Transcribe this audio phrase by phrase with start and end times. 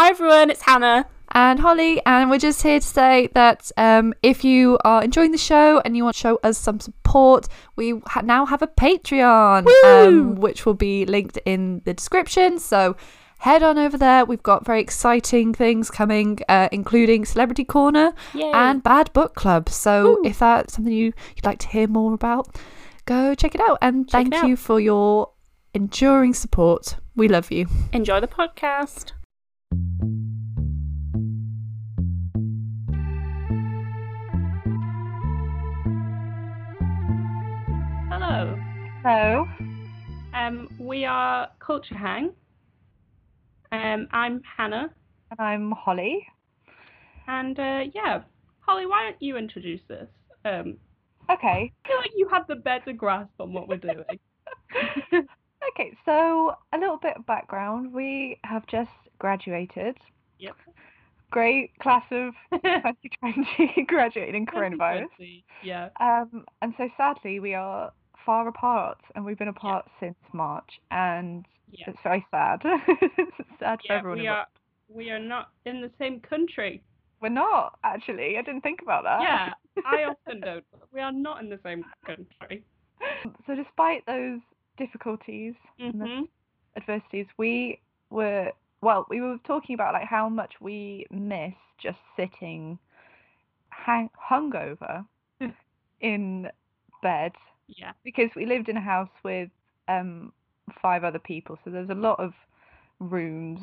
[0.00, 1.04] Hi everyone, it's Hannah.
[1.32, 5.36] and Holly, and we're just here to say that um, if you are enjoying the
[5.36, 9.66] show and you want to show us some support, we ha- now have a Patreon,
[9.84, 12.58] um, which will be linked in the description.
[12.58, 12.96] So
[13.40, 14.24] head on over there.
[14.24, 18.50] We've got very exciting things coming, uh, including Celebrity Corner Yay.
[18.54, 19.68] and Bad Book Club.
[19.68, 20.22] So Woo.
[20.24, 22.56] if that's something you, you'd like to hear more about,
[23.04, 23.76] go check it out.
[23.82, 24.48] And Check thank out.
[24.48, 25.32] you for your
[25.74, 26.96] enduring support.
[27.14, 27.66] We love you.
[27.92, 29.12] Enjoy the podcast.
[29.70, 29.78] Hello.
[39.04, 39.46] Hello.
[40.34, 42.32] Um, we are Culture Hang.
[43.70, 44.90] Um, I'm Hannah,
[45.30, 46.26] And I'm Holly.
[47.28, 48.22] and uh, yeah,
[48.60, 50.08] Holly, why don't you introduce this?
[50.44, 50.78] Um,
[51.30, 51.72] Okay.
[51.84, 54.04] I feel like you have the better grasp on what we're doing.
[55.74, 57.92] Okay, so a little bit of background.
[57.92, 59.96] We have just graduated.
[60.40, 60.56] Yep.
[61.30, 65.06] Great class of 2020 graduated in coronavirus.
[65.62, 65.90] Yeah.
[66.00, 67.92] Um, and so sadly, we are
[68.26, 71.90] far apart, and we've been apart since March, and Yeah.
[71.90, 72.60] it's very sad.
[72.64, 74.18] it's sad for everyone.
[74.18, 74.48] we involved.
[74.50, 76.82] are we are not in the same country.
[77.20, 78.36] We're not actually.
[78.38, 79.20] I didn't think about that.
[79.22, 80.64] Yeah, I often don't.
[80.92, 82.64] We are not in the same country.
[83.46, 84.40] So despite those
[84.78, 86.22] difficulties and the hmm
[86.76, 87.78] adversities, we
[88.10, 88.50] were
[88.82, 92.78] well, we were talking about like how much we miss just sitting
[93.70, 95.04] hang hungover
[96.00, 96.48] in
[97.02, 97.32] bed
[97.68, 97.92] Yeah.
[98.04, 99.48] because we lived in a house with
[99.88, 100.32] um
[100.82, 102.32] five other people, so there's a lot of
[103.00, 103.60] rooms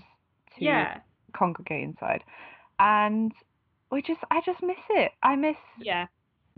[0.58, 0.98] to Yeah.
[1.34, 2.24] congregate inside.
[2.80, 3.32] And
[3.92, 5.12] we just I just miss it.
[5.24, 6.08] I miss Yeah.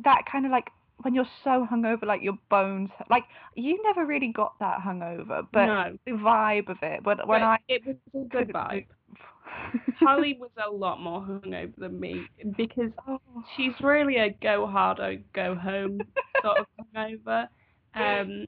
[0.04, 0.70] that kind of like
[1.02, 3.24] when you're so hungover, like your bones, like
[3.56, 5.98] you never really got that hungover, but no.
[6.06, 7.04] the vibe of it.
[7.04, 8.86] When when but I it was a good vibe.
[10.00, 12.26] Holly was a lot more hungover than me
[12.58, 13.20] because Oh.
[13.56, 16.02] she's really a go hard or go home
[16.42, 17.48] sort of hungover.
[17.96, 18.46] Um,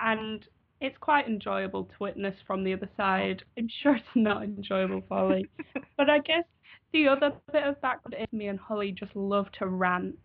[0.00, 0.46] and
[0.80, 3.42] it's quite enjoyable to witness from the other side.
[3.58, 5.46] I'm sure it's not enjoyable for Holly.
[5.96, 6.44] But I guess
[6.92, 10.16] the other bit of background is me and Holly just love to rant,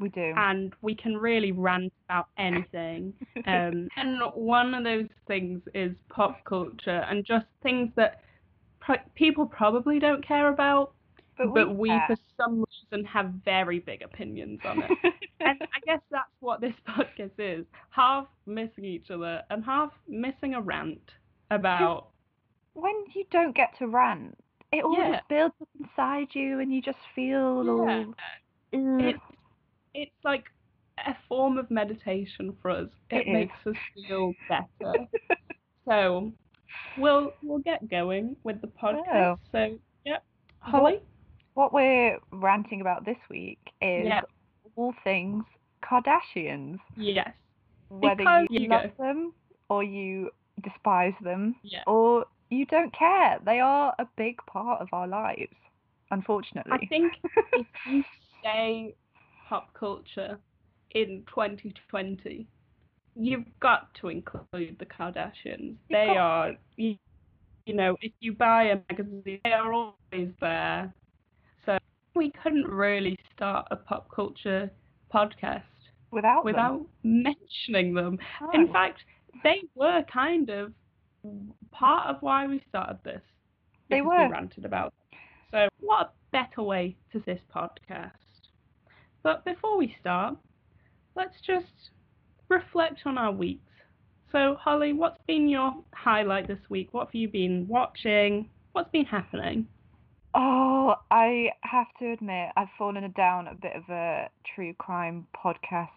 [0.00, 0.32] we do.
[0.36, 3.12] and we can really rant about anything.
[3.46, 8.20] Um, and one of those things is pop culture and just things that
[8.80, 10.92] pro- people probably don't care about,
[11.36, 12.04] but, we, care.
[12.06, 14.90] for some reason, have very big opinions on it.
[15.40, 20.54] and I guess that's what this podcast is half missing each other and half missing
[20.54, 21.10] a rant
[21.50, 22.08] about.
[22.72, 24.38] when you don't get to rant,
[24.72, 25.16] it all Yeah.
[25.16, 27.36] just builds up inside you, and you just feel
[27.68, 27.86] all.
[27.86, 28.04] Yeah.
[28.72, 29.00] Ugh.
[29.02, 29.18] It's,
[29.94, 30.44] it's like
[31.06, 32.88] a form of meditation for us.
[33.10, 33.32] It, It is.
[33.34, 33.76] makes us
[34.08, 35.06] feel better.
[35.88, 36.32] so
[36.98, 39.36] we'll we'll get going with the podcast.
[39.36, 39.38] Oh.
[39.52, 40.18] So yeah,
[40.60, 41.00] Holly.
[41.54, 44.22] What we're ranting about this week is Yeah.
[44.76, 45.44] all things
[45.84, 46.78] Kardashians.
[46.96, 47.30] Yes.
[47.90, 49.04] Whether Because you you love go.
[49.04, 49.32] them
[49.68, 50.30] or you
[50.62, 51.82] despise them Yeah.
[51.86, 53.38] or you don't care.
[53.44, 55.54] They are a big part of our lives,
[56.10, 56.72] unfortunately.
[56.72, 57.12] I think
[57.52, 58.02] if you
[58.42, 58.94] say
[59.48, 60.38] pop culture
[60.92, 62.46] in 2020,
[63.16, 65.76] you've got to include the Kardashians.
[65.90, 66.96] They are, you,
[67.66, 70.92] you know, if you buy a magazine, they are always there.
[71.66, 71.78] So
[72.14, 74.70] we couldn't really start a pop culture
[75.12, 75.62] podcast
[76.10, 76.54] without them.
[76.54, 78.18] without mentioning them.
[78.52, 79.00] In fact,
[79.42, 80.72] they were kind of
[81.70, 83.22] part of why we started this.
[83.90, 84.26] They were.
[84.26, 85.20] We ranted about them.
[85.50, 88.12] So, what a better way to this podcast?
[89.24, 90.36] But before we start,
[91.16, 91.90] let's just
[92.48, 93.62] reflect on our weeks.
[94.30, 96.88] So, Holly, what's been your highlight this week?
[96.92, 98.50] What have you been watching?
[98.72, 99.66] What's been happening?
[100.34, 105.88] Oh, I have to admit, I've fallen down a bit of a true crime podcast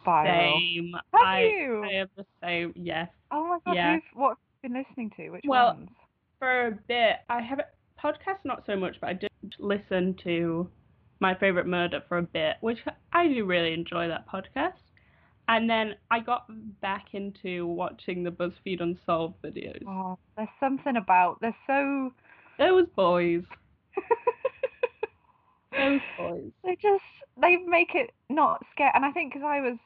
[0.00, 0.60] spiral.
[0.60, 0.92] Same.
[0.92, 1.84] Have I, you?
[1.84, 2.72] I have the same.
[2.76, 3.08] Yes.
[3.30, 5.30] Oh my god, who've, what have you been listening to?
[5.30, 5.90] Which Well, ones?
[6.38, 7.16] for a bit.
[7.30, 7.60] I have
[8.02, 10.68] podcast not so much, but I did listen to
[11.20, 12.78] my favorite murder for a bit, which
[13.12, 14.72] I do really enjoy that podcast.
[15.48, 16.44] And then I got
[16.80, 19.82] back into watching the BuzzFeed Unsolved videos.
[19.88, 22.12] Oh, there's something about they're so
[22.58, 23.42] Those boys,
[25.76, 26.50] those boys.
[26.64, 27.02] they just
[27.40, 28.90] they make it not scary.
[28.94, 29.76] And I think because I was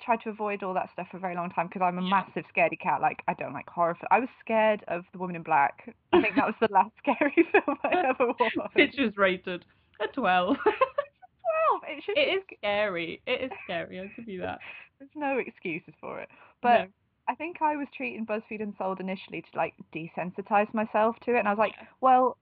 [0.00, 2.08] tried to avoid all that stuff for a very long time because I'm a Yeah.
[2.08, 3.00] massive scaredy cat.
[3.00, 3.96] Like I don't like horror.
[4.10, 5.94] I was scared of the Woman in Black.
[6.12, 8.56] I think that was the last scary film I ever watched.
[8.76, 9.64] It's just rated
[10.04, 10.56] a 12.
[10.64, 11.82] Twelve.
[11.88, 12.18] It should.
[12.18, 13.20] it is scary.
[13.26, 14.58] It is scary, I'll give you that.
[14.98, 16.28] There's no excuses for it.
[16.62, 16.86] But No.
[17.28, 21.38] I think I was treating BuzzFeed and Unsolved initially to like desensitize myself to it,
[21.38, 21.86] and I was like, Yeah.
[22.00, 22.36] well,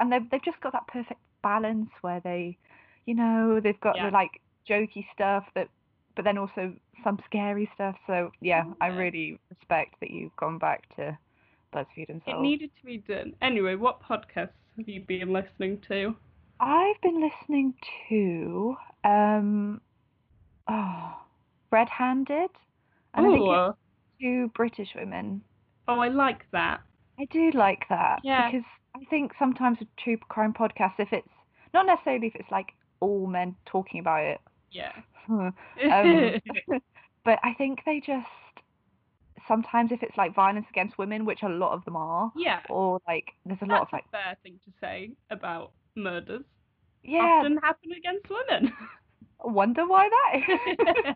[0.00, 2.56] and they've they've just got that perfect balance where they,
[3.06, 4.06] you know, they've got Yeah.
[4.06, 5.68] the like jokey stuff that,
[6.14, 6.72] but then also
[7.04, 7.96] some scary stuff.
[8.06, 11.16] So yeah, oh, I really respect that you've gone back to
[11.74, 12.38] BuzzFeed Unsolved.
[12.38, 13.34] It needed to be done.
[13.42, 16.14] Anyway, what podcasts have you been listening to?
[16.62, 17.74] I've been listening
[18.08, 19.80] to um,
[20.68, 21.16] oh,
[21.72, 22.50] Red Handed,
[23.14, 23.78] and I think Oh, it's
[24.20, 25.42] two British women.
[25.88, 26.80] oh, I like that.
[27.18, 28.48] I do like that Yeah.
[28.50, 28.64] because
[28.94, 31.28] I think sometimes with true crime podcasts, if it's
[31.74, 32.68] not necessarily if it's like
[33.00, 34.92] all men talking about it, Yeah.
[35.28, 35.52] um,
[37.24, 38.28] but I think they just
[39.48, 42.60] sometimes if it's like violence against women, which a lot of them are, yeah.
[42.70, 46.44] or like there's a lot of like a fair thing to say about murders.
[47.02, 48.72] yeah, Often happen against women.
[49.44, 51.14] I wonder why that is.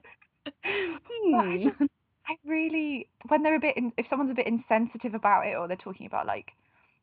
[0.64, 1.62] hmm.
[1.68, 1.90] just-
[2.28, 5.68] I really when they're a bit in, if someone's a bit insensitive about it or
[5.68, 6.50] they're talking about like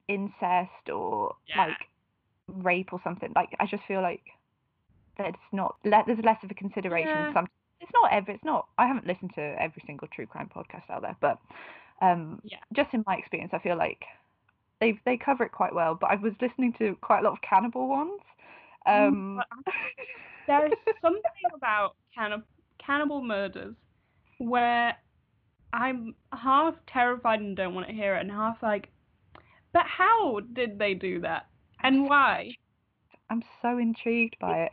[0.10, 1.68] incest or Yeah.
[1.68, 1.78] like
[2.48, 4.22] rape or something like I just feel like
[5.18, 7.34] there's not le- there's less of a consideration Yeah.
[7.34, 7.48] some
[7.80, 11.04] it's not every it's not I haven't listened to every single true crime podcast out
[11.04, 11.38] there but
[12.02, 12.58] um Yeah.
[12.76, 14.04] just in my experience I feel like
[14.84, 17.42] they they cover it quite well but I was listening to quite a lot of
[17.42, 18.22] cannibal ones
[18.86, 19.42] um
[20.48, 21.22] There's something
[21.56, 22.44] about cannib-
[22.86, 23.76] cannibal murders
[24.40, 24.96] where
[25.72, 28.90] I'm half terrified and don't want to hear it, and half like,
[29.72, 31.48] but how did they do that?
[31.82, 32.52] And why?
[33.30, 34.72] I'm so intrigued by it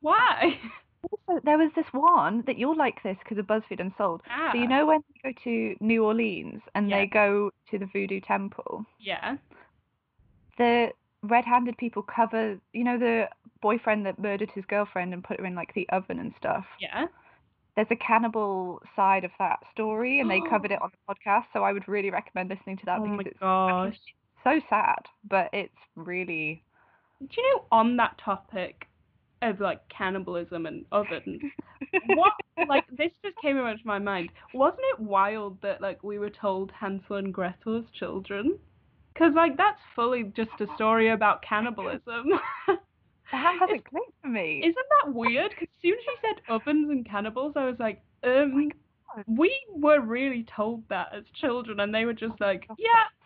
[0.00, 0.58] Why?
[1.10, 4.24] Also, there was this one that you'll like this because of BuzzFeed Unsolved.
[4.30, 7.00] Ah, So you know when they go to New Orleans and Yeah.
[7.00, 9.36] they go to the Voodoo Temple, Yeah.
[10.58, 10.92] the
[11.22, 13.28] red-handed people cover, you know, the
[13.60, 16.64] boyfriend that murdered his girlfriend and put her in like the oven and stuff.
[16.80, 17.06] Yeah.
[17.74, 21.44] There's a cannibal side of that story, and they covered it on the podcast.
[21.52, 23.98] So I would really recommend listening to that Oh because my it's gosh.
[24.44, 26.62] so sad, but it's really
[27.20, 28.86] Do you know on that topic
[29.42, 31.42] of like cannibalism and ovens,
[32.08, 32.32] what
[32.68, 34.30] like this just came into my mind.
[34.54, 38.58] Wasn't it wild that like we were told Hansel and Gretel as children?
[39.16, 42.26] Cause like that's fully just a story about cannibalism.
[43.32, 44.60] that hasn't clicked for me.
[44.62, 45.50] Isn't that weird?
[45.50, 48.70] Because as soon as you said ovens and cannibals, I was like, um,
[49.14, 49.24] God.
[49.26, 53.04] we were really told that as children, and they were just like, yeah,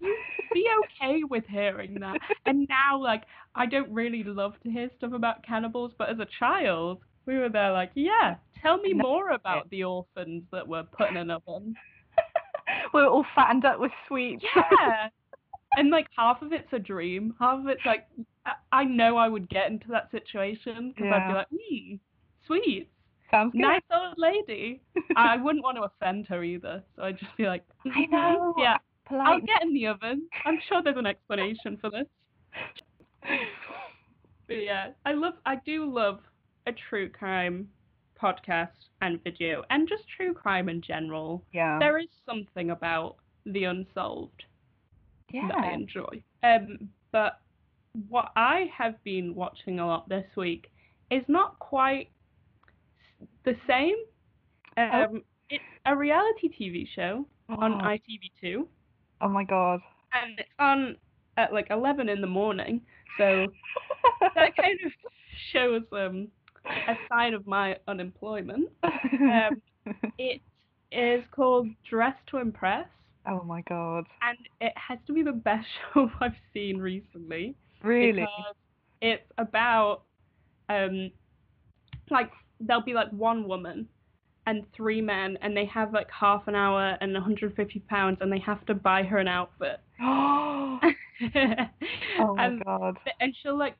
[0.54, 2.18] be okay with hearing that.
[2.46, 3.24] And now, like,
[3.54, 7.48] I don't really love to hear stuff about cannibals, but as a child, we were
[7.48, 11.74] there like, yeah, tell me more about the orphans that were put in an oven.
[12.94, 14.44] We're all fattened up with sweets.
[14.56, 15.08] Yeah.
[15.76, 18.08] And like half of it's a dream, half of it's like
[18.44, 21.94] I- I know I would get into that situation because I'd be like, hmm,
[22.44, 22.88] sweet,
[23.30, 23.60] Sounds good.
[23.60, 24.82] nice old lady.
[25.14, 28.54] I wouldn't want to offend her either, so I'd just be like, I "Mhm, know.
[28.58, 28.78] yeah,
[29.10, 30.28] I'll get in the oven.
[30.44, 32.06] I'm sure there's an explanation for this.
[34.46, 36.20] But yeah, I love, I do love
[36.66, 37.68] a true crime
[38.20, 38.68] podcast
[39.00, 41.44] and video, and just true crime in general.
[41.52, 41.78] Yeah.
[41.78, 43.16] There is something about
[43.46, 44.44] the unsolved
[45.32, 46.22] that I enjoy.
[46.42, 47.40] Um, but
[48.08, 50.70] what I have been watching a lot this week
[51.10, 52.08] is not quite
[53.44, 53.94] the same.
[54.76, 57.84] Um, It's a reality TV show on Oh.
[57.84, 58.66] ITV2,
[59.20, 59.80] Oh my god.
[60.12, 60.96] and it's on
[61.36, 62.80] at like 11 in the morning.
[63.18, 63.46] So
[64.34, 64.92] that kind of
[65.52, 66.28] shows um,
[66.66, 68.68] a sign of my unemployment.
[68.82, 69.62] Um,
[70.18, 70.40] it
[70.92, 72.86] is called Dress to Impress,
[73.28, 74.04] oh my god.
[74.22, 77.54] and it has to be the best show I've seen recently.
[77.82, 78.22] Really?
[78.22, 78.54] because
[79.00, 80.02] it's about
[80.68, 81.10] um
[82.10, 82.30] like
[82.60, 83.88] there'll be like one woman
[84.50, 88.38] and three men and they have like half an hour and 150 pounds and they
[88.40, 90.78] have to buy her an outfit oh
[92.34, 92.96] my and god.
[93.20, 93.76] and she'll like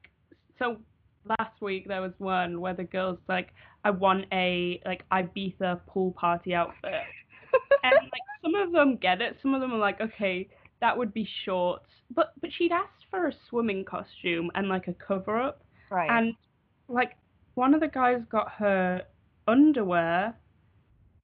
[0.60, 0.76] so
[1.28, 3.48] last week there was one where the girl's like
[3.84, 6.92] I want a like Ibiza pool party outfit
[7.82, 10.48] and like some of them get it some of them are like okay
[10.80, 14.94] that would be shorts but but she'd asked for a swimming costume and like a
[14.94, 16.08] cover up Right.
[16.08, 16.34] and
[16.88, 17.16] like
[17.54, 19.02] one of the guys got her
[19.48, 20.36] underwear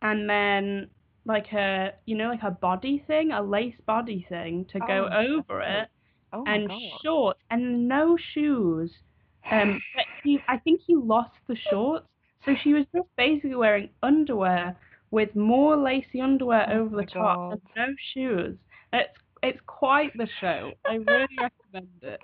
[0.02, 0.90] and then
[1.24, 5.10] like her you know like a body thing a lace body thing to go Oh,
[5.12, 5.88] over it
[6.32, 7.00] oh and god.
[7.02, 8.90] shorts and no shoes.
[9.50, 12.06] Um but he i think he lost the shorts.
[12.44, 14.76] So she was just basically wearing underwear
[15.10, 18.58] with more lacy underwear Oh over the top and no shoes.
[18.92, 20.74] It's it's quite the show.
[20.86, 22.20] I really recommend it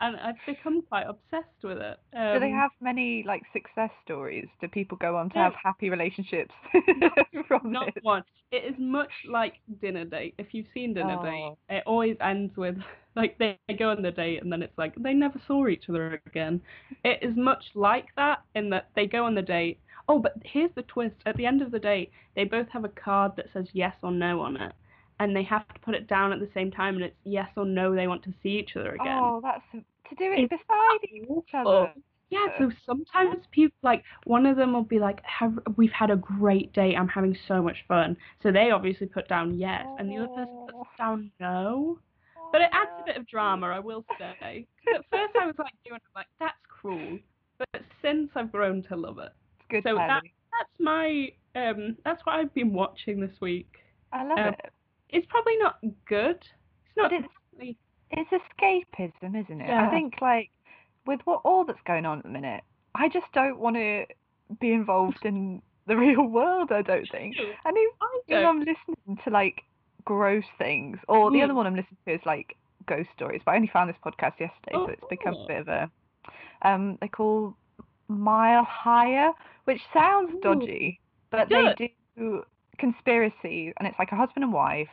[0.00, 1.98] and I've become quite obsessed with it.
[2.16, 4.46] Um, Do they have many like success stories?
[4.60, 6.54] Do people go on to have happy relationships
[7.48, 8.02] from not this?
[8.04, 8.22] one.
[8.52, 10.34] It is much like dinner date.
[10.38, 11.58] If you've seen dinner date, Oh.
[11.68, 12.76] it always ends with
[13.16, 16.20] like they go on the date and then it's like they never saw each other
[16.26, 16.60] again.
[17.04, 19.80] It is much like that in that they go on the date.
[20.08, 21.16] Oh, but here's the twist.
[21.26, 24.10] At the end of the date, they both have a card that says yes or
[24.10, 24.72] no on it.
[25.20, 27.64] And they have to put it down at the same time and it's yes or
[27.64, 29.18] no they want to see each other again.
[29.20, 31.92] Oh, that's to do it It's beside each other.
[32.30, 36.16] Yeah, so sometimes people like one of them will be like, have, "We've had a
[36.16, 36.94] great day.
[36.94, 40.54] I'm having so much fun." So they obviously put down yes, and the other person
[40.58, 40.66] Oh.
[40.84, 41.98] puts down no.
[42.52, 44.66] But it adds a bit of drama, I will say.
[44.94, 47.18] at first I was like doing it like that's cruel,
[47.58, 49.32] but since I've grown to love it.
[49.60, 51.96] It's good So that- That's my um.
[52.04, 53.78] That's what I've been watching this week.
[54.12, 54.72] I love um, it.
[55.10, 56.36] It's probably not good.
[56.36, 57.12] It's not.
[57.12, 57.26] It's
[57.58, 57.76] really-
[58.10, 59.68] it's escapism, isn't it?
[59.68, 59.86] Yeah.
[59.86, 60.50] I think like
[61.06, 62.62] with what all that's going on at the minute,
[62.94, 64.06] I just don't want to
[64.60, 66.72] be involved in the real world.
[66.72, 67.36] I don't think.
[67.64, 67.94] And if,
[68.28, 69.62] if I'm listening to like
[70.04, 71.44] gross things, or the Mm.
[71.44, 73.42] other one I'm listening to is like ghost stories.
[73.44, 75.44] But I only found this podcast yesterday, so it's become Oh.
[75.44, 75.90] a bit of a.
[76.62, 77.54] Um, they call
[78.08, 79.32] Mile Higher,
[79.64, 80.40] which sounds Ooh.
[80.40, 80.98] dodgy,
[81.30, 81.76] but Good.
[81.78, 82.42] they do
[82.78, 84.88] conspiracy, and it's like a husband and wife,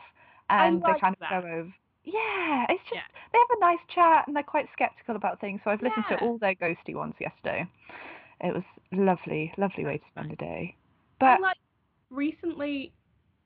[0.48, 1.74] and like they kind of go over.
[2.04, 3.02] Yeah, it's just Yeah.
[3.32, 5.60] they have a nice chat and they're quite skeptical about things.
[5.64, 6.10] So I've listened Yeah.
[6.10, 7.66] to all their ghosty ones yesterday.
[8.40, 10.76] It was lovely, lovely way to spend a day.
[11.20, 11.56] But And, like
[12.10, 12.94] recently,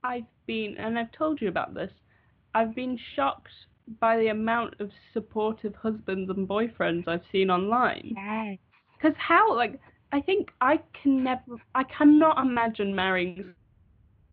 [0.05, 1.93] I've been, and I've told you about this.
[2.55, 3.53] I've been shocked
[4.01, 8.17] by the amount of supportive husbands and boyfriends I've seen online.
[8.17, 8.59] yes,
[8.99, 9.81] Because how, like,
[10.13, 13.55] I think I can never, I cannot imagine marrying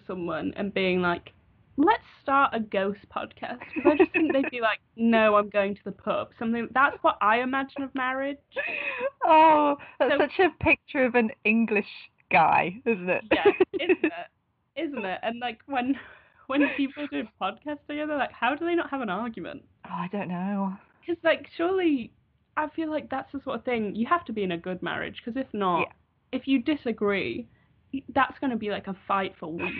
[0.07, 1.31] someone and being like,
[1.77, 3.59] let's start a ghost podcast.
[3.75, 6.29] Because I just think they'd be like, no, I'm going to the pub.
[6.39, 8.37] Something that's what I imagine of marriage.
[9.25, 11.85] oh, that's So- such a picture of an English
[12.31, 13.23] guy, isn't it?
[13.31, 14.11] Yeah, isn't it?
[14.75, 15.19] Isn't it?
[15.23, 15.95] And like when
[16.47, 19.63] when people do podcasts together, like how do they not have an argument?
[19.85, 20.73] oh, I don't know.
[21.05, 22.11] Because like surely
[22.57, 24.81] I feel like that's the sort of thing you have to be in a good
[24.81, 25.21] marriage.
[25.23, 26.39] Because if not, Yeah.
[26.39, 27.47] if you disagree,
[28.13, 29.75] that's going to be like a fight for weeks.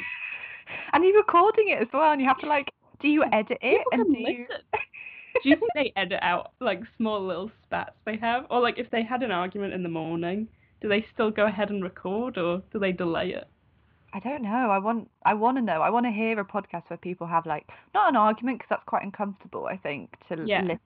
[0.94, 2.68] And you're recording it as well, and you have to like,
[3.02, 3.80] do you edit it?
[3.92, 4.46] People And do you?
[5.44, 8.90] Do you think they edit out like small little spats they have, or like if
[8.90, 10.48] they had an argument in the morning,
[10.82, 13.48] do they still go ahead and record, or do they delay it?
[14.14, 14.72] I don't know.
[14.72, 15.10] I want.
[15.26, 15.82] I want to know.
[15.82, 18.84] I want to hear a podcast where people have like not an argument because that's
[18.88, 19.68] quite uncomfortable.
[19.68, 20.62] I think to Yeah.
[20.64, 20.80] listen.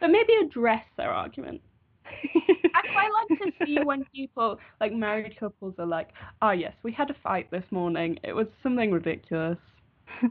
[0.00, 1.62] But maybe address their argument.
[2.74, 6.08] I quite like to see when people, like married couples, are like,
[6.42, 8.18] oh yes, we had a fight this morning.
[8.24, 9.58] It was something ridiculous,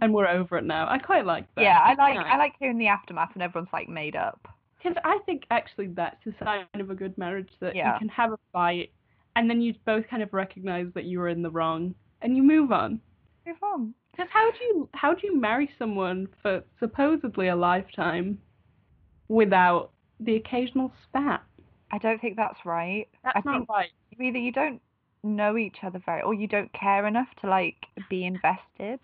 [0.01, 0.87] and we're over it now.
[0.89, 1.61] I quite like that.
[1.61, 4.47] Yeah, I like I like hearing the aftermath when everyone's like made up.
[4.77, 7.93] Because I think actually that's a sign of a good marriage that Yeah.
[7.93, 8.91] you can have a fight,
[9.35, 12.43] and then you both kind of recognize that you were in the wrong, and you
[12.43, 12.99] move on.
[13.45, 13.93] Move on.
[14.11, 18.39] Because how do you how do you marry someone for supposedly a lifetime
[19.27, 21.43] without the occasional spat?
[21.91, 23.07] I don't think that's right.
[23.23, 23.89] That's I not think right.
[24.19, 24.81] either you don't
[25.23, 27.75] know each other very, or you don't care enough to like
[28.09, 28.99] be invested.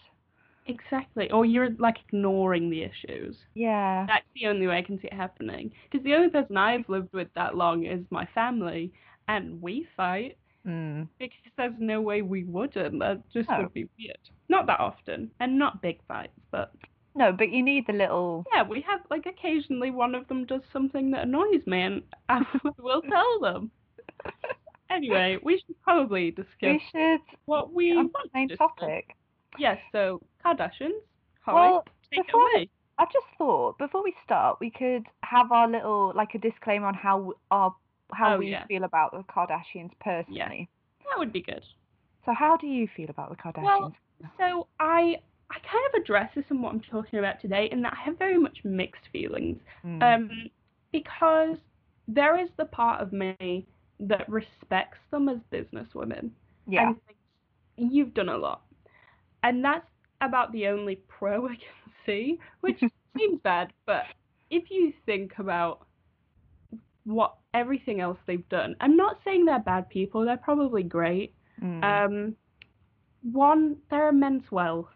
[0.66, 1.30] Exactly.
[1.32, 3.36] Or you're like ignoring the issues.
[3.54, 4.06] Yeah.
[4.08, 5.72] That's the only way I can see it happening.
[5.92, 8.92] Because the only person I've lived with that long is my family,
[9.28, 11.10] and we fight Mm.
[11.20, 12.98] because there's no way we wouldn't.
[13.00, 13.64] That just No.
[13.64, 14.16] would be weird.
[14.48, 16.74] Not that often, and not big fights, but
[17.16, 18.46] No, but you need the little.
[18.54, 22.42] yeah, we have like occasionally one of them does something that annoys me, and I
[22.80, 23.72] will tell them.
[24.90, 27.20] Anyway, we should probably discuss We should.
[27.46, 29.16] what we On want the main topic.
[29.58, 31.00] Yes, so Kardashians.
[31.42, 32.70] Holly, Well, take it away.
[33.00, 36.94] I've just thought before we start, we could have our little like a disclaimer on
[36.94, 37.74] how our
[38.14, 38.66] how Oh, we yeah.
[38.68, 40.70] feel about the Kardashians personally.
[41.02, 41.10] Yeah.
[41.10, 41.64] That would be good.
[42.26, 43.64] So how do you feel about the Kardashians?
[43.64, 43.94] Well,
[44.38, 45.18] so I
[45.54, 48.18] I kind of address this in what I'm talking about today, in that I have
[48.18, 49.60] very much mixed feelings.
[49.86, 50.02] Mm.
[50.02, 50.30] Um,
[50.92, 51.58] because
[52.08, 53.68] there is the part of me
[54.00, 56.32] that respects them as businesswomen
[56.68, 56.88] yeah.
[56.88, 58.62] and thinks you've done a lot,
[59.44, 59.86] and that's
[60.22, 62.80] about the only pro I can see, which
[63.18, 64.04] seems bad, but
[64.50, 65.86] if you think about
[67.06, 70.26] what everything else they've done, I'm not saying they're bad people.
[70.26, 71.34] They're probably great.
[71.62, 71.84] Mm.
[71.84, 72.36] Um,
[73.24, 74.88] one, they're immense wealth.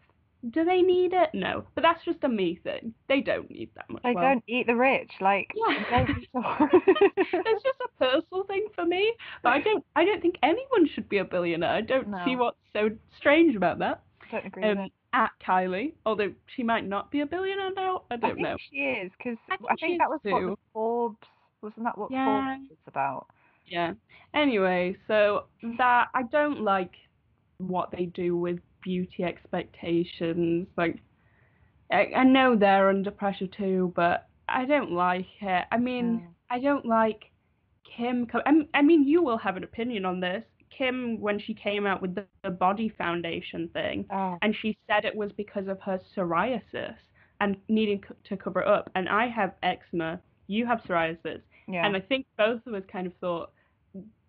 [0.51, 1.29] Do they need it?
[1.33, 2.93] No, but that's just a me thing.
[3.09, 4.23] They don't need that much they wealth.
[4.25, 5.11] don't eat the rich.
[5.19, 5.83] Like Yeah.
[5.89, 6.09] don't
[6.79, 9.13] it's just a personal thing for me.
[9.43, 9.83] But I don't.
[9.95, 11.71] I don't think anyone should be a billionaire.
[11.71, 14.03] I don't see what's so strange about that.
[14.31, 14.91] don't agree with Um, it.
[15.13, 18.03] at Kylie, although she might not be a billionaire now.
[18.11, 18.57] I I don't think know.
[18.69, 20.55] she is because I I think that she that is was what the.
[20.73, 21.17] Forbes
[21.61, 22.25] Wasn't that what Yeah.
[22.25, 23.27] Four was about?
[23.65, 23.93] Yeah.
[24.33, 25.45] Anyway, so
[25.77, 26.93] that I don't like
[27.57, 30.67] what they do with beauty expectations.
[30.77, 30.95] Like,
[31.91, 35.65] I, I know they're under pressure too, but I don't like it.
[35.71, 36.27] I mean, Mm.
[36.49, 37.21] I don't like
[37.95, 38.25] Kim.
[38.75, 40.43] I mean, you will have an opinion on this.
[40.77, 45.03] Kim, when she came out with the, the body foundation thing, Oh, and she said
[45.03, 46.95] it was because of her psoriasis
[47.41, 48.89] and needing co- to cover it up.
[48.95, 50.19] And I have eczema.
[50.47, 51.41] You have psoriasis.
[51.67, 51.85] yeah.
[51.85, 53.51] And I think both of us kind of thought,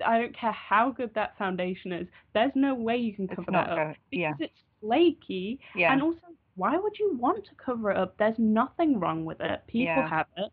[0.05, 3.69] I don't care how good that foundation is, there's no way you can cover that
[3.71, 3.97] up.
[4.11, 4.33] Yeah.
[4.33, 5.61] because it's flaky.
[5.75, 5.93] Yeah.
[5.93, 6.21] And also,
[6.57, 8.17] why would you want to cover it up?
[8.19, 9.63] There's nothing wrong with it.
[9.67, 10.09] People Yeah.
[10.09, 10.51] have it.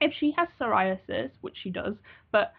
[0.00, 1.94] If she has psoriasis, which she does,
[2.32, 2.52] but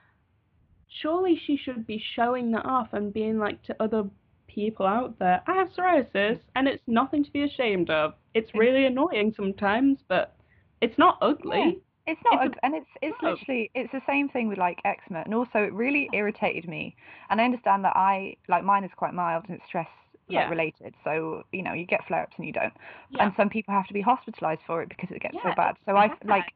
[1.01, 4.09] surely she should be showing that off and being like to other
[4.47, 8.13] people out there, I have psoriasis and it's nothing to be ashamed of.
[8.33, 10.35] It's- really annoying sometimes, but
[10.81, 11.81] it's not ugly.
[12.05, 13.31] It's not, It's a- and it's it's no.
[13.31, 16.95] literally it's the same thing with like eczema, and also it really irritated me.
[17.29, 19.87] And I understand that I like mine is quite mild and it's stress
[20.29, 22.73] like, related, so you know you get flare-ups and you don't.
[23.09, 23.23] Yeah.
[23.23, 25.75] And some people have to be hospitalized for it because it gets so bad.
[25.85, 26.53] So I like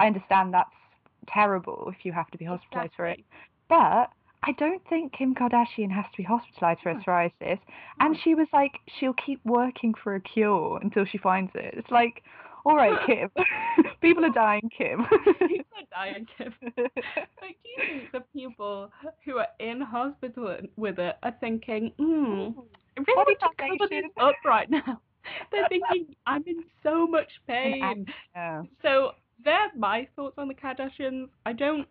[0.00, 0.70] I understand that's
[1.28, 3.20] terrible if you have to be hospitalized for it,
[3.68, 4.10] but
[4.44, 7.58] I don't think Kim Kardashian has to be hospitalized for psoriasis.
[8.00, 11.74] And she was like, she'll keep working for a cure until she finds it.
[11.76, 12.22] It's like,
[12.68, 13.30] all right, Kim.
[14.00, 15.06] People are dying, Kim.
[15.24, 16.54] People are dying, Kim.
[17.40, 18.90] Like, do you think the people
[19.24, 22.54] who are in hospital with it are thinking, hmm, really
[23.08, 25.00] want to cover this up right now?
[25.50, 28.06] They're thinking, I'm in so much pain.
[28.34, 28.62] yeah.
[28.82, 29.12] So
[29.44, 31.28] they're my thoughts on the Kardashians.
[31.46, 31.86] I don't,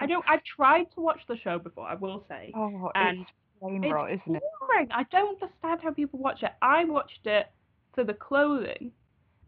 [0.00, 2.52] I don't, I've tried to watch the show before, I will say.
[2.56, 3.30] Oh, And it's
[3.60, 4.42] brain it's rot, isn't it?
[4.60, 4.88] boring.
[4.90, 6.52] I don't understand how people watch it.
[6.62, 7.46] I watched it
[7.94, 8.92] for the clothing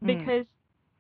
[0.03, 0.07] Mm.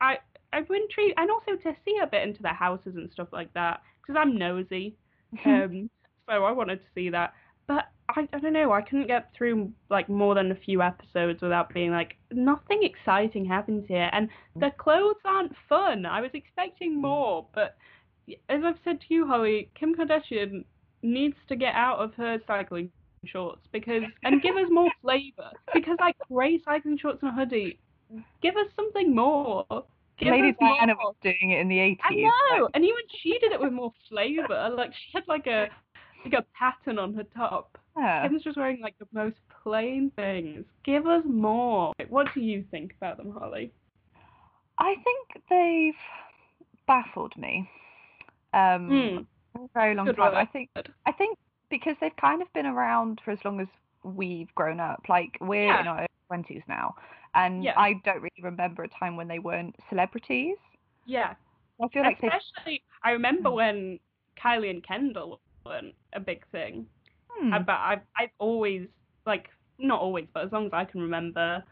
[0.00, 0.18] I
[0.52, 3.82] I'm intrigued and also to see a bit into their houses and stuff like that
[4.00, 4.96] because I'm nosy.
[5.44, 5.48] Hmm.
[5.48, 5.90] Um,
[6.28, 7.34] so I wanted to see that,
[7.68, 8.72] but I I don't know.
[8.72, 13.44] I couldn't get through like more than a few episodes without being like nothing exciting
[13.44, 14.76] happens here, and the mm.
[14.76, 16.04] clothes aren't fun.
[16.04, 17.02] I was expecting mm.
[17.02, 17.76] more, but
[18.48, 20.64] as I've said to you, Holly, Kim Kardashian
[21.02, 22.90] needs to get out of her cycling
[23.24, 27.78] shorts because and give us more flavor because like grey cycling shorts and a hoodie
[28.42, 29.64] give us something more
[30.18, 31.06] give Lady Diana more.
[31.06, 31.98] was doing it in the 80s.
[32.04, 35.68] I know and even she did it with more flavor like she had like a
[36.24, 38.26] like a pattern on her top Yeah.
[38.28, 42.92] Kim's just wearing like the most plain things give us more what do you think
[42.96, 43.72] about them Holly
[44.80, 45.94] I think they've
[46.86, 47.68] baffled me.
[48.52, 50.34] Um, for a very long Good time.
[50.34, 50.70] I think
[51.06, 51.38] I think
[51.70, 53.68] because they've kind of been around for as long as
[54.02, 55.02] we've grown up.
[55.08, 56.94] Like we're in our twenties now,
[57.34, 57.74] and Yeah.
[57.76, 60.56] I don't really remember a time when they weren't celebrities.
[61.06, 61.34] yeah
[61.82, 63.56] I feel like especially I remember Hmm.
[63.56, 64.00] when
[64.42, 66.86] Kylie and Kendall weren't a big thing
[67.30, 68.88] hmm, but I've I've always
[69.26, 71.64] like not always, but as long as I can remember,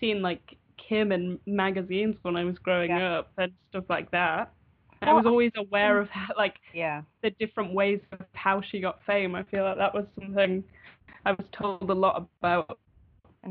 [0.00, 0.56] seeing like
[0.88, 3.18] Kim in magazines when I was growing Yeah.
[3.18, 4.52] up and stuff like that.
[5.00, 7.02] And I was always aware of how, like yeah.
[7.22, 9.34] the different ways of how she got fame.
[9.36, 10.64] I feel like that was something
[11.24, 12.78] I was told a lot about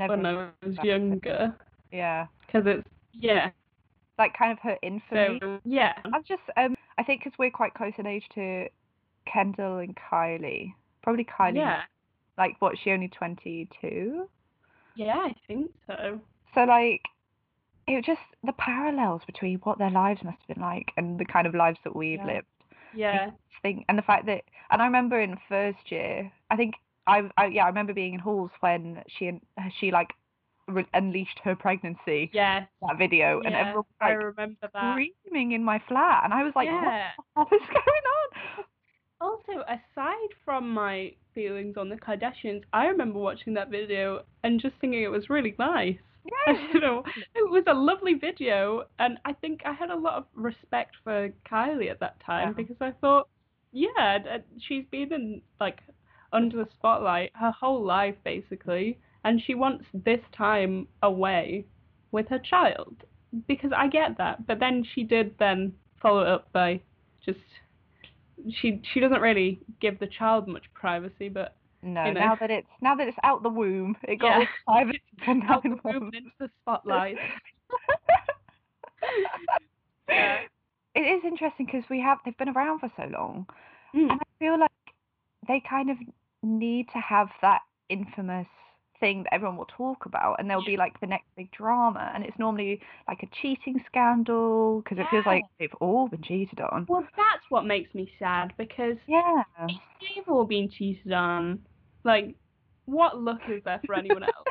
[0.01, 0.83] And when I was it.
[0.83, 1.55] younger
[1.91, 3.49] yeah, because it's yeah.
[4.17, 5.39] like kind of her infamy.
[5.41, 8.67] So yeah, I've just um, I think because we're quite close in age to
[9.31, 10.73] Kendall and Kylie.
[11.03, 11.55] Probably Kylie.
[11.57, 11.81] yeah,
[12.37, 12.75] Like what?
[12.83, 14.27] She only twenty two.
[14.95, 15.17] yeah.
[15.17, 16.19] I think so.
[16.53, 17.01] So like,
[17.87, 21.25] it was just the parallels between what their lives must have been like and the
[21.25, 22.25] kind of lives that we've Yeah.
[22.25, 22.47] lived.
[22.93, 23.31] Yeah,
[23.61, 26.75] Thing and the fact that, and I remember in first year, I think
[27.07, 29.41] I, I yeah, I remember being in halls when she and
[29.79, 30.09] she like
[30.67, 32.29] re- unleashed her pregnancy.
[32.33, 33.59] yeah, That video and yeah.
[33.59, 34.93] everyone was I remember that.
[35.23, 37.09] screaming in my flat, and I was like, yeah.
[37.35, 38.05] what the going
[38.57, 38.65] on?
[39.21, 44.75] Also, aside from my feelings on the Kardashians, I remember watching that video and just
[44.81, 45.97] thinking it was really nice.
[46.47, 46.57] Yeah.
[46.73, 47.03] you know,
[47.35, 51.29] it was a lovely video, and I think I had a lot of respect for
[51.47, 52.53] Kylie at that time Yeah.
[52.53, 53.27] because I thought,
[53.71, 54.17] yeah,
[54.67, 55.77] she's been in like
[56.35, 61.65] under the spotlight her whole life basically, and she wants this time away
[62.11, 62.95] with her child
[63.47, 64.45] because I get that.
[64.47, 66.81] But then she did then follow it up by
[67.25, 67.39] just
[68.59, 72.19] she she doesn't really give the child much privacy, but No, You know.
[72.19, 74.45] now that it's now that it's out the womb, it got Yeah.
[74.67, 76.15] private for out the months.
[76.17, 77.17] into the spotlight.
[80.09, 80.39] yeah.
[80.93, 83.45] It is interesting because we have they've been around for so long,
[83.93, 84.11] Mm.
[84.11, 84.71] and I feel like
[85.47, 85.97] they kind of
[86.45, 88.47] need to have that infamous
[88.99, 92.23] thing that everyone will talk about, and there'll be like the next big drama, and
[92.23, 96.85] it's normally like a cheating scandal because it feels like they've all been cheated on.
[96.87, 99.43] Well, that's what makes me sad because Yeah.
[99.67, 101.65] they've all been cheated on,
[102.03, 102.35] like,
[102.85, 104.47] what luck is there for anyone else?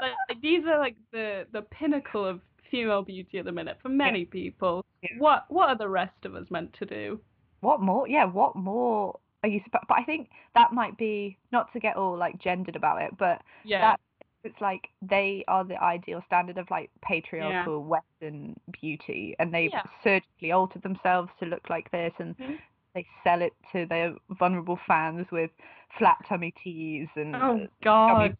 [0.00, 3.88] like, like, these are like the the pinnacle of female beauty at the minute for
[3.88, 4.84] many people.
[5.02, 5.10] Yeah.
[5.18, 7.20] What what are the rest of us meant to do?
[7.60, 8.06] What more?
[8.08, 9.60] Yeah, what more are you?
[9.70, 13.42] But I think that might be not to get all like gendered about it, but
[13.64, 14.00] Yeah, that
[14.42, 19.82] it's like they are the ideal standard of like patriarchal Western beauty, and they've Yeah.
[20.02, 22.58] surgically altered themselves to look like this, and Mhm.
[22.94, 25.50] they sell it to their vulnerable fans with
[25.98, 28.36] flat tummy teas and oh God,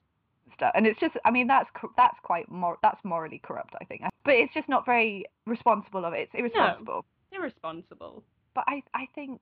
[0.54, 0.72] stuff.
[0.74, 4.02] And it's just, I mean, that's that's quite mor- that's morally corrupt, I think.
[4.24, 6.20] But it's just not very responsible of it.
[6.20, 7.04] It's irresponsible.
[7.32, 8.22] irresponsible.
[8.54, 9.40] But I I think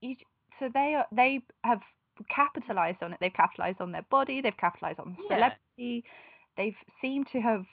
[0.00, 0.14] you,
[0.58, 1.80] so they are they have
[2.28, 3.18] capitalized on it.
[3.20, 4.40] They've capitalized on their body.
[4.40, 5.36] They've capitalized on Yeah.
[5.36, 6.04] celebrity.
[6.56, 7.66] They've seemed to have,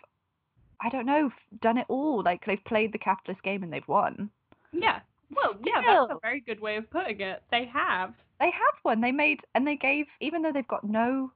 [0.81, 2.23] I don't know, done it all.
[2.23, 4.29] Like they've played the capitalist game and they've won.
[4.71, 4.99] Yeah.
[5.33, 7.43] Well, yeah, that's a very good way of putting it.
[7.51, 8.13] They have.
[8.39, 8.99] They have won.
[9.01, 11.31] They made and they gave, even though they've got no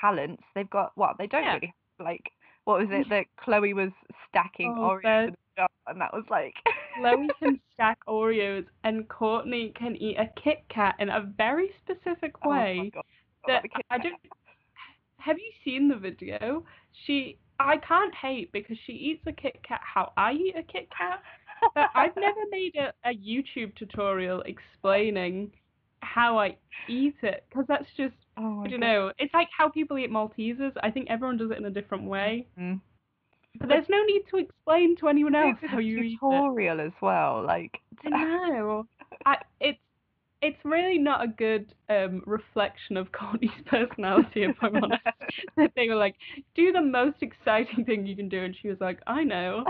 [0.00, 1.54] talents, they've got what they don't Yeah.
[1.54, 2.30] really have, like.
[2.64, 3.90] What was it that Khloé was
[4.28, 6.54] stacking Oh, Oreos there's- in a jar, and that was like.
[6.98, 12.34] Khloé can stack Oreos and Kourtney can eat a Kit Kat in a very specific
[12.44, 12.90] Oh way.
[12.94, 13.04] God.
[13.46, 14.14] that I don't.
[15.18, 16.64] Have you seen the video?
[17.06, 20.88] She, I can't hate because she eats a Kit Kat how I eat a Kit
[20.96, 21.20] Kat,
[21.74, 25.50] but I've never made a, a YouTube tutorial explaining
[26.00, 26.56] how I
[26.88, 28.86] eat it because that's just Oh I don't God.
[28.86, 29.12] know.
[29.18, 30.72] It's like how people eat Maltesers.
[30.82, 32.80] I think everyone does it in a different way, Mm.
[33.58, 37.44] But there's no need to explain to anyone else It's how you tutorial as well.
[37.44, 38.86] Like, I know.
[39.26, 39.80] I, it's
[40.40, 45.02] it's really not a good um, reflection of Kourtney's personality, if I'm honest.
[45.56, 46.14] that they were like,
[46.54, 49.64] do the most exciting thing you can do, and she was like, I know,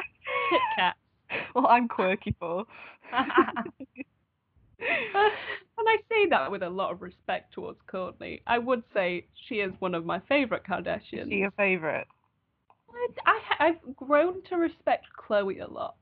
[0.50, 0.96] Kit Kat.
[1.54, 2.64] well, I'm quirky for.
[3.12, 3.26] and
[4.80, 8.42] I say that with a lot of respect towards Courtney.
[8.46, 11.28] I would say she is one of my favourite Is Kardashians.
[11.30, 12.06] she your favourite?
[12.92, 15.94] I, I, I've grown to respect Khloé a lot,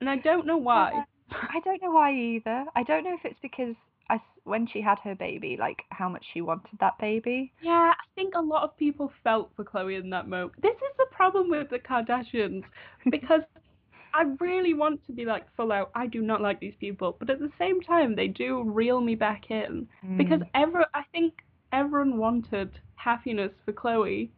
[0.00, 1.04] and I don't know why.
[1.30, 2.64] I don't know why either.
[2.76, 3.74] I don't know if it's because
[4.10, 7.52] I, when she had her baby, like how much she wanted that baby.
[7.60, 10.52] Yeah, I think a lot of people felt for Khloé in that moment.
[10.60, 12.64] This is the problem with the Kardashians
[13.10, 13.42] because
[14.14, 15.90] I really want to be like full out.
[15.94, 19.14] I do not like these people, but at the same time, they do reel me
[19.14, 20.48] back in because Mm.
[20.54, 21.32] ever I think
[21.72, 24.28] everyone wanted happiness for Khloé,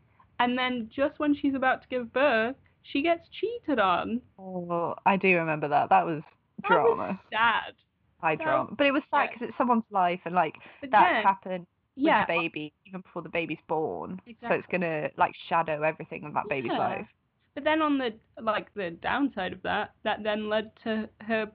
[0.40, 4.20] and then just when she's about to give birth, she gets cheated on.
[4.38, 5.88] Oh, I do remember that.
[5.90, 6.23] That was
[6.62, 7.20] That was drama.
[7.33, 7.75] sad.
[8.20, 8.75] High so- drama.
[8.77, 9.27] But it was sad yeah.
[9.33, 11.66] because it's someone's life, and like But that's then, happened
[11.97, 14.20] with yeah, the baby even before the baby's born.
[14.42, 16.79] So it's gonna like shadow everything of that baby's Yeah.
[16.79, 17.07] life.
[17.55, 21.51] But then on the like the downside of that, that then led to her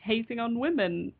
[0.00, 1.12] hating on women,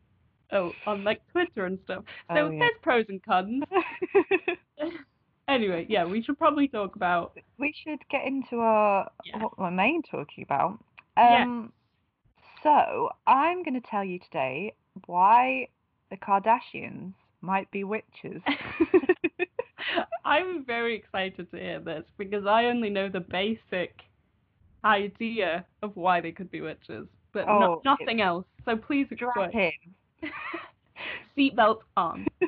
[0.53, 2.03] oh, on like Twitter and stuff.
[2.33, 2.59] So Oh, yeah.
[2.59, 3.63] there's pros and cons.
[5.51, 7.37] anyway, yeah, we should probably talk about.
[7.59, 9.39] we should get into our Yeah.
[9.43, 10.83] what we're main talking about.
[11.17, 11.43] Yeah.
[11.43, 11.71] Um,
[12.63, 14.73] so I'm going to tell you today
[15.05, 15.67] why
[16.09, 18.41] the Kardashians might be witches.
[20.25, 23.93] I'm very excited to hear this because I only know the basic
[24.85, 28.45] idea of why they could be witches, but Oh, no, nothing else.
[28.65, 29.51] So please explain.
[29.51, 30.29] in.
[31.37, 32.27] Seatbelt on.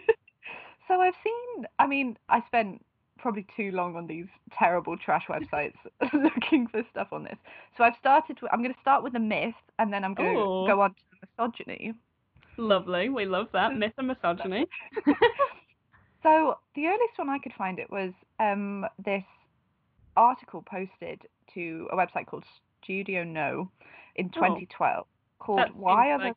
[0.90, 1.66] So I've seen.
[1.80, 2.84] I mean, I spent
[3.24, 4.28] probably too long on these
[4.60, 5.74] terrible trash websites
[6.14, 7.38] looking for stuff on this.
[7.78, 8.38] So I've started.
[8.42, 10.90] With, I'm going to start with a myth, and then I'm going to go on
[10.92, 11.94] to the misogyny.
[12.58, 13.76] Lovely, we love that.
[13.78, 14.68] Myth and misogyny.
[16.22, 19.26] So the earliest one I could find it was um, this
[20.16, 21.22] article posted
[21.54, 22.46] to a website called
[22.82, 23.70] Studio No
[24.16, 24.40] in Oh.
[24.40, 25.06] 2012
[25.40, 26.36] called That "Why Are like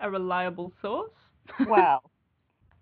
[0.00, 1.10] a reliable source.
[1.58, 2.10] the Well?"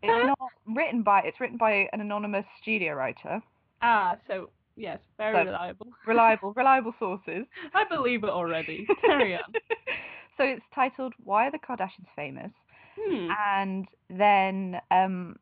[0.09, 1.21] It's not written by.
[1.23, 3.41] It's written by an anonymous studio writer.
[3.83, 5.87] Ah, so yes, very So- reliable.
[6.07, 7.45] Reliable, reliable sources.
[7.75, 8.87] I believe it already.
[9.03, 9.53] Carry on.
[10.37, 12.51] so it's titled "Why Are the Kardashians Famous?"
[12.99, 13.29] Hmm.
[13.47, 15.37] and then um,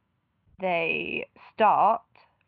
[0.61, 2.03] they start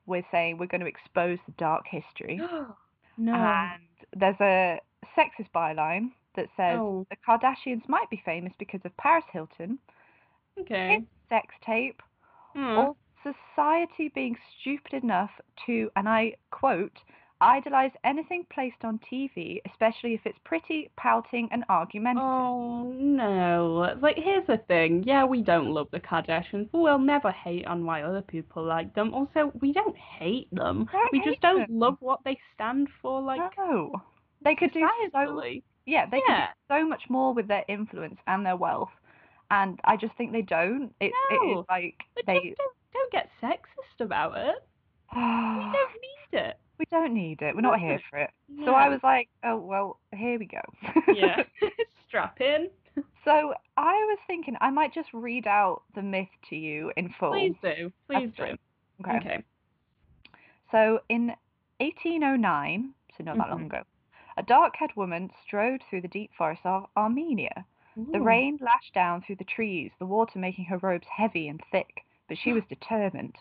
[0.06, 2.36] with saying we're going to expose the dark history.
[3.16, 3.32] no.
[3.34, 3.82] And
[4.16, 4.80] there's a
[5.16, 7.06] sexist byline that says Oh.
[7.10, 9.78] the Kardashians might be famous because of Paris Hilton,
[10.60, 11.02] okay.
[11.28, 12.02] sex tape,
[12.56, 12.78] Hmm.
[12.78, 15.30] or society being stupid enough
[15.66, 16.96] to, and I quote,
[17.40, 22.22] idolize anything placed on TV, especially if it's pretty, pouting, and argumentative.
[22.26, 23.96] Oh no!
[24.00, 25.02] Like here's the thing.
[25.06, 28.94] Yeah, we don't love the Kardashians, but we'll never hate on why other people like
[28.94, 29.12] them.
[29.12, 30.88] Also, we don't hate them.
[30.90, 31.78] Don't we hate just don't them.
[31.78, 33.20] love what they stand for.
[33.20, 33.92] Like no,
[34.42, 35.18] they could do so.
[35.18, 35.62] societally.
[35.84, 36.46] Yeah, they Yeah.
[36.46, 38.90] could do so much more with their influence and their wealth,
[39.50, 40.92] and I just think they don't.
[41.00, 42.34] It's it is No, like But they.
[42.40, 44.56] just don't don't get sexist about it.
[45.14, 45.20] We
[45.72, 46.58] don't need it.
[46.78, 47.54] we don't need it.
[47.54, 48.30] We're not here for it.
[48.64, 50.60] So I was like, oh well, here we go.
[51.14, 51.42] yeah.
[52.08, 52.68] Strap in.
[53.24, 57.32] So I was thinking I might just read out the myth to you in full.
[57.32, 57.92] Please do.
[58.10, 58.42] Please do.
[59.04, 59.16] Okay.
[59.18, 59.44] Okay.
[60.70, 61.32] So in
[61.78, 63.66] 1809, so not that long Mhm.
[63.66, 63.82] ago,
[64.36, 67.64] a dark-haired woman strode through the deep forests of Armenia.
[67.96, 72.04] The rain lashed down through the trees, the water making her robes heavy and thick,
[72.28, 73.36] but she was determined.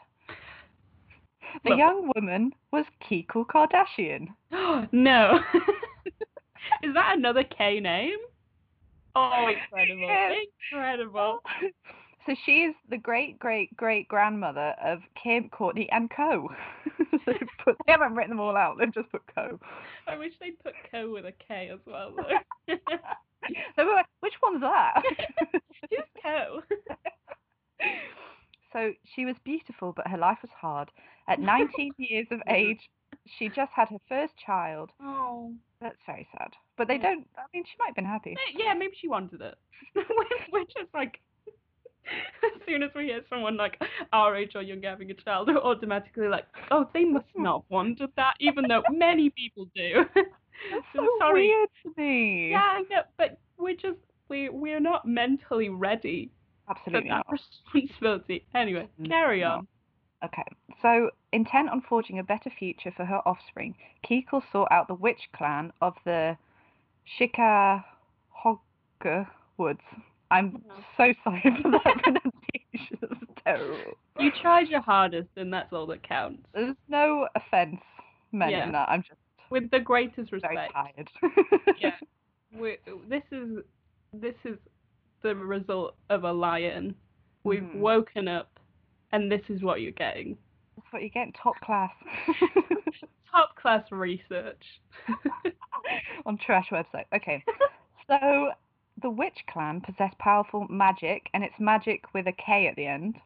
[1.63, 1.79] The Look.
[1.79, 4.29] young woman was Kikul Kardashian.
[4.91, 5.39] no.
[6.83, 8.17] Is that another K name?
[9.15, 10.07] Oh, incredible.
[10.07, 10.37] Yes.
[10.71, 11.39] Incredible.
[12.25, 16.49] So she is the great great great grandmother of Kim, Kourtney, and Co.
[17.23, 18.77] so put, they haven't written them all out.
[18.79, 19.59] They've just put Co.
[20.07, 22.75] I wish they'd put Co with a K as well, though.
[23.77, 25.01] They were like, which one's that?
[25.89, 26.61] Who's Co?
[28.73, 30.89] so she was beautiful, but her life was hard.
[31.27, 32.55] At 19 years of mm-hmm.
[32.55, 32.89] age,
[33.37, 34.91] she just had her first child.
[35.01, 35.53] Oh.
[35.81, 36.51] That's very sad.
[36.77, 37.03] But they Yeah.
[37.03, 37.27] don't.
[37.37, 38.35] I mean, she might have been happy.
[38.55, 39.55] Yeah, maybe she wanted it.
[39.95, 41.19] We're- We're just like,
[42.07, 43.81] as soon as we hear someone like
[44.13, 47.43] our age or younger having a child, we're automatically like, oh, they must mm-hmm.
[47.43, 50.05] not have wanted that, even though many people do.
[50.71, 51.47] That's So so sorry.
[51.47, 52.51] weird to me.
[52.51, 56.31] Yeah, I know, but we're just we we're not mentally ready
[56.83, 57.25] for that not.
[57.73, 58.45] responsibility.
[58.55, 59.67] Anyway, carry on.
[60.23, 60.43] Okay,
[60.81, 63.75] so intent on forging a better future for her offspring,
[64.09, 66.35] Kekal sought out the witch clan of the
[67.19, 67.83] Shikahogga
[69.57, 69.81] Woods.
[70.31, 70.81] I'm mm-hmm.
[70.97, 72.97] so sorry for that pronunciation.
[73.01, 73.93] It's terrible.
[74.19, 76.41] You tried your hardest, and that's all that counts.
[76.53, 77.81] There's no offense
[78.31, 78.65] meant Yeah.
[78.65, 78.89] in that.
[78.89, 80.73] I'm just With the greatest respect.
[80.73, 81.09] tired.
[81.79, 81.95] Yeah.
[82.57, 82.77] we
[83.09, 83.59] this is
[84.13, 84.57] this is
[85.21, 86.95] the result of a lion.
[87.43, 87.79] We've Mhm.
[87.79, 88.59] woken up,
[89.11, 90.37] and this is what you're getting.
[90.75, 91.91] That's what you get in top class
[93.31, 94.63] Top class research.
[96.25, 97.05] on trash website.
[97.13, 97.43] Okay,
[98.07, 98.51] so
[99.01, 103.17] the witch clan possess powerful magic, and it's magic with a K at the end,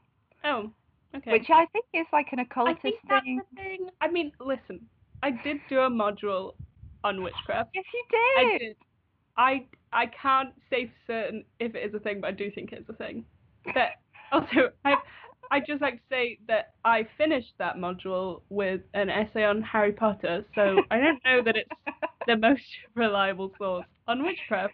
[0.44, 0.72] oh,
[1.16, 1.32] okay.
[1.32, 3.42] which I think is like an occultist I think that's thing.
[3.52, 3.90] the thing.
[4.02, 4.80] I mean, listen,
[5.24, 6.54] I did do a module
[7.04, 7.72] on witchcraft.
[7.74, 8.04] Yes, you
[8.38, 8.60] I did.
[8.60, 8.76] did.
[9.38, 12.72] I I can't say for certain if it is a thing, but I do think
[12.72, 13.26] it's a thing.
[13.74, 13.92] But
[14.32, 14.96] also, I
[15.52, 19.92] I just like to say that I finished that module with an essay on Harry
[19.92, 21.70] Potter, so I don't know that it's
[22.28, 22.64] the most
[22.96, 24.74] reliable source on witchcraft.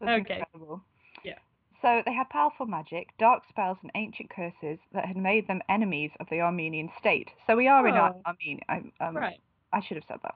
[0.00, 0.38] That's Okay.
[0.38, 0.82] incredible.
[1.24, 1.38] Yeah.
[1.80, 6.10] So they had powerful magic, dark spells, and ancient curses that had made them enemies
[6.20, 7.28] of the Armenian state.
[7.46, 8.22] So we are in Ar- Oh.
[8.26, 8.62] Armenia.
[8.68, 9.40] I, um, Right.
[9.72, 10.34] I should have said that.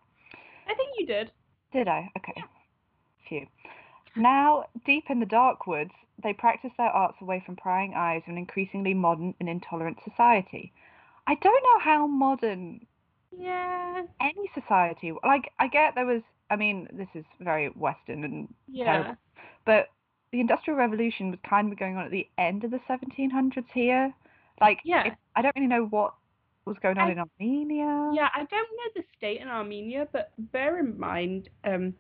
[0.68, 1.30] I think you did.
[1.72, 2.10] Did I?
[2.16, 2.42] Okay.
[3.28, 3.46] Phew.
[4.16, 8.32] Now, deep in the dark woods, they practice their arts away from prying eyes of
[8.32, 10.72] an increasingly modern and intolerant society.
[11.26, 12.86] I don't know how modern
[13.36, 14.06] Yeah.
[14.20, 18.84] any society, like, I get there was, I mean, this is very Western and Yeah.
[18.84, 19.16] terrible,
[19.64, 19.90] but
[20.30, 24.14] the Industrial Revolution was kind of going on at the end of the 1700s here.
[24.60, 25.08] Like, Yeah.
[25.08, 26.14] it- I don't really know what
[26.66, 28.10] was going on I- in Armenia.
[28.14, 31.94] Yeah, I don't know the state in Armenia, but bear in mind, um,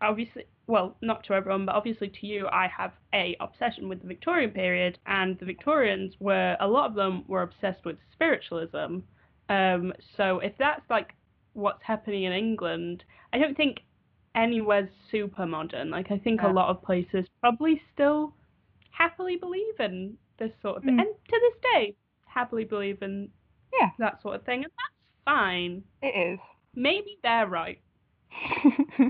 [0.00, 4.08] obviously, well, not to everyone, but obviously to you, I have a obsession with the
[4.08, 9.00] Victorian period, and the Victorians were a lot of them were obsessed with spiritualism.
[9.50, 11.12] Um, so if that's like
[11.52, 13.80] what's happening in England, I don't think
[14.34, 15.90] anywhere's super modern.
[15.90, 18.34] Like I think a lot of places probably still
[18.90, 21.00] happily believe in this sort of thing, Mm.
[21.02, 21.94] and to this day
[22.26, 23.30] happily believe in
[23.80, 23.90] Yeah.
[23.98, 25.82] that sort of thing, and that's fine.
[26.02, 26.38] It is.
[26.74, 27.80] Maybe they're right.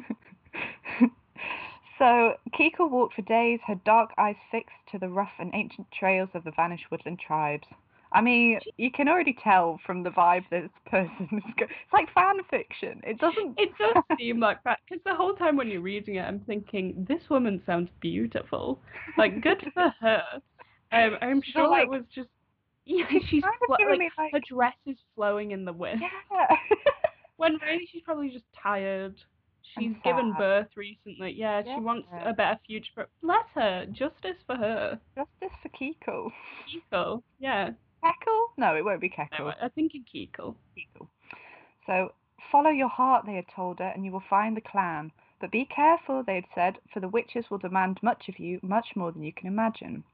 [1.98, 6.28] so Kika walked for days, her dark eyes fixed to the rough and ancient trails
[6.34, 7.66] of the vanished woodland tribes.
[8.12, 12.12] I mean, you can already tell from the vibe this person is go- It's like
[12.14, 13.00] fan fiction.
[13.04, 13.58] It doesn't.
[13.58, 17.04] It does seem like that because the whole time when you're reading it, I'm thinking
[17.08, 18.78] this woman sounds beautiful.
[19.18, 20.22] Like good for her.
[20.92, 22.28] Um, I'm She's sure like- it was just
[22.86, 23.04] yeah.
[23.28, 26.00] She's flo- like, me, like- her dress is flowing in the wind.
[26.02, 26.56] Yeah.
[27.36, 29.14] When really she's probably just tired.
[29.76, 31.32] She's given birth recently.
[31.36, 32.30] Yeah, she wants Yeah.
[32.30, 32.90] a better future.
[32.94, 33.86] For, bless her.
[33.86, 35.00] Justice for her.
[35.16, 36.30] Justice for Kiko.
[36.70, 37.22] Kekel.
[37.40, 37.70] Yeah.
[38.04, 38.44] Keckle?
[38.56, 39.54] No, it won't be No, Keckle.
[39.60, 40.54] I think in Kekel.
[40.78, 41.08] Kiko.
[41.86, 42.12] So
[42.52, 45.10] Follow your heart, they had told her, and you will find the clan.
[45.40, 48.88] But be careful, they had said, for the witches will demand much of you, much
[48.94, 50.04] more than you can imagine.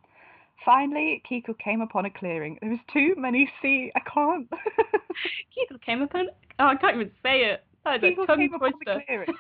[0.65, 2.59] Finally, Kiko came upon a clearing.
[2.61, 3.91] There was too many sea.
[3.97, 4.49] I can't.
[5.57, 6.29] Kiko came upon.
[6.59, 7.65] Oh, I can't even say it.
[7.85, 9.29] That is Kiko a tongue came upon the clearing.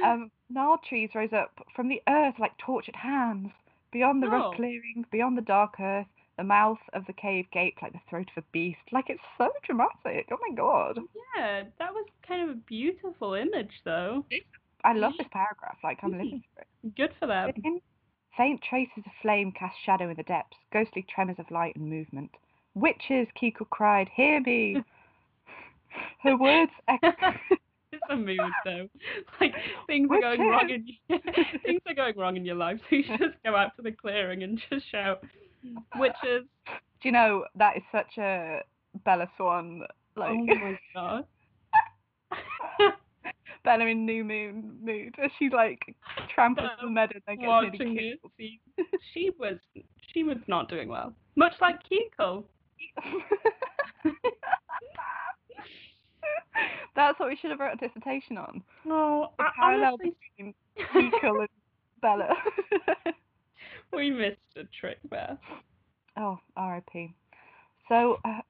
[0.00, 0.12] Yeah.
[0.12, 3.48] um, gnarled trees rose up from the earth like tortured hands.
[3.90, 4.30] Beyond the Oh.
[4.30, 8.28] rough clearing, beyond the dark earth, the mouth of the cave gaped like the throat
[8.36, 8.80] of a beast.
[8.92, 10.28] Like it's so dramatic.
[10.30, 10.98] Oh my god.
[11.36, 14.26] Yeah, that was kind of a beautiful image, though.
[14.84, 15.78] I love this paragraph.
[15.82, 16.94] Like I'm living for it.
[16.94, 17.50] Good for them.
[18.36, 22.30] Faint traces of flame cast shadow in the depths, ghostly tremors of light and movement.
[22.74, 24.82] Witches, Kiko cried, hear me.
[26.22, 27.14] Her words echoed.
[27.92, 28.88] it's a mood, though.
[29.40, 29.54] Like
[29.86, 31.18] things are going wrong in
[31.64, 34.42] things are going wrong in your life, so you just go out to the clearing
[34.42, 35.24] and just shout,
[35.98, 38.60] "Witches!" Do you know that is such a
[39.04, 39.82] Bella Swan
[40.16, 41.24] like oh my god.
[43.68, 45.14] Bella in New Moon mood.
[45.22, 45.94] As she like
[46.34, 48.60] tramples the Um, meadow and gets Watching nearly see,
[49.12, 49.58] she was
[50.12, 51.12] she was not doing well.
[51.36, 52.44] Much like Kiko.
[56.96, 58.62] That's what we should have wrote a dissertation on.
[58.86, 61.48] Oh, The I, parallel honestly, between Kiko and
[62.02, 62.34] Bella.
[63.92, 65.38] we missed a trick there.
[66.16, 67.14] Oh, R.I.P.
[67.88, 68.40] So, uh,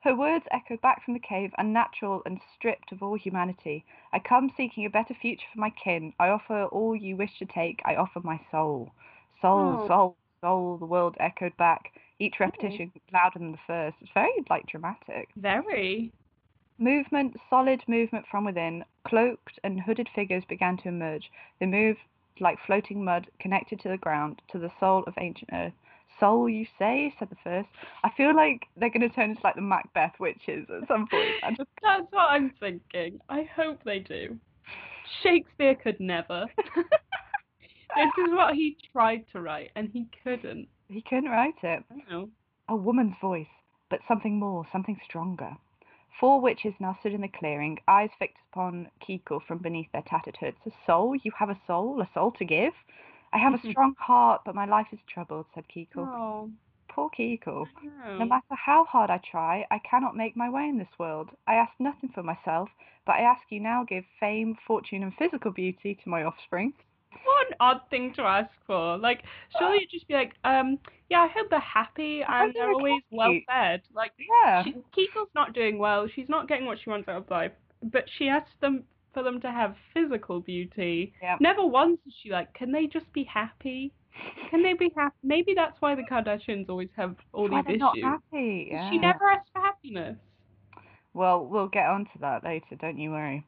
[0.00, 3.84] her words echoed back from the cave, unnatural and stripped of all humanity.
[4.12, 6.12] I come seeking a better future for my kin.
[6.20, 7.80] I offer all you wish to take.
[7.84, 8.92] I offer my soul.
[9.40, 9.88] Soul, Oh.
[9.88, 12.44] soul, soul, the world echoed back, each hmm.
[12.44, 13.96] repetition louder than the first.
[14.00, 15.30] It's very, like, dramatic.
[15.36, 16.12] Very.
[16.78, 18.84] Movement, solid movement from within.
[19.02, 21.30] Cloaked and hooded figures began to emerge.
[21.58, 21.98] They moved
[22.40, 25.72] like floating mud, connected to the ground, to the soul of ancient earth.
[26.20, 27.14] Soul, you say?
[27.18, 27.68] said the first.
[28.04, 31.30] I feel like they're going to turn into like the Macbeth witches at some point.
[31.42, 33.20] I just, That's what I'm thinking.
[33.28, 34.36] I hope they do.
[35.22, 36.46] Shakespeare could never.
[36.56, 40.68] this is what he tried to write, and he couldn't.
[40.88, 41.82] he couldn't write it.
[42.10, 42.28] No.
[42.68, 43.46] A woman's voice,
[43.88, 45.56] but something more, something stronger.
[46.20, 50.36] Four witches now stood in the clearing, eyes fixed upon Kiko from beneath their tattered
[50.40, 50.56] hoods.
[50.66, 51.14] A soul?
[51.22, 52.00] You have a soul?
[52.02, 52.72] A soul to give?
[53.32, 55.98] I have a strong heart, but my life is troubled, said Kiko.
[55.98, 56.50] Oh,
[56.88, 57.66] Poor Kiko.
[57.82, 58.18] no.
[58.18, 61.28] No matter how hard I try, I cannot make my way in this world.
[61.46, 62.68] I ask nothing for myself,
[63.06, 66.72] but I ask you now give fame, fortune, and physical beauty to my offspring.
[67.24, 68.96] What an odd thing to ask for.
[68.98, 69.22] Like,
[69.58, 73.02] surely you'd just be like, um, yeah, I hope they're happy and they're they're always
[73.10, 73.82] well fed.
[73.94, 74.12] Like,
[74.44, 74.64] Yeah.
[74.64, 76.06] she, Kiko's not doing well.
[76.14, 77.52] She's not getting what she wants out of life.
[77.82, 78.84] But she asks them
[79.18, 81.12] for them to have physical beauty.
[81.20, 81.40] Yep.
[81.40, 83.92] Never once is she like, can they just be happy?
[84.50, 85.14] Can they be happy?
[85.24, 87.80] Maybe that's why the Kardashians always have all Why these issues.
[87.80, 88.68] not happy.
[88.70, 88.90] Yeah.
[88.90, 90.16] She never asks for happiness.
[91.14, 93.44] Well, we'll get onto that later, don't you worry.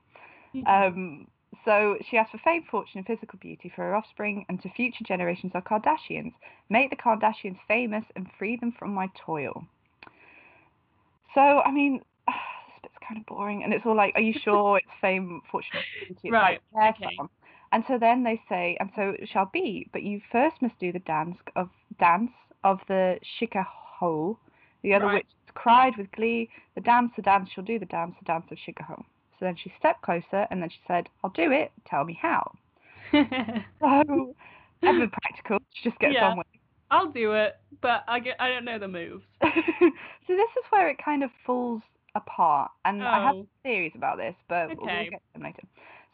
[0.67, 1.29] Um,
[1.65, 5.05] so she asked for fame, fortune, and physical beauty for her offspring and to future
[5.07, 6.33] generations of Kardashians.
[6.69, 9.65] Make the Kardashians famous and free them from my toil.
[11.35, 12.01] So, I mean,
[13.11, 16.31] kind of boring, and it's all like, are you sure it's fame, fortune, beauty?
[16.31, 17.17] Right, like, okay.
[17.73, 20.93] And so then they say, and so it shall be, but you first must do
[20.93, 21.69] the dance of
[21.99, 22.31] dance
[22.65, 24.37] of the Shikaho.
[24.83, 25.15] The other Right.
[25.17, 28.59] witches cried with glee, the dance, the dance, she'll do the dance, the dance of
[28.59, 28.97] Shikaho.
[29.39, 32.53] So then she stepped closer and then she said, I'll do it, tell me how.
[33.81, 34.35] So,
[34.87, 36.29] ever practical, she just gets Yeah.
[36.29, 36.47] on with
[36.91, 39.25] I'll do it, but I, get, I don't know the moves.
[39.41, 39.49] so
[40.29, 41.83] this is where it kind of falls
[42.15, 43.47] apart, and I have Oh.
[43.63, 45.63] theories about this, but we'll get to them later.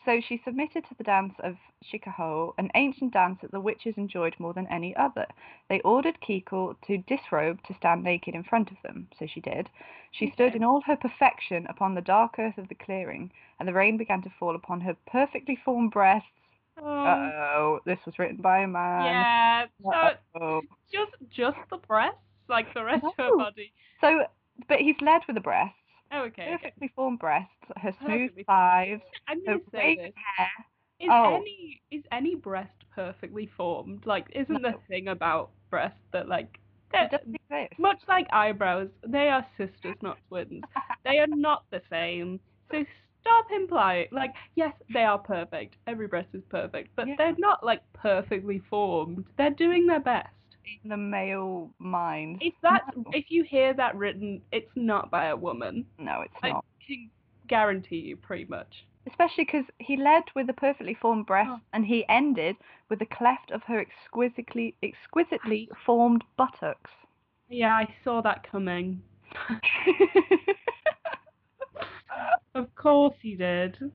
[0.05, 4.39] So she submitted to the dance of Shikaho, an ancient dance that the witches enjoyed
[4.39, 5.27] more than any other.
[5.69, 9.69] They ordered Kiko to disrobe to stand naked in front of them, so she did.
[10.13, 13.73] She stood in all her perfection upon the dark earth of the clearing, and the
[13.73, 16.29] rain began to fall upon her perfectly formed breasts.
[16.79, 19.05] Oh, Uh-oh, this was written by a man.
[19.83, 20.17] yeah.
[20.39, 20.61] So
[20.93, 23.73] just just the breasts, like the rest of her body.
[24.01, 24.25] So,
[24.69, 25.75] but he's led with the breasts,
[26.13, 26.43] Oh, okay.
[26.43, 26.57] okay.
[26.59, 30.15] perfectly formed breasts, her smooth Perfectly thighs, I'm her gonna say wavy this.
[30.39, 30.49] hair.
[31.01, 31.35] Is Oh.
[31.35, 34.07] any is any breast perfectly formed?
[34.07, 36.59] Like, isn't the thing about breasts that like
[36.93, 37.79] they're, doesn't exist.
[37.79, 40.63] much like eyebrows, they are sisters, not twins.
[41.05, 42.41] They are not the same.
[42.73, 42.85] So
[43.21, 45.77] stop implying like yes, they are perfect.
[45.87, 47.15] Every breast is perfect, but Yeah.
[47.19, 49.25] they're not like perfectly formed.
[49.37, 50.31] They're doing their best.
[50.83, 52.39] In the male mind.
[52.41, 53.05] If that's No.
[53.13, 55.87] if you hear that written, it's not by a woman.
[55.99, 56.65] No, it's I not.
[56.81, 57.11] I can
[57.47, 58.85] guarantee you, pretty much.
[59.07, 61.61] Especially because he led with a perfectly formed breast, Oh.
[61.73, 62.57] and he ended
[62.89, 66.91] with the cleft of her exquisitely, exquisitely formed buttocks.
[67.49, 69.01] Yeah, I saw that coming.
[72.55, 73.91] Of course he did.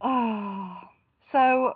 [0.00, 0.76] Oh.
[1.32, 1.74] So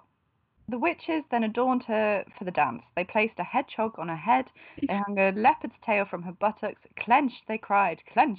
[0.68, 2.82] the witches then adorned her for the dance.
[2.96, 4.46] They placed a hedgehog on her head.
[4.80, 6.80] They hung a leopard's tail from her buttocks.
[7.00, 7.98] Clench, they cried.
[8.12, 8.38] Clench.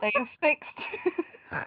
[0.00, 0.70] They affixed.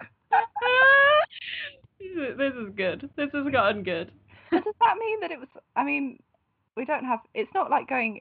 [2.00, 3.10] this is good.
[3.16, 4.10] This has gotten good.
[4.50, 5.48] But does that mean that it was?
[5.76, 6.18] I mean,
[6.76, 7.20] we don't have.
[7.34, 8.20] It's not like going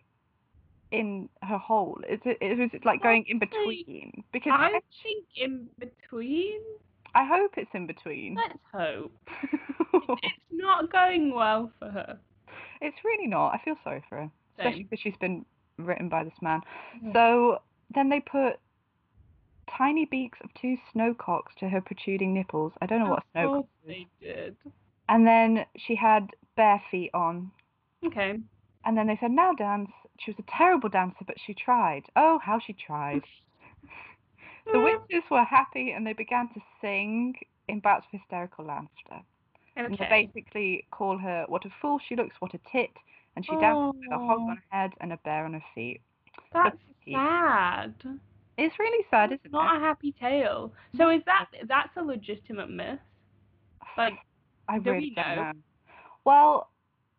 [0.91, 1.99] in her hole.
[2.09, 2.37] Is it?
[2.41, 4.23] Is it like going in between?
[4.31, 6.61] Because I think in between.
[7.15, 8.35] I hope it's in between.
[8.35, 9.11] Let's hope.
[10.23, 12.17] It's not going well for her.
[12.81, 13.49] it's really not.
[13.53, 14.83] I feel sorry for her, especially Same.
[14.89, 15.45] because she's been
[15.77, 16.61] written by this man.
[17.03, 17.13] Yeah.
[17.13, 17.61] So
[17.93, 18.53] then they put
[19.77, 22.73] tiny beaks of two snowcocks to her protruding nipples.
[22.81, 23.87] I don't know what a Of snowcock course is.
[23.87, 24.55] they did.
[25.09, 27.51] And then she had bare feet on.
[28.05, 28.39] Okay.
[28.85, 29.91] And then they said, now dance.
[30.19, 32.03] She was a terrible dancer, but she tried.
[32.15, 33.21] Oh, how she tried.
[34.65, 34.83] The ah.
[34.83, 37.35] witches were happy and they began to sing
[37.67, 39.21] in bouts of hysterical laughter.
[39.75, 42.91] And they basically call her what a fool she looks, what a tit.
[43.35, 44.49] And she dances with a hog Oh.
[44.49, 46.01] on her head and a bear on her feet.
[46.53, 46.77] That's
[47.11, 47.95] sad.
[48.57, 49.65] It's really sad, It's isn't not it?
[49.65, 50.71] Not a happy tale.
[50.93, 50.97] Mm.
[50.97, 52.99] So is that that's a legitimate myth?
[53.97, 54.13] Like,
[54.69, 55.43] I do really we don't know?
[55.43, 55.51] know.
[56.25, 56.69] Well,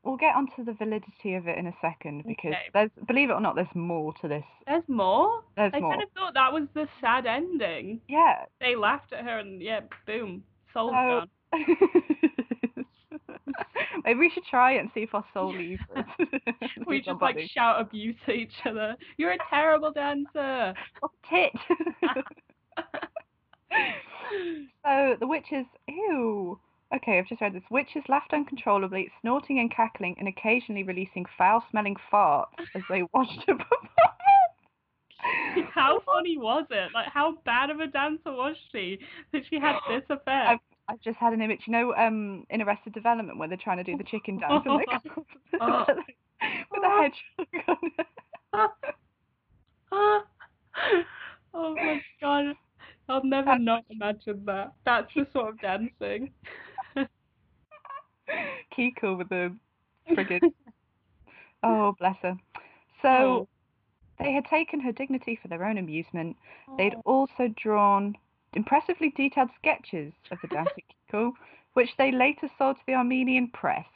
[0.05, 2.71] we'll get onto the validity of it in a second because Okay.
[2.73, 4.45] there's, believe it or not, there's more to this.
[4.67, 5.43] there's more.
[5.57, 5.91] There's I more.
[5.93, 8.01] kind of thought that was the sad ending.
[8.09, 8.45] Yeah.
[8.61, 10.43] They laughed at her and yeah, boom,
[10.73, 11.67] soul's So- gone.
[14.05, 16.05] Maybe we should try it and see if our soul leaves us.
[16.87, 18.97] We just like shout abuse at each other.
[19.17, 20.75] You're a terrible dancer.
[20.75, 20.75] A
[21.31, 21.53] tit.
[24.85, 26.59] so the witches, ew.
[26.95, 27.63] Okay, I've just read this.
[27.71, 33.55] Witches laughed uncontrollably, snorting and cackling, and occasionally releasing foul-smelling farts as they watched her
[33.55, 33.89] perform.
[35.73, 36.91] how funny was it?
[36.95, 38.99] Like, how bad of a dancer was she
[39.33, 40.29] that she had this effect?
[40.29, 43.79] I've, I've just had an image, you know, um, in Arrested Development where they're trying
[43.79, 44.87] to do the chicken dance and they
[45.61, 45.85] Oh.
[46.71, 48.07] with a hedgehog on it.
[51.55, 52.55] oh my god.
[53.09, 54.73] I'll never not imagine that.
[54.85, 56.31] That's the sort of dancing.
[58.77, 59.55] Kiko with the
[60.11, 60.41] friggin'
[61.63, 62.37] oh bless her.
[63.03, 63.49] So Oh.
[64.19, 66.37] they had taken her dignity for their own amusement.
[66.79, 67.27] They'd Oh.
[67.27, 68.17] also drawn
[68.55, 71.33] impressively detailed sketches of the dancing Kiko,
[71.75, 73.87] which they later sold to the Armenian press.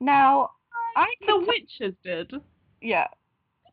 [0.00, 0.50] Now,
[0.96, 1.46] I the could t-
[1.80, 2.32] witches did.
[2.80, 3.08] yeah,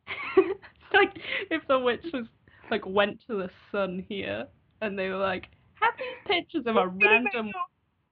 [0.92, 1.16] like
[1.50, 2.26] if the witches
[2.70, 4.46] like went to the sun here
[4.80, 7.52] and they were like, have these pictures of a random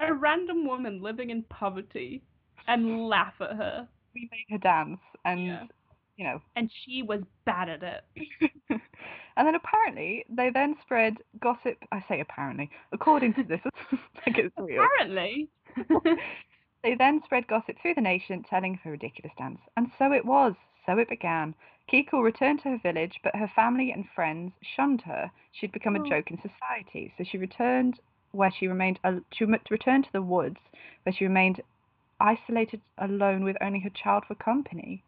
[0.01, 2.22] a random woman living in poverty
[2.70, 3.88] and laugh at her.
[4.14, 5.62] we made her dance, and Yeah.
[6.16, 8.04] you know, And she was bad at it.
[9.36, 11.78] and then apparently they then spread gossip.
[11.92, 13.60] I say apparently, according to this,
[14.26, 14.82] like it's real.
[14.84, 15.48] Apparently.
[16.82, 19.60] They then spread gossip through the nation, telling of her ridiculous dance.
[19.76, 20.54] And so it was.
[20.86, 21.54] So it began.
[21.92, 25.30] Kiko returned to her village, but her family and friends shunned her.
[25.52, 26.08] She'd become a Oh.
[26.08, 27.12] joke in society.
[27.18, 28.00] So she returned
[28.32, 28.98] where she remained.
[29.04, 30.56] al- She returned to the woods,
[31.02, 31.60] where she remained
[32.20, 35.02] isolated, alone with only her child for company.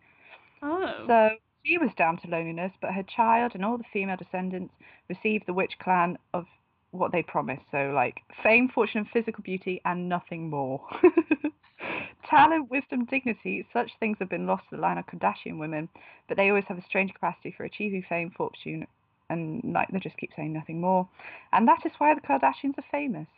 [0.63, 1.05] oh.
[1.07, 1.31] So
[1.65, 4.75] she was down to loneliness, but her child and all the female descendants
[5.09, 6.47] received the witch clan of
[6.91, 7.63] what they promised.
[7.71, 10.87] So, like fame, fortune, and physical beauty, and nothing more.
[12.31, 15.89] Talent, wisdom, dignity, such things have been lost to the line of Kardashian women,
[16.29, 18.87] but they always have a strange capacity for achieving fame, fortune,
[19.29, 21.09] and like they just keep saying nothing more.
[21.53, 23.29] And that is why the Kardashians are famous.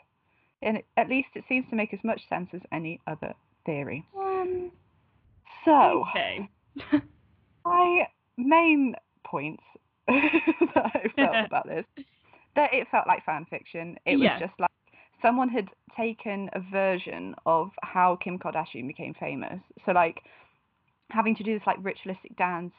[0.62, 3.34] And at least it seems to make as much sense as any other
[3.64, 4.04] theory.
[4.16, 4.70] um,
[5.64, 6.48] So, okay.
[7.64, 8.06] my
[8.36, 8.94] main
[9.24, 9.62] points
[10.08, 11.84] that I felt about this
[12.56, 13.96] that it felt like fan fiction.
[14.06, 14.38] It was Yeah.
[14.38, 14.70] just like
[15.22, 19.60] someone had taken a version of how Kim Kardashian became famous.
[19.84, 20.20] So like
[21.10, 22.72] having to do this like ritualistic dance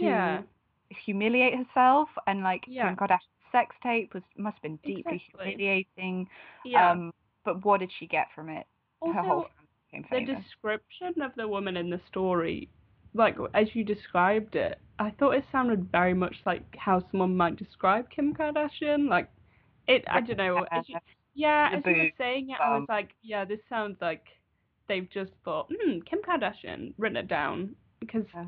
[0.00, 0.42] to Yeah.
[1.04, 2.88] humiliate herself and like Yeah.
[2.88, 3.20] Kim Kardashian's
[3.52, 5.54] sex tape was must have been deeply Exactly.
[5.54, 6.28] humiliating.
[6.64, 6.92] Yeah.
[6.92, 7.12] Um
[7.44, 8.66] but what did she get from it?
[9.04, 9.48] Her whole also,
[9.92, 12.68] the description of the woman in the story,
[13.14, 17.56] like as you described it, I thought it sounded very much like how someone might
[17.56, 19.08] describe Kim Kardashian.
[19.08, 19.28] Like,
[19.86, 20.04] it.
[20.10, 20.66] I don't know.
[20.70, 20.98] as you-
[21.34, 24.24] yeah, as you were saying it, I was like, yeah, this sounds like
[24.88, 28.46] they've just thought, hmm, Kim Kardashian, written it down because, Yeah.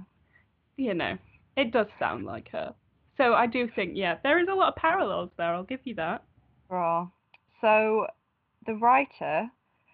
[0.76, 1.16] you know,
[1.56, 2.74] it does sound like her.
[3.16, 5.54] So I do think, yeah, there is a lot of parallels there.
[5.54, 6.24] I'll give you that.
[6.68, 7.08] Raw.
[7.60, 8.06] So
[8.66, 9.48] the writer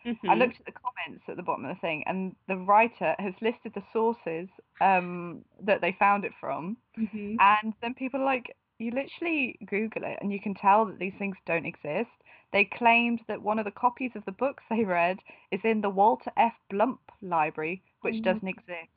[0.06, 0.38] I Mhm.
[0.38, 3.72] looked at the comments at the bottom of the thing, and the writer has listed
[3.74, 4.48] the sources
[4.80, 7.36] um, that they found it from, Mhm.
[7.40, 11.14] and then people are like, you literally Google it and you can tell that these
[11.18, 12.10] things don't exist.
[12.52, 15.18] They claimed that one of the copies of the books they read
[15.50, 16.52] is in the Walter F.
[16.70, 18.22] Blump Library, which Oh.
[18.22, 18.90] doesn't exist.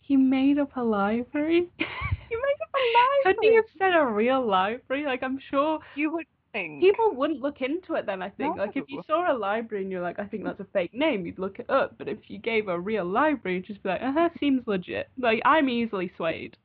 [0.00, 1.68] He made up a library.
[1.78, 3.22] You made up a library.
[3.22, 5.04] Couldn't he have said a real library?
[5.04, 6.26] Like I'm sure You would
[6.56, 6.80] think.
[6.80, 8.22] people wouldn't look into it then.
[8.22, 10.66] I think like if you saw a library and you're like, I think that's a
[10.72, 11.96] fake name, you'd look it up.
[11.98, 15.08] But if you gave a real library, you'd just be like, uh huh, seems legit.
[15.18, 16.56] Like I'm easily swayed.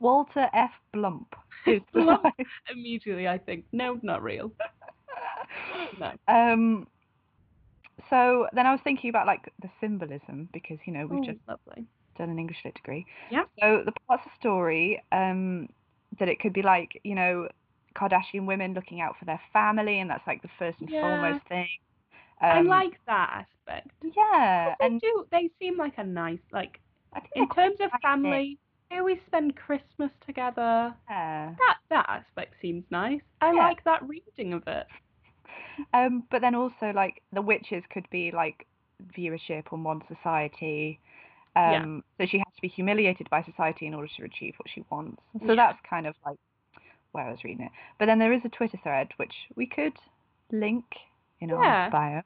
[0.00, 0.70] Walter F.
[0.94, 1.26] Blump
[1.94, 2.32] Blump.
[2.70, 4.50] Immediately, I think no, not real.
[5.98, 6.12] No.
[6.28, 6.86] Um.
[8.10, 11.38] So then I was thinking about like the symbolism because you know we've Oh, just
[11.48, 11.84] lovely.
[12.16, 13.04] done an English lit degree.
[13.30, 13.44] Yeah.
[13.60, 15.68] So the parts of the story, um,
[16.18, 17.48] that it could be like, you know,
[17.98, 21.00] Kardashian women looking out for their family, and that's like the first and Yeah.
[21.00, 21.68] foremost thing.
[22.50, 23.90] I Um, like that aspect.
[24.02, 25.26] Yeah, They and do.
[25.30, 26.80] They seem like a nice like
[27.12, 28.58] I think in terms of family.
[28.90, 30.94] They always spend Christmas together.
[31.08, 31.54] Yeah.
[31.58, 33.22] That that aspect seems nice.
[33.40, 33.68] I Yeah.
[33.68, 34.86] like that reading of it.
[35.94, 38.66] Um, but then also like the witches could be like
[39.16, 41.00] viewership on one society.
[41.64, 41.86] Yeah.
[41.86, 44.84] Um, so she has to be humiliated by society in order to achieve what she
[44.90, 45.22] wants.
[45.46, 45.56] So Yeah.
[45.56, 46.36] that's kind of like
[47.12, 47.72] where I was reading it.
[47.98, 49.92] But then there is a Twitter thread which we could
[50.52, 50.84] link
[51.40, 51.56] in Yeah.
[51.56, 52.22] our bio.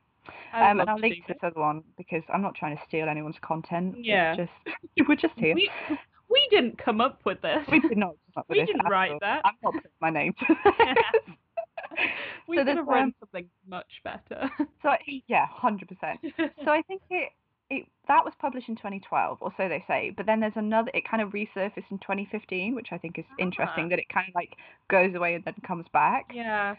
[0.54, 3.36] Um, and I'll link to this other one because I'm not trying to steal anyone's
[3.42, 3.94] content.
[3.98, 4.36] It's Yeah.
[4.36, 4.52] just
[5.08, 5.54] we're just here.
[5.54, 5.70] We
[6.30, 7.58] we didn't come up with this.
[7.70, 9.18] We did not come up with We didn't write all.
[9.20, 9.42] that.
[9.44, 11.34] I'm not putting my name to this.
[12.48, 14.48] we So could have written um, something much better.
[14.82, 16.20] so I- yeah, hundred percent.
[16.64, 17.30] So I think it,
[17.72, 20.10] it that was published in 2012, or so they say.
[20.16, 20.90] But then there's another.
[20.94, 23.86] It kind of resurfaced in 2015, which I think is interesting.
[23.86, 23.88] Ah.
[23.90, 24.52] That it kind of like
[24.88, 26.30] goes away and then comes back.
[26.34, 26.74] yeah.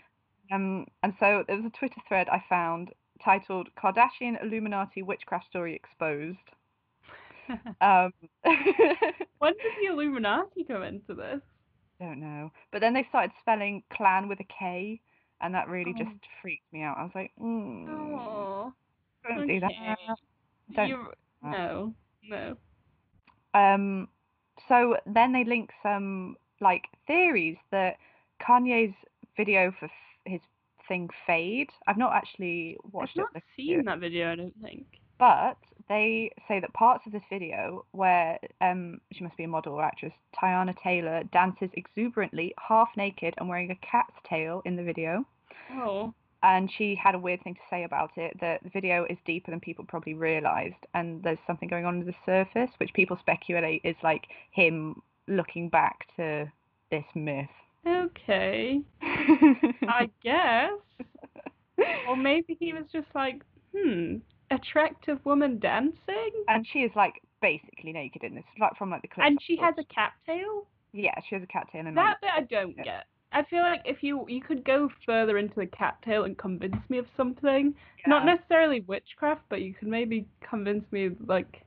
[0.52, 2.92] Um, and so there was a Twitter thread I found
[3.24, 6.38] titled "Kardashian Illuminati Witchcraft Story Exposed."
[7.82, 8.14] Um,
[9.40, 11.42] when did the Illuminati come into this?
[12.00, 12.52] don't know.
[12.72, 15.00] But then they started spelling clan with a K,
[15.42, 16.04] and that really Oh.
[16.04, 16.98] just freaked me out.
[16.98, 18.74] I was like, mm, Oh,
[19.28, 19.72] don't do that.
[20.76, 21.94] Don't You- no,
[22.30, 22.58] no.
[23.54, 24.08] Um,
[24.70, 27.98] so then they link some like theories that
[28.42, 28.96] Kanye's
[29.36, 29.92] video for f-
[30.26, 30.42] his
[30.88, 31.70] thing Fade.
[31.88, 34.32] I've not actually watched I've not seen video, that video.
[34.32, 34.86] I don't think.
[35.20, 35.58] but
[35.90, 39.84] they say that parts of this video where um she must be a model or
[39.84, 45.26] actress, Teyana Taylor dances exuberantly, half naked and wearing a cat's tail in the video.
[45.74, 46.14] Oh,
[46.44, 49.52] and she had a weird thing to say about it that the video is deeper
[49.52, 53.82] than people probably realized and there's something going on under the surface which people speculate
[53.84, 56.52] is like him looking back to
[56.92, 57.48] this myth
[57.88, 58.82] okay.
[59.02, 60.72] I guess.
[62.08, 63.42] Or maybe he was just like,
[63.76, 64.18] hmm,
[64.52, 69.08] attractive woman dancing, and she is like basically naked in this like from like the
[69.10, 70.66] clip and she has a cat tail.
[70.94, 73.06] yeah she has a cat tail and That bit I don't get.
[73.34, 76.78] I feel like if you you could go further into the cat tail and convince
[76.90, 77.74] me of something,
[78.08, 81.64] not necessarily witchcraft, but you could maybe convince me of like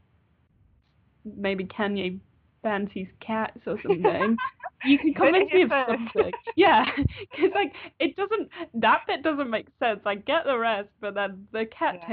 [1.24, 2.20] maybe Kanye
[2.62, 4.36] fancies cats or something.
[4.84, 5.88] you could convince me of first.
[5.88, 6.32] something.
[6.56, 10.00] Yeah, because like it doesn't that bit doesn't make sense.
[10.06, 12.06] I get the rest, but then the cat Yeah.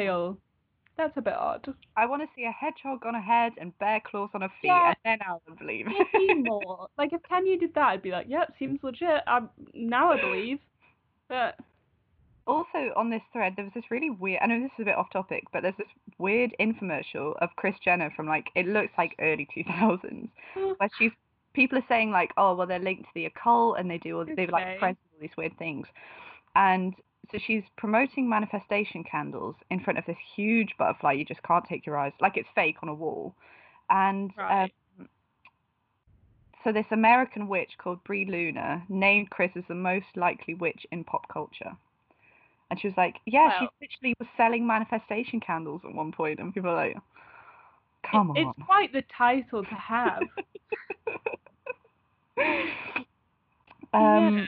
[0.98, 1.74] That's a bit odd.
[1.98, 4.68] I want to see a hedgehog on a head and bear claws on a feet
[4.68, 4.88] Yeah.
[4.90, 6.88] and then I'll believe Give me more.
[6.98, 9.22] Like if Kanye did that, I'd be like, yep, seems legit.
[9.26, 10.60] I'm, now I believe.
[11.30, 11.58] But
[12.46, 14.40] Also on this thread, there was this really weird.
[14.44, 15.88] I know this is a bit off topic, but there's this
[16.20, 20.30] weird infomercial of Kris Jenner from like it looks like early 2000s,
[20.78, 21.12] where she's
[21.54, 24.26] people are saying like, oh well, they're linked to the occult and they do all
[24.26, 24.78] they like Okay.
[24.80, 25.88] present all these weird things,
[26.56, 26.94] and
[27.32, 31.14] so she's promoting manifestation candles in front of this huge butterfly.
[31.14, 33.34] You just can't take your eyes like it's fake on a wall,
[33.90, 34.72] and Right.
[35.00, 35.08] um,
[36.64, 41.04] so this American witch called Bri Luna named Kris as the most likely witch in
[41.04, 41.76] pop culture.
[42.70, 46.54] And she was like, yeah, she literally was selling manifestation candles at one point, and
[46.54, 46.98] people are like,
[48.10, 48.54] come it- on.
[48.58, 50.24] it's quite the title to have.
[53.94, 54.46] um, Yeah.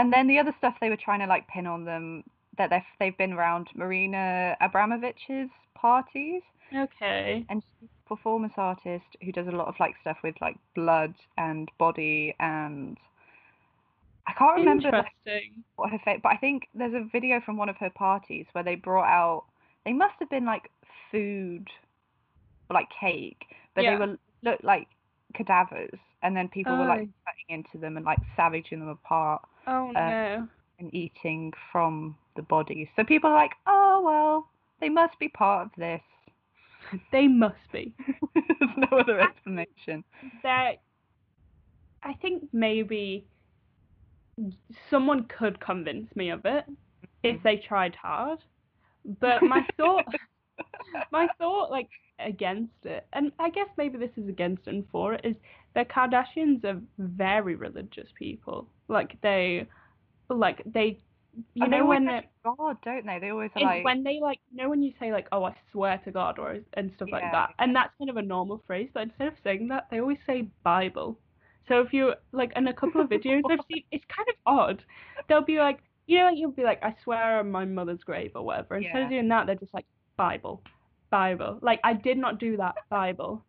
[0.00, 2.24] And then the other stuff they were trying to like pin on them
[2.56, 6.40] that they've they've been around Marina Abramović's parties,
[6.74, 7.44] Okay.
[7.50, 11.14] and she's a performance artist who does a lot of like stuff with like blood
[11.36, 12.96] and body and
[14.26, 15.64] I can't remember Interesting.
[15.76, 18.76] what her but I think there's a video from one of her parties where they
[18.76, 19.44] brought out
[19.84, 20.70] they must have been like
[21.10, 21.68] food
[22.70, 23.42] or like cake
[23.74, 23.90] but Yeah.
[23.98, 24.86] they were looked like
[25.34, 27.24] cadavers and then people were like Oh.
[27.26, 30.48] cutting into them and like savaging them apart Oh Uh, no.
[30.80, 34.48] and eating from the bodies so people are like oh well
[34.80, 36.02] they must be part of this
[37.12, 37.94] They must be.
[38.34, 40.04] there's no other explanation
[40.42, 40.82] That
[42.04, 43.26] I think maybe
[44.90, 46.64] someone could convince me of it
[47.22, 48.40] if they tried hard.
[49.20, 50.06] But my thought,
[51.12, 55.24] my thought, like against it, and I guess maybe this is against and for it,
[55.24, 55.36] is
[55.74, 58.68] the Kardashians are very religious people.
[58.88, 59.68] Like they,
[60.28, 61.00] like they,
[61.54, 63.18] you And know always when they, God, don't they?
[63.18, 66.00] They always like, when they like, you know when you say like, oh, I swear
[66.04, 68.88] to God, or and stuff like Yeah, that, and that's kind of a normal phrase.
[68.94, 71.18] But instead of saying that, they always say Bible.
[71.68, 74.82] So if you like, in a couple of videos I've seen, it's kind of odd.
[75.28, 78.32] They'll be like, you know, like you'll be like, I swear on my mother's grave
[78.34, 78.76] or whatever.
[78.76, 79.04] Instead Yeah.
[79.04, 80.62] of doing that, they're just like Bible,
[81.10, 81.58] Bible.
[81.62, 83.44] Like I did not do that Bible.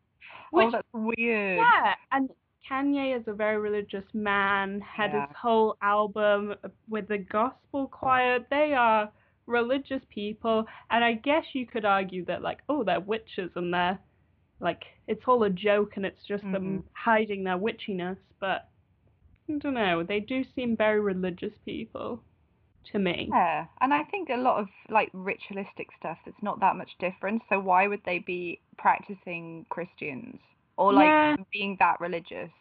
[0.54, 1.58] Oh, Which oh, that's weird.
[1.58, 2.30] yeah, and
[2.70, 5.28] Kanye is a very religious man, had Yeah.
[5.28, 8.40] his whole album uh, with the gospel choir.
[8.50, 9.12] They are
[9.46, 14.00] religious people, and I guess you could argue that, like, oh, they're witches and they're,
[14.60, 16.88] like, it's all a joke and it's just them mm-hmm.
[16.94, 18.70] hiding their witchiness, but
[19.50, 22.22] I don't know, they do seem very religious people
[22.92, 23.30] to me.
[23.32, 27.42] Yeah, and I think a lot of like ritualistic stuff that's not that much different.
[27.50, 30.40] So why would they be practicing Christians
[30.78, 31.36] or like Yeah.
[31.54, 32.52] being that religious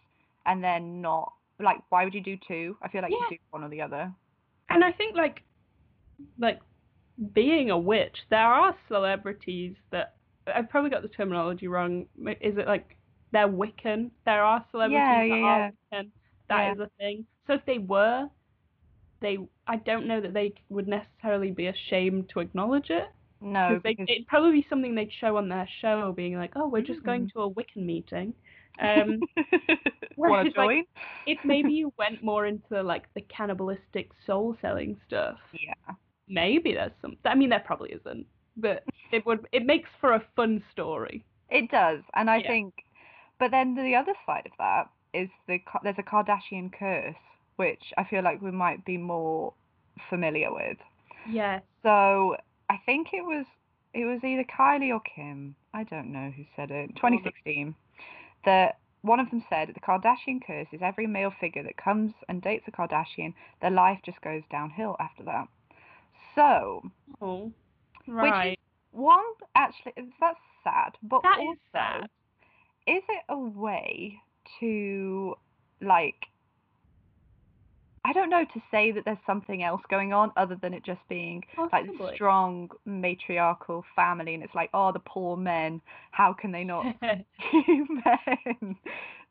[0.46, 2.76] and then not like why would you do two?
[2.82, 3.18] I feel like Yeah.
[3.30, 4.12] you do one or the other.
[4.68, 5.42] And I think like
[6.38, 6.60] like
[7.34, 10.14] being a witch, there are celebrities that
[10.46, 12.06] I've probably got the terminology wrong.
[12.40, 12.96] Is it like
[13.32, 14.10] they're Wiccan?
[14.24, 16.10] There are celebrities Yeah, that are Wiccan.
[16.48, 17.26] That is a thing.
[17.46, 18.28] So if they were,
[19.20, 23.08] they I don't know that they would necessarily be ashamed to acknowledge it.
[23.42, 26.68] No, they, because it'd probably be something they'd show on their show, being like, "Oh,
[26.68, 28.34] we're just going to a Wiccan meeting."
[28.78, 29.24] Um,
[30.16, 30.72] want to like,
[31.26, 35.94] if maybe you went more into like the cannibalistic soul selling stuff, Yeah.
[36.28, 37.16] maybe there's some.
[37.24, 39.46] I mean, there probably isn't, but it would.
[39.52, 41.24] It makes for a fun story.
[41.50, 42.48] It does, and I Yeah.
[42.48, 42.74] think,
[43.38, 47.14] but then the other side of that is the there's a Kardashian curse,
[47.60, 49.52] which I feel like we might be more
[50.08, 50.78] familiar with.
[51.28, 51.60] Yeah.
[51.82, 52.36] So
[52.70, 53.44] I think it was
[53.92, 55.54] it was either Kylie or Kim.
[55.74, 56.96] I don't know who said it.
[56.96, 57.74] 2016.
[58.46, 62.40] That one of them said the Kardashian curse is every male figure that comes and
[62.40, 65.46] dates a Kardashian, their life just goes downhill after that.
[66.34, 66.82] So
[67.20, 67.52] Oh.
[68.06, 68.58] is- Right.
[68.92, 72.10] one actually that's sad, but That also is sad.
[72.86, 74.18] is it a way
[74.60, 75.36] to
[75.82, 76.26] like
[78.04, 81.00] I don't know to say that there's something else going on other than it just
[81.08, 85.80] being like strong matriarchal family and it's like oh the poor men.
[86.10, 88.76] How can they not be men?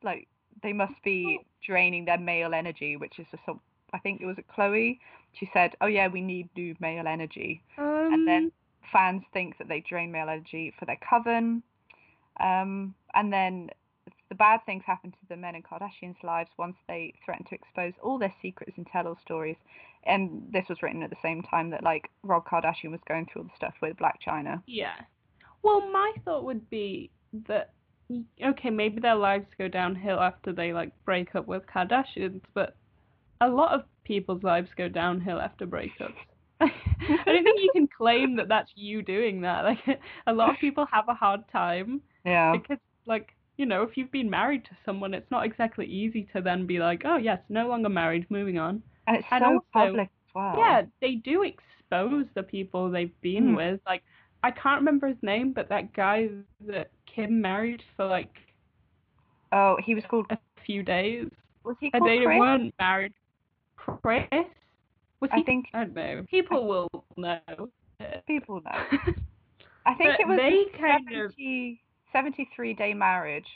[0.04, 0.28] Like
[0.62, 3.60] they must be draining their male energy which is just some
[3.94, 5.00] I think it was Khloé
[5.34, 7.64] she said oh yeah we need new male energy.
[7.78, 8.52] Um, and then
[8.92, 11.64] fans think that they drain male energy for their coven.
[12.40, 13.70] Um, and then
[14.30, 17.94] the bad things happen to the men in Kardashian's lives once they threaten to expose
[18.02, 19.58] all their secrets and tell all stories.
[20.06, 23.42] And this was written at the same time that like Rob Kardashian was going through
[23.44, 24.62] all the stuff with Blac Chyna.
[24.68, 24.94] Yeah.
[25.64, 27.10] Well, my thought would be
[27.48, 27.72] that
[28.44, 32.76] okay, maybe their lives go downhill after they like break up with Kardashians, but
[33.42, 36.14] a lot of people's lives go downhill after breakups.
[36.62, 36.70] I
[37.26, 39.64] don't think you can claim that that's you doing that.
[39.64, 39.80] Like
[40.28, 42.54] a lot of people have a hard time Yeah.
[42.54, 43.30] because like
[43.60, 46.80] you know if you've been married to someone, it's not exactly easy to then be
[46.80, 48.82] like, oh yes, no longer married, moving on.
[49.08, 50.56] And it's and so also- public as well.
[50.58, 53.56] Yeah, they do expose the people they've been Hmm.
[53.56, 53.80] with.
[53.86, 54.04] Like,
[54.44, 56.30] I can't remember his name, but that guy
[56.68, 58.34] that Kim married for like
[59.52, 61.28] Oh, he was called a few days,
[61.64, 62.40] was he and called they Kris?
[62.40, 63.14] weren't married.
[63.76, 64.28] Kris?
[65.20, 65.44] Was I he?
[65.44, 66.24] think I don't know.
[66.30, 66.88] People will
[67.18, 67.40] know.
[68.28, 68.72] people know.
[69.86, 71.82] I think But it was they kind of- 70,
[72.12, 73.48] 73 day marriage.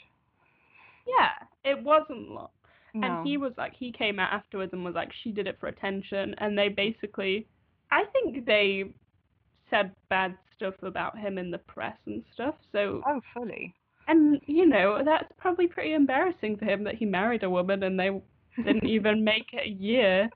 [1.06, 1.30] yeah,
[1.64, 2.48] it wasn't long.
[2.94, 3.06] No.
[3.18, 5.66] And he was like, he came out afterwards and was like, she did it for
[5.66, 6.34] attention.
[6.38, 7.46] And they basically,
[7.90, 8.84] I think they
[9.68, 12.54] said bad stuff about him in the press and stuff.
[12.70, 13.74] So, Oh, fully.
[14.06, 17.98] and you know, that's probably pretty embarrassing for him that he married a woman and
[17.98, 18.10] they
[18.62, 20.30] didn't even make it a year.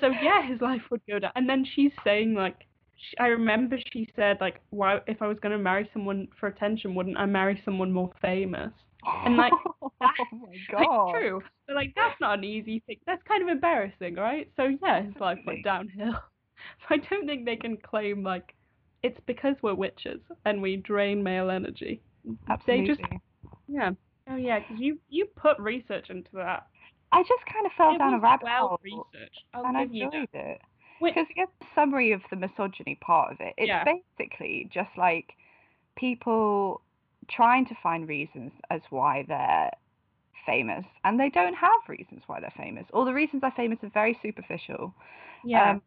[0.00, 1.32] So yeah, his life would go down.
[1.34, 2.66] And then she's saying like,
[3.10, 6.94] sh I remember she said like, why if I was gonna marry someone for attention,
[6.94, 8.72] wouldn't I marry someone more famous?
[9.24, 10.08] And, like, oh my
[10.72, 11.10] Like god.
[11.12, 11.42] true.
[11.66, 12.98] But like that's not an easy thing.
[13.06, 14.50] That's kind of embarrassing, right?
[14.56, 16.14] So yeah, his life went downhill.
[16.14, 18.54] So I don't think they can claim like
[19.02, 22.00] it's because we're witches and we drain male energy.
[22.48, 22.82] Absolutely.
[22.82, 23.00] They just
[23.68, 23.90] yeah.
[24.28, 26.66] Oh yeah, 'cause you you put research into that.
[27.10, 29.44] I just kind of fell it down a rabbit well hole researched.
[29.54, 30.60] I'll and I enjoyed it.
[31.10, 33.54] Because the summary of the misogyny part of it.
[33.56, 33.84] It's Yeah.
[33.84, 35.34] basically just like
[35.96, 36.82] people
[37.28, 39.70] trying to find reasons as why they're
[40.46, 43.90] famous, and they don't have reasons why they're famous, or the reasons they're famous are
[43.90, 44.94] very superficial.
[45.44, 45.72] Yeah.
[45.72, 45.82] Um,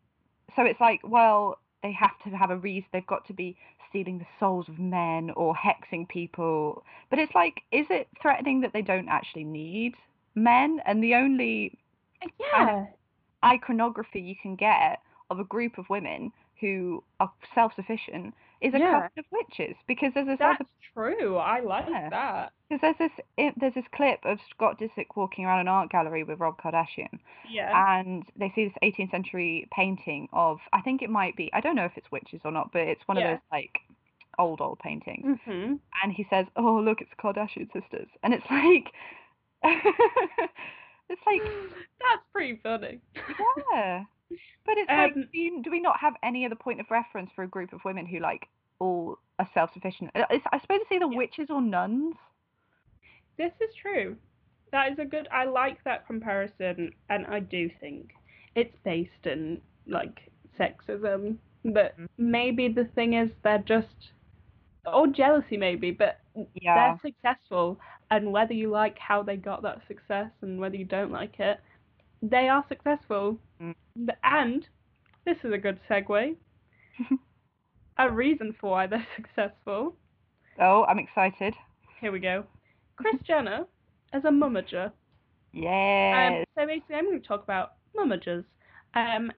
[0.55, 2.87] so it's like, well, they have to have a reason.
[2.93, 3.57] They've got to be
[3.89, 6.83] stealing the souls of men or hexing people.
[7.09, 9.93] But it's like, is it threatening that they don't actually need
[10.35, 10.81] men?
[10.85, 11.77] And the only
[12.39, 12.85] yeah.
[13.45, 18.91] Iconography you can get of a group of women who are self-sufficient is a Yeah.
[19.01, 21.35] couple of witches because there's this That's other true.
[21.37, 22.09] I like Yeah.
[22.09, 22.53] that.
[22.69, 26.23] because there's this i- there's this clip of Scott Disick walking around an art gallery
[26.23, 27.19] with Rob Kardashian
[27.49, 27.99] Yeah.
[27.99, 31.75] and they see this 18th century painting of I think it might be I don't
[31.75, 33.25] know if it's witches or not but it's one Yeah.
[33.33, 33.79] of those like
[34.39, 38.91] old old paintings hmm and he says oh look it's Kardashian sisters and it's like
[41.09, 41.41] it's like
[41.99, 42.99] That's pretty funny.
[43.79, 44.03] yeah
[44.65, 47.29] but it's like Um, do, you, do we not have any other point of reference
[47.35, 48.47] for a group of women who like
[48.79, 51.17] all are self-sufficient Uh, it's, I suppose it's either Yeah.
[51.17, 52.15] witches or nuns
[53.37, 54.15] This is true.
[54.71, 55.27] That is a good.
[55.31, 58.11] I like that comparison, and I do think
[58.55, 61.37] it's based in like sexism.
[61.65, 62.07] But Mhm.
[62.17, 64.11] maybe the thing is they're just,
[64.85, 66.19] or jealousy maybe, but
[66.61, 67.79] yeah they're successful,
[68.11, 71.59] and whether you like how they got that success and whether you don't like it,
[72.21, 73.37] they are successful.
[73.61, 73.75] Mm.
[74.23, 74.67] And
[75.25, 76.35] this is a good segue.
[77.97, 79.95] a reason for why they're successful.
[80.59, 81.53] oh I'm excited
[81.99, 82.45] Here we go.
[82.97, 83.65] Kris Jenner
[84.13, 84.91] as a mummager.
[85.53, 88.45] yes Um, so basically, I'm going to talk about mummagers,
[88.93, 89.31] um,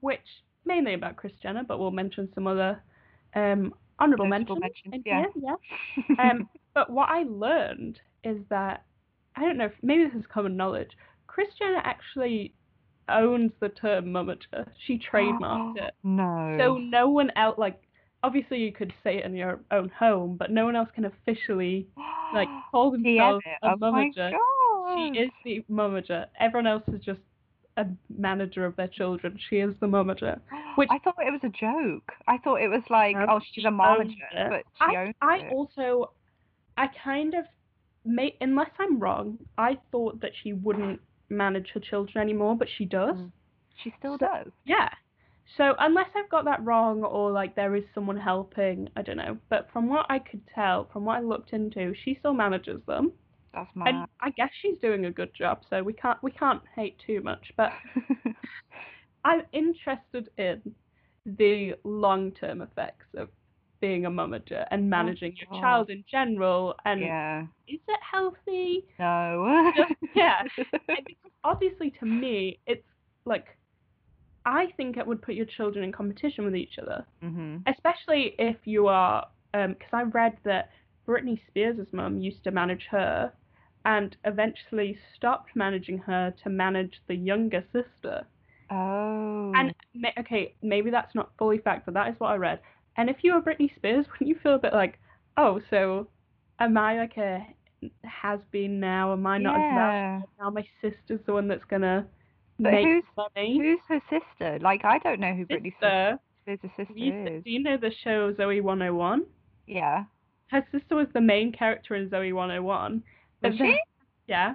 [0.00, 0.20] which
[0.64, 2.80] mainly about Kris Jenner, but we'll mention some other
[3.34, 4.60] um, honourable mentions.
[4.60, 5.24] mentions, yeah.
[5.34, 5.56] here,
[6.08, 6.30] yeah.
[6.30, 8.84] Um, but what I learned is that
[9.36, 10.90] I don't know if maybe this is common knowledge.
[11.26, 12.54] Kris Jenner actually
[13.08, 14.66] owns the term mummager.
[14.86, 15.94] She trademarked it.
[16.02, 17.80] no So no one else, like,
[18.22, 21.86] obviously you could say it in your own home, but no one else can officially
[22.34, 24.32] like call themselves a oh mummager.
[24.94, 26.26] She is the mummager.
[26.38, 27.20] Everyone else is just
[27.76, 29.38] a manager of their children.
[29.48, 30.40] She is the mummager.
[30.76, 32.12] which- I thought it was a joke.
[32.26, 35.48] I thought it was like, No, oh, she's a momager, but she I, owns I
[35.52, 36.12] also,
[36.76, 37.44] I kind of,
[38.04, 42.84] may, unless I'm wrong, I thought that she wouldn't manage her children anymore, but she
[42.84, 43.16] does.
[43.16, 43.32] Mm.
[43.82, 44.52] She still So- does.
[44.64, 44.88] Yeah.
[45.56, 49.36] So unless I've got that wrong or like there is someone helping, I don't know.
[49.48, 53.12] But from what I could tell, from what I looked into, she still manages them.
[53.52, 53.88] That's mad.
[53.88, 57.20] And I guess she's doing a good job, so we can't we can't hate too
[57.22, 57.52] much.
[57.56, 57.72] But
[59.24, 60.62] I'm interested in
[61.26, 63.28] the long term effects of
[63.80, 66.74] being a mummager and managing your child in general.
[66.84, 67.42] And yeah.
[67.66, 68.84] is it healthy?
[68.98, 69.72] No.
[70.14, 70.42] yeah.
[70.56, 71.14] Because
[71.44, 72.84] obviously, to me, it's
[73.24, 73.46] like
[74.44, 77.62] I think it would put your children in competition with each other, mhm.
[77.66, 79.26] especially if you are.
[79.52, 80.70] Because I read that
[81.06, 83.32] Britney Spears' mum used to manage her,
[83.84, 88.26] and eventually stopped managing her to manage the younger sister.
[88.70, 89.52] Oh.
[89.54, 89.74] And
[90.18, 92.60] okay, maybe that's not fully fact, but that is what I read.
[92.96, 94.98] And if you were Britney Spears, wouldn't you feel a bit like,
[95.36, 96.08] oh, so
[96.58, 97.46] am I like a
[98.04, 99.12] has been now?
[99.12, 99.74] Am I not as yeah.
[100.18, 100.50] valuable now?
[100.50, 102.06] My sister's the one that's gonna
[102.58, 103.58] But make who's money.
[103.58, 104.58] who's her sister?
[104.60, 106.18] Like I don't know who Britney sister?
[106.42, 107.44] Spears' sister Have you, is.
[107.44, 109.24] do you know the show Zoey 101?
[109.66, 110.04] Yeah.
[110.48, 113.02] Her sister was the main character in Zoey 101.
[113.42, 113.78] Was then- she?
[114.26, 114.54] Yeah.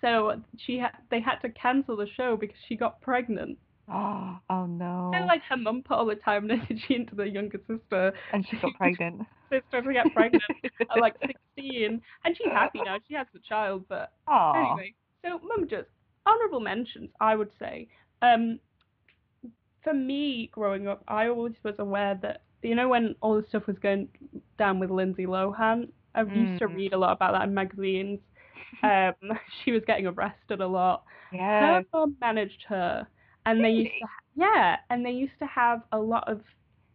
[0.00, 3.58] So she had they had to cancel the show because she got pregnant.
[3.88, 5.12] Oh, oh no.
[5.14, 8.46] So like her mum put all the time and energy into the younger sister and
[8.48, 9.22] she got pregnant.
[9.50, 10.42] sister to get pregnant
[10.90, 12.98] at like 16, and she's happy now.
[13.08, 14.52] She has the child, but Oh.
[14.54, 14.94] anyway.
[15.24, 15.88] So mum just
[16.26, 17.88] honourable mentions, I would say.
[18.22, 18.58] Um,
[19.82, 23.66] for me, growing up, I always was aware that you know when all the stuff
[23.66, 24.08] was going
[24.58, 25.88] down with Lindsay Lohan.
[26.14, 26.74] I used to Mm.
[26.74, 28.20] read a lot about that in magazines.
[28.82, 29.14] Um,
[29.64, 31.04] she was getting arrested a lot.
[31.32, 31.60] Yeah.
[31.60, 33.06] Her mum managed her,
[33.46, 36.40] and they used to yeah, and they used to have a lot of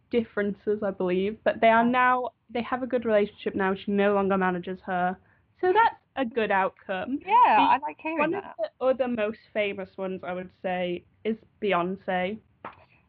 [0.10, 3.76] differences, I believe, but they are now they have a good relationship now.
[3.76, 5.18] She no longer manages her,
[5.62, 7.20] so that's a good outcome.
[7.26, 11.04] Yeah, The- I like hearing One of the other most famous ones I would say
[11.24, 12.40] is Beyonce.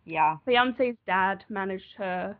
[0.04, 0.36] Yeah.
[0.46, 2.36] Beyonce's dad managed her,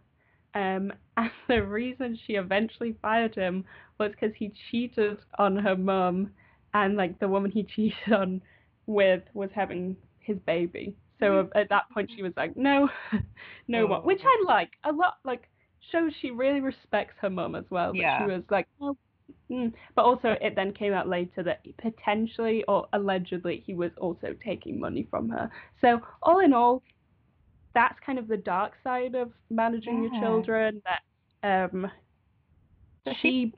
[0.55, 3.65] um, and the reason she eventually fired him
[3.99, 6.31] was because he cheated on her mum,
[6.75, 8.43] and like the woman he cheated on
[8.87, 9.97] with was having
[10.29, 10.95] his baby.
[11.21, 12.89] So at that point she was like, no,
[13.69, 15.15] no more, which I like a lot.
[15.25, 15.49] Like
[15.91, 17.91] shows she really respects her mum as well.
[17.93, 18.19] But Yeah.
[18.19, 18.97] she was like, no.
[19.51, 19.73] Mm.
[19.97, 24.79] But also, it then came out later that potentially or allegedly he was also taking
[24.79, 25.51] money from her.
[25.81, 26.83] So all in all,
[27.75, 30.81] that's kind of the dark side of managing your children.
[30.85, 31.91] That um,
[33.21, 33.53] she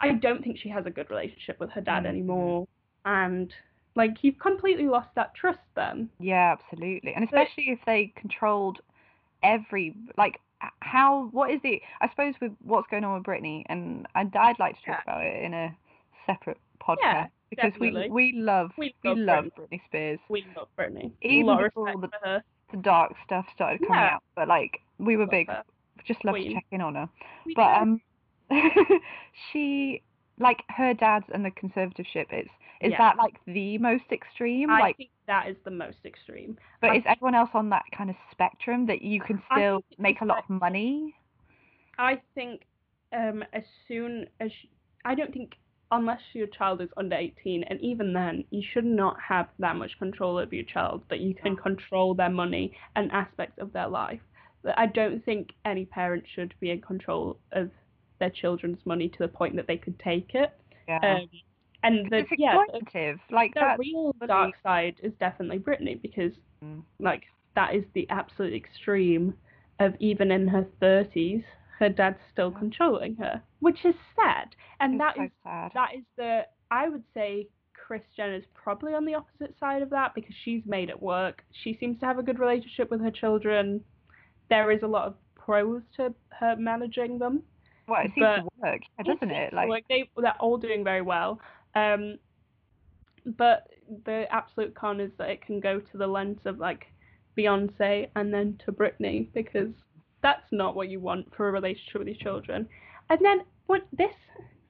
[0.00, 2.08] I don't think she has a good relationship with her dad Mhm.
[2.08, 2.66] anymore,
[3.04, 3.52] and
[4.00, 6.08] like you've completely lost that trust then.
[6.18, 7.12] Yeah, absolutely.
[7.14, 8.80] And But- especially if they controlled
[9.42, 10.40] every like
[10.80, 14.58] how what is the I suppose with what's going on with Britney and and I'd
[14.58, 15.12] like to talk Yeah.
[15.12, 15.74] about it in a
[16.26, 18.10] separate podcast because definitely.
[18.10, 19.68] we we love We we love love Britney.
[19.72, 20.20] Britney Spears.
[20.28, 21.12] We love Britney.
[21.22, 21.92] Even a lot of before
[22.24, 22.42] the-.
[22.72, 24.14] The dark stuff started coming Yeah.
[24.16, 25.64] out, but like we were Love big her.
[26.06, 27.08] just love to check in on her.
[27.46, 27.80] We But do.
[27.82, 28.00] um
[29.52, 30.02] she
[30.40, 32.48] like her dad's and the conservatorship is
[32.80, 32.98] is Yeah.
[32.98, 34.70] that like the most extreme?
[34.70, 36.58] I like think that is the most extreme.
[36.80, 39.84] But I is everyone else on that kind of spectrum that you can still think
[39.90, 41.14] it's a make a lot of money?
[41.98, 42.62] I think
[43.12, 44.50] um, as soon as
[45.04, 45.52] I don't think
[45.92, 49.98] unless your child is under 18, and even then, you should not have that much
[49.98, 54.20] control over your child that you can control their money and aspects of their life.
[54.76, 57.70] I don't think any parent should be in control of
[58.20, 60.52] their children's money to the point that they could take it.
[60.86, 60.98] Yeah.
[61.02, 61.28] Um,
[61.82, 66.82] and the it's yeah, the- like the real dark side is definitely Britney because Mm.
[66.98, 67.22] like
[67.54, 69.32] that is the absolute extreme
[69.78, 71.42] of even in her 30s
[71.78, 75.70] her dad's still controlling her which is sad and It's that so is sad.
[75.72, 80.14] that is the I would say Kris Jenner's probably on the opposite side of that
[80.14, 83.82] because she's made it work she seems to have a good relationship with her children
[84.50, 87.42] there is a lot of pros to her managing them
[87.90, 89.52] well, it seems to work, doesn't it?
[89.52, 89.82] Like, work.
[89.88, 91.40] they they're all doing very well.
[91.74, 92.18] Um,
[93.36, 93.68] but
[94.04, 96.86] the absolute con is that it can go to the lens of like
[97.36, 99.72] Beyonce and then to Britney because
[100.22, 102.68] that's not what you want for a relationship with your children.
[103.08, 104.14] And then what this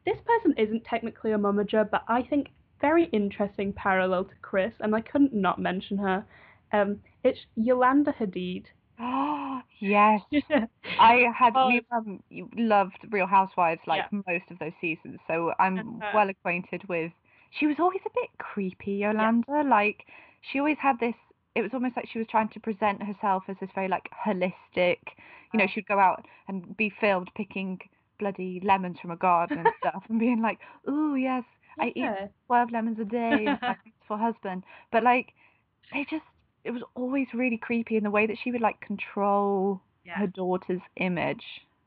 [0.06, 2.48] this person isn't technically a momager, but I think
[2.80, 6.24] very interesting parallel to Kris, and I couldn't not mention her.
[6.72, 8.64] Um, it's Yolanda Hadid.
[9.00, 10.22] oh yes,
[10.98, 12.22] I had Oh, we um
[12.56, 14.22] loved Real Housewives like Yeah.
[14.26, 16.12] most of those seasons, so I'm Uh-huh.
[16.14, 17.12] well acquainted with.
[17.58, 19.62] She was always a bit creepy, Yolanda.
[19.64, 20.06] Like
[20.50, 21.14] she always had this.
[21.54, 24.98] It was almost like she was trying to present herself as this very like holistic.
[25.52, 27.78] You know, she'd go out and be filmed picking
[28.18, 30.58] bloody lemons from a garden and stuff, and being like,
[30.88, 31.44] "Ooh, yes,
[31.80, 32.14] I eat
[32.46, 33.58] 12 lemons a day
[34.06, 34.64] for husband.
[34.92, 35.32] But like,
[35.92, 36.24] they just,
[36.64, 40.18] it was always really creepy in the way that she would like control Yeah.
[40.18, 41.44] her daughter's image.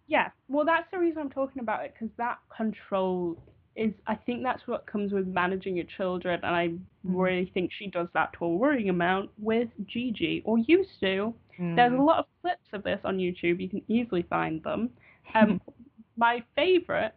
[0.08, 3.38] Yeah, well, that's the reason I'm talking about it because that control
[3.76, 7.88] is, I think that's what comes with managing your children, and I really think she
[7.88, 11.34] does that to a worrying amount with Gigi, or used to.
[11.76, 12.06] There's a Mm.
[12.06, 14.90] lot of clips of this on YouTube, you can easily find them.
[15.34, 15.60] Um,
[16.18, 17.14] my favourite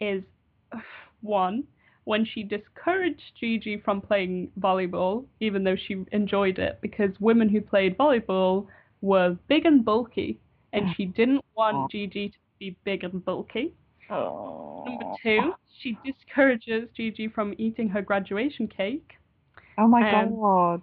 [0.00, 0.22] is
[1.20, 1.64] one
[2.08, 7.60] when she discouraged Gigi from playing volleyball, even though she enjoyed it, because women who
[7.60, 8.66] played volleyball
[9.02, 10.40] were big and bulky,
[10.72, 13.74] and she didn't want Gigi to be big and bulky.
[14.08, 14.84] Oh.
[14.86, 15.52] Number two,
[15.82, 19.10] she discourages Gigi from eating her graduation cake.
[19.76, 20.82] Oh my um, god.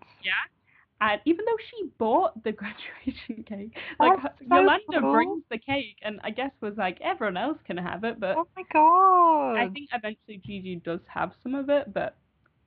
[1.01, 5.11] And even though she bought the graduation cake, like her- so Yolanda cool.
[5.13, 8.47] brings the cake, and I guess was like everyone else can have it, but Oh
[8.55, 9.57] my god.
[9.57, 12.15] I think eventually Gigi does have some of it, but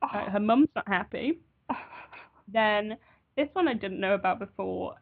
[0.02, 0.06] Oh.
[0.16, 1.38] uh, her mum's not happy.
[2.52, 2.96] Then
[3.36, 4.94] this one I didn't know about before.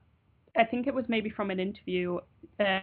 [0.57, 2.18] I think it was maybe from an interview.
[2.59, 2.81] Uh,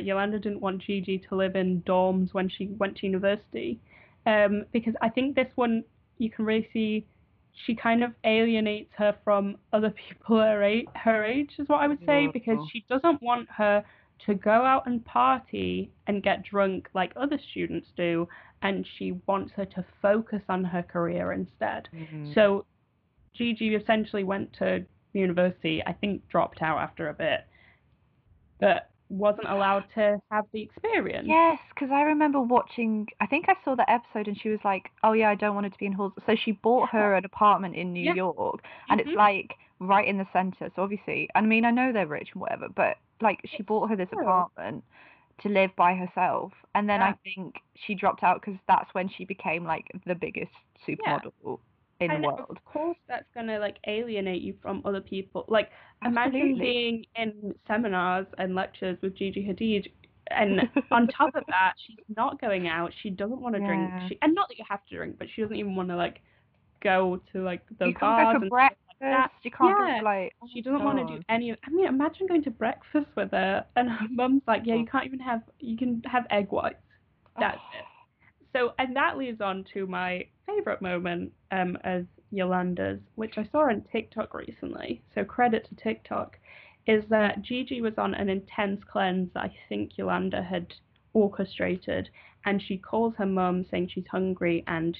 [0.00, 3.78] Yolanda didn't want Gigi to live in dorms when she went to university,
[4.26, 5.84] um, because I think this one
[6.18, 7.06] you can really see
[7.66, 11.86] she kind of alienates her from other people her age, her age is what I
[11.86, 12.66] would say, because Yeah.
[12.72, 13.84] she doesn't want her
[14.26, 18.28] to go out and party and get drunk like other students do,
[18.62, 21.88] and she wants her to focus on her career instead.
[21.92, 22.32] Mhm.
[22.34, 22.64] So
[23.34, 27.46] Gigi essentially went to university, I think dropped out after a bit,
[28.60, 31.26] but wasn't allowed to have the experience.
[31.28, 33.06] Yes, because I remember watching.
[33.20, 35.66] I think I saw that episode, and she was like, "Oh yeah, I don't want
[35.66, 38.14] it to be in halls." So she bought her an apartment in New Yeah.
[38.14, 39.16] York, and it's Mhm.
[39.16, 40.70] like right in the center.
[40.74, 43.88] So obviously, I mean, I know they're rich and whatever, but like she It's bought
[43.90, 44.22] her this true.
[44.22, 44.84] apartment
[45.38, 49.24] to live by herself, and then I think she dropped out because that's when she
[49.24, 50.52] became like the biggest
[50.86, 51.58] supermodel
[52.00, 52.46] in and the world.
[52.50, 55.44] of course that's gonna like alienate you from other people.
[55.48, 55.70] Like
[56.04, 59.90] imagine being in seminars and lectures with Gigi Hadid
[60.30, 63.66] and on top of that she's not going out, she doesn't want to Yeah.
[63.66, 65.96] drink she and not that you have to drink, but she doesn't even want to
[65.96, 66.20] like
[66.82, 68.80] go to like the you bars go and breakfast.
[69.00, 69.30] that.
[69.42, 69.98] You can't go Yeah.
[69.98, 70.34] for like.
[70.42, 71.58] oh She doesn't want to do oh, any of.
[71.66, 74.90] I mean, imagine going to breakfast with her, and her mum's like, "Yeah, you oh.
[74.90, 75.42] can't even have.
[75.60, 76.76] You can have egg whites.
[77.38, 77.84] That's it."
[78.64, 83.68] So, and that leads on to my favorite moment um, as Yolanda's, which I saw
[83.68, 85.02] on TikTok recently.
[85.14, 86.38] So credit to TikTok,
[86.86, 89.30] is that Gigi was on an intense cleanse.
[89.34, 90.72] that I think Yolanda had
[91.12, 92.08] orchestrated.
[92.46, 94.96] And she calls her mum saying she's hungry, and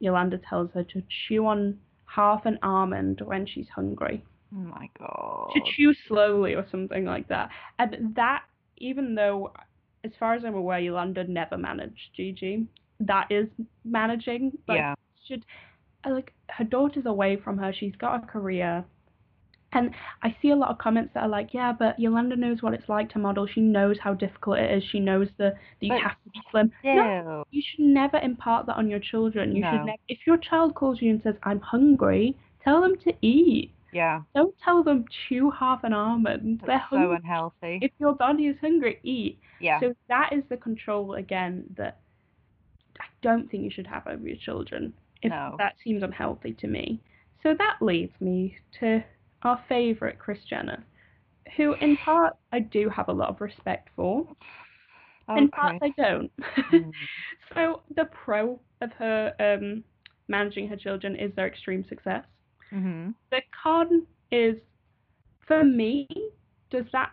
[0.00, 4.24] Yolanda tells her to chew on half an almond when she's hungry.
[4.54, 5.50] Oh my god.
[5.54, 7.50] To chew slowly or something like that.
[7.78, 8.42] And that,
[8.76, 9.52] even though,
[10.04, 12.68] as far as I'm aware, Yolanda never managed Gigi,
[13.00, 13.48] that is
[13.84, 14.52] managing.
[14.68, 14.94] Like, yeah.
[15.26, 15.44] should
[16.06, 17.72] uh, like her daughter's away from her.
[17.72, 18.84] She's got a career.
[19.76, 19.90] And
[20.22, 22.88] I see a lot of comments that are like, yeah, but Yolanda knows what it's
[22.88, 23.44] like to model.
[23.52, 24.84] She knows how difficult it is.
[24.92, 26.70] She knows the, that you But have to be slim.
[26.84, 29.54] No, you should never impart that on your children.
[29.56, 29.70] You No.
[29.72, 29.98] should never.
[30.08, 33.72] If your child calls you and says, "I'm hungry," tell them to eat.
[33.92, 34.22] Yeah.
[34.34, 36.60] Don't tell them chew half an almond.
[36.66, 37.80] They're That's so unhealthy.
[37.82, 39.40] If your body is hungry, eat.
[39.60, 39.80] yeah.
[39.80, 41.98] So that is the control again that
[43.28, 44.92] don't think you should have over your children.
[45.22, 45.56] If No.
[45.58, 47.00] that seems unhealthy to me.
[47.42, 49.02] So that leads me to
[49.42, 50.84] our favourite Kris Jenner,
[51.56, 54.26] who in part I do have a lot of respect for,
[55.28, 55.82] oh, in part.
[55.82, 56.30] I don't.
[56.72, 56.92] Mm.
[57.54, 59.84] so the pro of her um,
[60.28, 62.24] managing her children is their extreme success.
[62.72, 63.14] Mhm.
[63.30, 64.56] The con is,
[65.46, 66.08] for me,
[66.70, 67.12] does that?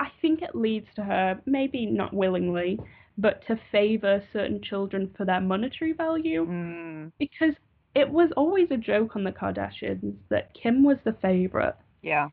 [0.00, 2.78] I think it leads to her, maybe not willingly,
[3.18, 6.46] but to favour certain children for their monetary value.
[6.46, 7.12] Mm.
[7.18, 7.54] Because
[7.94, 12.28] it was always a joke on the Kardashians that Kim was the favourite Yeah.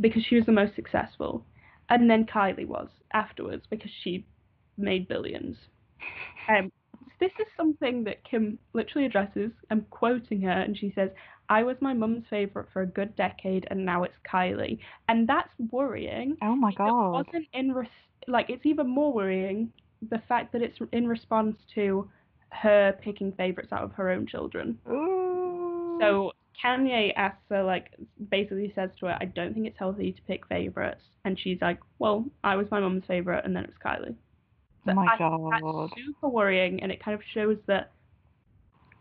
[0.00, 1.44] because she was the most successful,
[1.90, 4.24] and then Kylie was afterwards because she
[4.76, 5.56] made billions.
[6.48, 6.72] Um,
[7.20, 9.52] this is something that Kim literally addresses.
[9.70, 11.10] I'm quoting her, and she says,
[11.48, 15.52] "I was my mum's favorite for a good decade, and now it's Kylie," and that's
[15.70, 16.36] worrying.
[16.42, 16.88] Oh my God.
[16.88, 17.88] It wasn't in res-
[18.26, 19.70] like it's even more worrying
[20.10, 22.08] the fact that it's in response to
[22.50, 24.78] her picking favorites out of her own children.
[24.90, 25.98] Ooh.
[26.00, 26.32] So
[26.62, 27.94] Kanye asks her, like,
[28.30, 31.02] basically says to her, I don't think it's healthy to pick favorites.
[31.24, 34.14] And she's like, well, I was my mum's favorite, and then it was Kylie.
[34.14, 35.88] Oh So my I god.
[35.90, 37.92] That's super worrying, and it kind of shows that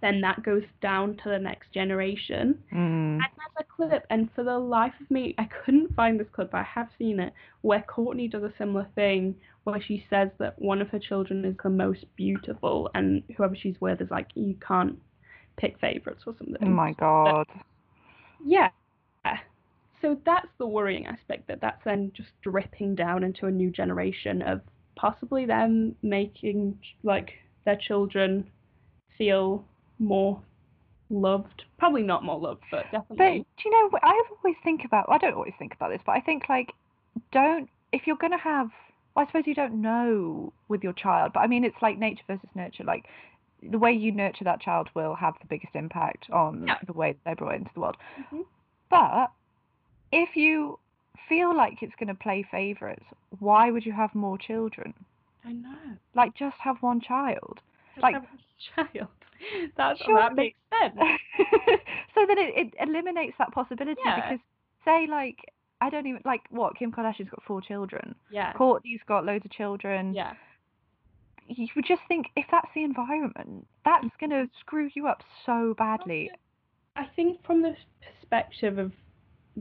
[0.01, 2.57] then that goes down to the next generation.
[2.73, 3.13] Mm.
[3.13, 6.51] And there's a clip, and for the life of me, I couldn't find this clip,
[6.51, 10.59] but I have seen it, where Kourtney does a similar thing, where she says that
[10.59, 14.55] one of her children is the most beautiful, and whoever she's with is like, you
[14.65, 14.97] can't
[15.57, 16.57] pick favorites or something.
[16.61, 17.45] Oh my god.
[18.45, 18.69] Yeah.
[20.01, 24.41] So that's the worrying aspect that that's then just dripping down into a new generation
[24.41, 24.61] of
[24.95, 27.33] possibly them making like
[27.65, 28.49] their children
[29.15, 29.63] feel
[30.01, 30.41] more
[31.09, 31.63] loved.
[31.77, 33.15] Probably not more loved, but definitely.
[33.17, 33.99] But do you know?
[34.03, 35.05] I always think about.
[35.09, 36.73] I don't always think about this, but I think like,
[37.31, 38.69] don't if you're gonna have.
[39.15, 42.23] Well, I suppose you don't know with your child, but I mean, it's like nature
[42.27, 42.85] versus nurture.
[42.85, 43.05] Like,
[43.61, 46.77] the way you nurture that child will have the biggest impact on Yeah.
[46.87, 47.97] the way they're brought into the world.
[48.31, 48.45] Mhm.
[48.89, 49.31] But
[50.13, 50.79] if you
[51.27, 53.03] feel like it's going to play favorites,
[53.39, 54.93] why would you have more children?
[55.45, 55.97] I know.
[56.15, 57.59] Like, just have one child.
[57.95, 58.37] Just Like- have a
[58.93, 59.09] child.
[59.77, 60.95] That's Sure, that makes sense.
[62.15, 64.15] so then it, it eliminates that possibility Yeah.
[64.15, 64.39] because
[64.85, 65.37] say like
[65.81, 68.15] I don't even like what Kim Kardashian's got four children.
[68.29, 68.53] Yeah.
[68.53, 70.13] Kourtney's got loads of children.
[70.13, 70.33] Yeah.
[71.47, 74.29] You would just think if that's the environment, that's mm-hmm.
[74.29, 76.29] gonna screw you up so badly.
[76.95, 78.91] I think from the perspective of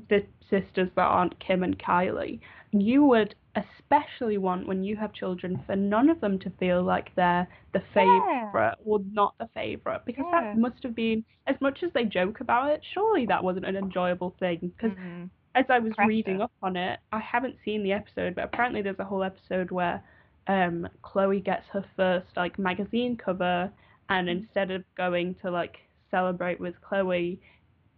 [0.08, 2.40] the sisters that aren't Kim and Kylie,
[2.72, 7.14] you would especially want when you have children for none of them to feel like
[7.16, 10.40] they're the favorite or not the favorite because Yeah.
[10.52, 12.80] that must have been as much as they joke about it.
[12.94, 15.30] Surely that wasn't an enjoyable thing because Mhm.
[15.56, 16.08] as I was Pressure.
[16.08, 19.70] reading up on it, I haven't seen the episode, but apparently there's a whole episode
[19.70, 20.02] where
[20.46, 23.70] um Khloé gets her first like magazine cover
[24.08, 24.30] and Mm.
[24.32, 25.76] instead of going to like
[26.10, 27.38] celebrate with Khloé,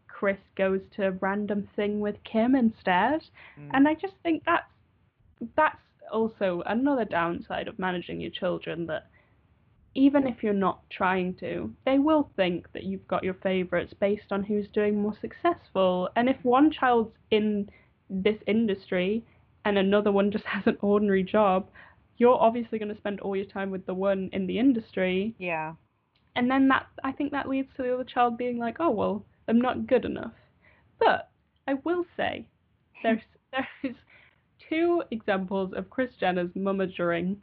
[0.09, 3.23] Kris goes to a random thing with Kim instead.
[3.59, 3.71] Mm.
[3.75, 4.67] And I just think that's
[5.57, 5.76] that's
[6.12, 9.07] also another downside of managing your children that
[9.95, 14.30] even if you're not trying to, they will think that you've got your favorites based
[14.30, 16.09] on who's doing more successful.
[16.16, 17.68] And if one child's in
[18.09, 19.24] this industry
[19.64, 21.68] and another one just has an ordinary job,
[22.16, 25.34] you're obviously going to spend all your time with the one in the industry.
[25.38, 25.74] Yeah.
[26.36, 29.26] And then that I think that leads to the other child being like, "Oh, well,
[29.49, 30.32] I'm not good enough."
[30.99, 31.30] But
[31.68, 32.47] I will say
[33.03, 33.20] there's
[33.82, 33.97] there's
[34.69, 37.37] two examples of Kris Jenner's mumagering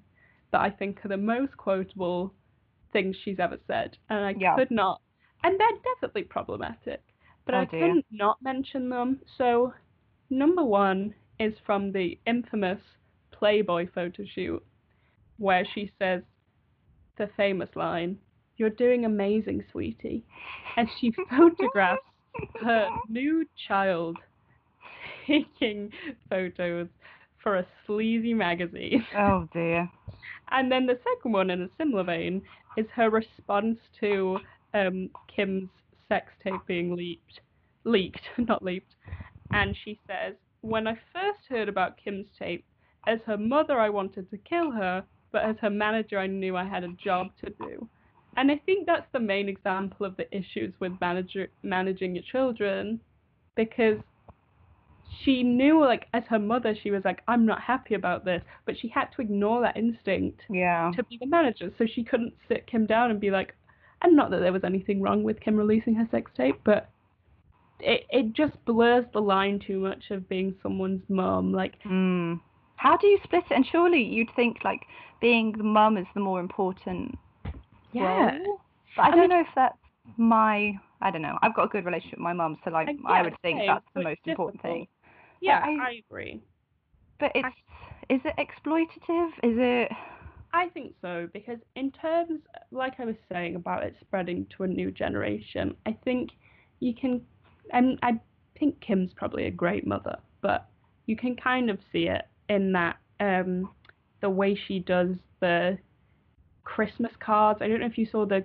[0.51, 2.34] that I think are the most quotable
[2.91, 4.55] things she's ever said, and I Yeah.
[4.55, 5.01] could not.
[5.43, 7.01] And they're definitely problematic,
[7.45, 7.80] but Oh, I dear.
[7.88, 9.22] couldn't not mention them.
[9.38, 9.74] So,
[10.30, 12.82] number one is from the infamous
[13.32, 14.63] Playboy photo shoot,
[15.38, 16.24] where she says
[17.17, 18.17] the famous line,
[18.57, 20.26] "You're doing amazing, sweetie,"
[20.76, 22.01] and she photographs
[22.61, 24.17] her new child
[25.30, 25.91] taking
[26.30, 26.88] photos
[27.41, 29.05] for a sleazy magazine.
[29.17, 29.89] Oh dear.
[30.51, 32.41] And then the second one, in a similar vein,
[32.75, 34.39] is her response to
[34.73, 35.69] um, Kim's
[36.07, 37.39] sex tape being leaked.
[37.84, 38.95] Leaked, not leaked.
[39.51, 42.65] And she says, When I first heard about Kim's tape,
[43.07, 46.65] as her mother, I wanted to kill her, but as her manager, I knew I
[46.65, 47.88] had a job to do.
[48.36, 52.99] And I think that's the main example of the issues with manager, managing your children
[53.55, 53.97] because
[55.24, 58.76] she knew, like, as her mother, she was like, I'm not happy about this, but
[58.78, 60.91] she had to ignore that instinct Yeah.
[60.95, 61.72] to be the manager.
[61.78, 63.55] So she couldn't sit Kim down and be like,
[64.01, 66.89] and not that there was anything wrong with Kim releasing her sex tape, but
[67.82, 71.51] it, it just blurs the line too much of being someone's mom.
[71.53, 72.39] Like, Mm.
[72.76, 73.53] How do you split it?
[73.53, 74.80] And surely you'd think like
[75.20, 77.18] being the mum is the more important
[77.91, 78.38] yeah.
[78.38, 78.62] role.
[78.95, 79.78] But I, I don't mean- know if that's
[80.16, 80.80] my.
[81.01, 81.38] I don't know.
[81.41, 84.01] I've got a good relationship with my mum, so like I would think that's the
[84.03, 84.62] most important difficult.
[84.62, 84.88] thing.
[85.41, 86.41] Yeah, I- I agree.
[87.19, 87.47] But it's
[88.09, 89.27] is it exploitative?
[89.43, 89.91] Is it?
[90.51, 94.67] I think so because in terms, like I was saying about it spreading to a
[94.67, 96.31] new generation, I think
[96.79, 97.21] you can,
[97.71, 98.19] and I
[98.57, 100.67] think Kim's probably a great mother, but
[101.05, 103.69] you can kind of see it in that um,
[104.21, 105.77] the way she does the
[106.63, 107.59] Christmas cards.
[107.61, 108.43] I don't know if you saw the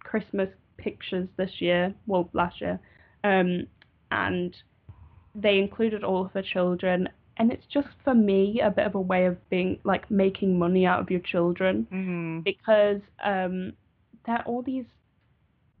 [0.00, 2.78] Christmas pictures this year, well last year,
[3.24, 3.66] um,
[4.10, 4.54] and
[5.38, 9.00] they included all of her children, and it's just for me a bit of a
[9.00, 12.44] way of being like making money out of your children Mm.
[12.44, 13.72] because um,
[14.24, 14.86] there are all these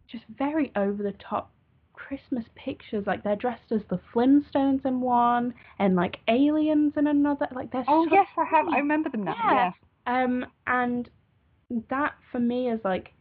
[0.08, 1.50] just very over the top
[1.94, 3.04] Christmas pictures.
[3.06, 7.48] Like they're dressed as the Flintstones in one, and like aliens in another.
[7.52, 8.68] Like they're Oh so yes, I have.
[8.68, 9.34] I remember them now.
[9.44, 9.70] Yeah.
[10.06, 10.24] Yeah.
[10.24, 11.10] Um, and
[11.90, 13.12] that for me is like,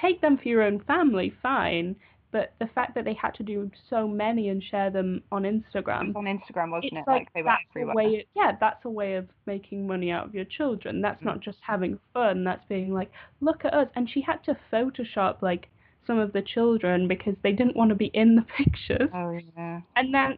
[0.00, 1.94] take them for your own family, fine.
[2.34, 6.16] But the fact that they had to do so many and share them on Instagram,
[6.16, 7.04] on Instagram, wasn't it?
[7.06, 7.94] like, they went everywhere.
[7.94, 8.26] way.
[8.34, 11.00] Yeah, that's a way of making money out of your children.
[11.00, 11.26] That's Mm.
[11.26, 12.42] not just having fun.
[12.42, 13.86] That's being like, look at us.
[13.94, 15.68] And she had to Photoshop like
[16.08, 19.08] some of the children because they didn't want to be in the pictures.
[19.14, 19.80] Oh yeah.
[19.94, 20.36] And then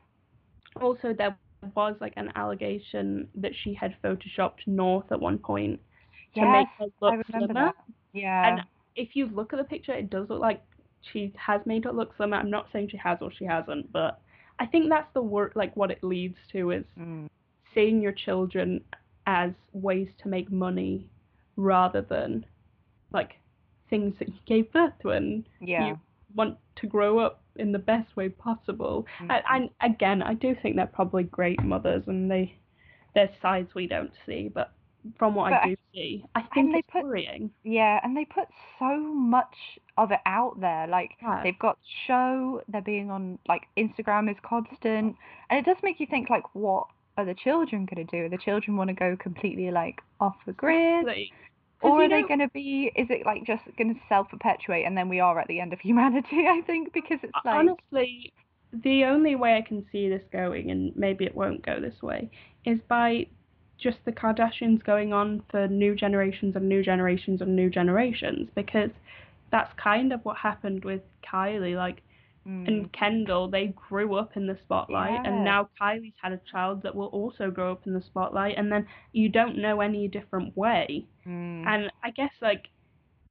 [0.83, 1.35] also there
[1.75, 5.81] was like an allegation that she had photoshopped North at one point
[6.35, 7.55] to make her look I remember slimmer.
[7.55, 7.75] that.
[8.13, 8.49] Yeah.
[8.51, 8.61] And
[8.97, 10.61] if you look at the picture, it does look like
[11.13, 12.37] she has made her look slimmer.
[12.37, 14.21] I'm not saying she has or she hasn't, but
[14.59, 17.29] I think that's the work like what it leads to is Mm.
[17.75, 18.83] seeing your children
[19.27, 21.09] as ways to make money
[21.57, 22.45] rather than
[23.13, 23.39] like
[23.91, 25.89] things that you gave birth to and Yeah.
[25.89, 26.01] you
[26.35, 29.07] want to grow up in the best way possible.
[29.19, 29.31] Mhm.
[29.31, 32.55] And, and again, I do think they're probably great mothers, and they
[33.15, 34.73] there's sides we don't see, but
[35.19, 37.51] from what But I do see, I think they it's put- worrying.
[37.65, 38.49] Yeah, and they put
[38.79, 39.55] so much
[39.97, 40.87] of it out there.
[40.87, 41.43] Like Yeah.
[41.43, 45.17] they've got show, they're being on like Instagram is constant,
[45.51, 46.87] and it does make you think like, what
[47.19, 48.25] are the children gonna do?
[48.25, 51.31] Are the children want to go completely like off the grid, Like,
[51.83, 52.91] or are they gonna be?
[52.97, 55.81] Is it like just gonna self perpetuate, and then we are at the end of
[55.89, 56.47] humanity?
[56.47, 58.33] I think because it's like, honestly,
[58.73, 62.31] the only way I can see this going, and maybe it won't go this way,
[62.65, 63.27] is by
[63.79, 68.91] just the Kardashians going on for new generations and new generations and new generations, because
[69.51, 71.77] that's kind of what happened with Kylie.
[71.77, 72.03] Like,
[72.47, 75.23] mm, and Kendall, they grew up in the spotlight, Yeah.
[75.25, 78.71] and now Kylie's had a child that will also grow up in the spotlight, and
[78.73, 81.07] then you don't know any different way.
[81.27, 82.69] mm, And I guess like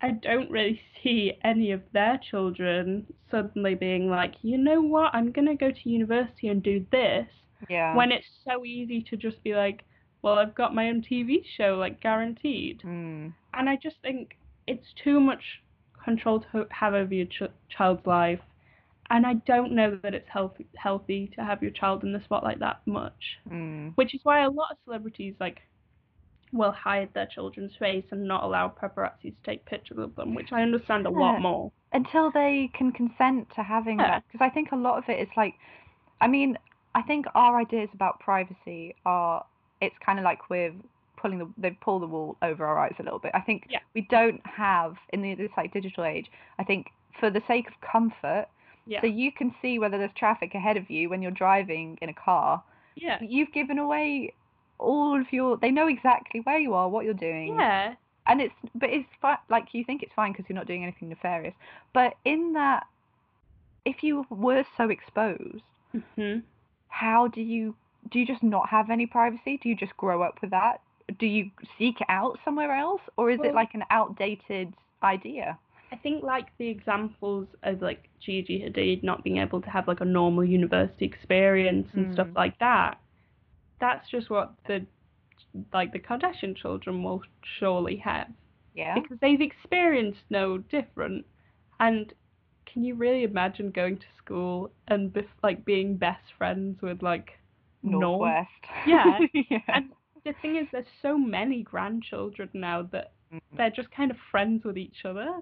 [0.01, 5.31] I don't really see any of their children suddenly being like, you know what, I'm
[5.31, 7.27] gonna go to university and do this
[7.69, 9.83] yeah, when it's so easy to just be like,
[10.25, 12.81] well, I've got my own TV show, like guaranteed.
[12.83, 15.43] mm, And I just think it's too much
[16.03, 18.39] control to have over your ch- child's life.
[19.11, 22.59] And I don't know that it's healthy healthy to have your child in the spotlight
[22.59, 23.37] that much.
[23.49, 23.93] mm.
[23.95, 25.61] Which is why a lot of celebrities like
[26.51, 30.51] will hide their children's face and not allow paparazzi to take pictures of them, which
[30.51, 31.71] I understand a lot more.
[31.93, 34.07] until they can consent to having Yeah.
[34.09, 35.53] that because i think a lot of it is like
[36.19, 36.57] i mean
[36.93, 39.45] i think our ideas about privacy are
[39.81, 40.73] it's kind of like we're
[41.17, 43.79] pulling the they pull the wool over our eyes a little bit i think Yeah.
[43.93, 46.29] we don't have in the, this like digital age
[46.59, 46.87] i think
[47.19, 48.47] for the sake of comfort
[48.85, 49.01] Yeah.
[49.01, 52.13] so you can see whether there's traffic ahead of you when you're driving in a
[52.13, 52.61] car
[52.95, 53.17] yeah.
[53.21, 54.33] you've given away
[54.77, 57.95] all of your they know exactly where you are what you're doing Yeah.
[58.27, 61.09] and it's but it's fine like you think it's fine because you're not doing anything
[61.09, 61.53] nefarious
[61.93, 62.85] but in that
[63.85, 65.63] if you were so exposed
[66.15, 66.39] hmm
[66.89, 67.75] how do you
[68.11, 70.81] do you just not have any privacy do you just grow up with that
[71.19, 74.73] do you seek it out somewhere else or is it like an outdated
[75.03, 75.57] idea
[75.91, 80.01] I think like the examples of like Gigi Hadid not being able to have like
[80.01, 82.35] a normal university experience and stuff Mm.
[82.35, 82.97] like that.
[83.79, 84.85] That's just what the
[85.73, 87.21] like the Kardashian children will
[87.59, 88.27] surely have
[88.73, 88.95] Yeah.
[88.95, 91.25] because they've experienced no different.
[91.79, 92.11] And
[92.65, 97.39] can you really imagine going to school and like being best friends with like?
[97.91, 98.87] North West.
[98.87, 99.19] Yeah.
[99.49, 99.59] yeah.
[99.67, 99.85] And
[100.25, 103.57] the thing is, there's so many grandchildren now that Mhm.
[103.57, 105.41] they're just kind of friends with each other.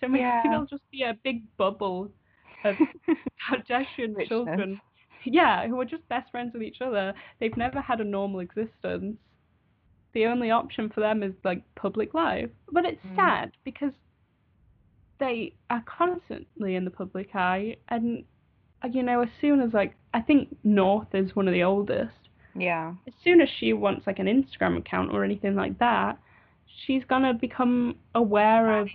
[0.00, 0.42] So maybe Yeah.
[0.42, 2.10] there'll just be a big bubble
[2.64, 2.76] of
[3.48, 4.80] Kardashian children.
[5.24, 7.14] Yeah, who are just best friends with each other.
[7.40, 9.16] They've never had a normal existence.
[10.12, 12.50] The only option for them is like public life.
[12.70, 13.16] But it's Mm.
[13.16, 13.92] sad because
[15.18, 18.24] they are constantly in the public eye and
[18.84, 22.12] Uh, you know, as soon as like I think North is one of the oldest
[22.56, 22.94] yeah.
[23.08, 26.18] as soon as she wants like an Instagram account or anything like that,
[26.86, 28.88] she's gonna become aware of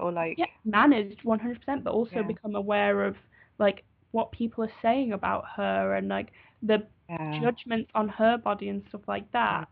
[0.00, 2.22] Or like yeah, managed 100%, but also Yeah.
[2.22, 3.16] become aware of
[3.58, 6.32] like what people are saying about her and like
[6.62, 7.40] the yeah.
[7.40, 9.68] judgments on her body and stuff like that.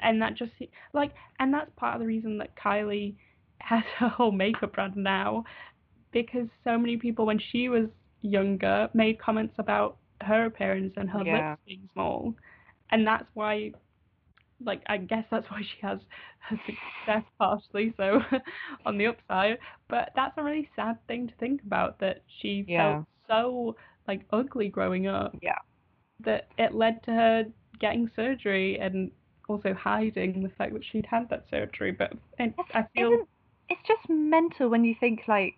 [0.00, 0.52] And that just
[0.92, 3.14] like, and that's part of the reason that Kylie
[3.58, 5.44] has her whole makeup brand now,
[6.12, 7.88] because so many people when she was
[8.22, 11.56] younger made comments about her appearance and her Yeah.
[11.56, 12.34] lips being small,
[12.90, 13.72] and that's why,
[14.64, 15.98] like, I guess that's why she has
[16.48, 18.20] her success partially so
[18.86, 19.58] on the upside.
[19.88, 22.76] But that's a really sad thing to think about that she Yeah.
[22.76, 23.76] felt so
[24.08, 25.58] like ugly growing up Yeah.
[26.20, 27.44] that it led to her
[27.80, 29.10] getting surgery and
[29.48, 31.92] also hiding the fact that she'd had that surgery.
[31.92, 33.26] But and I feel
[33.68, 35.54] it's just mental when you think like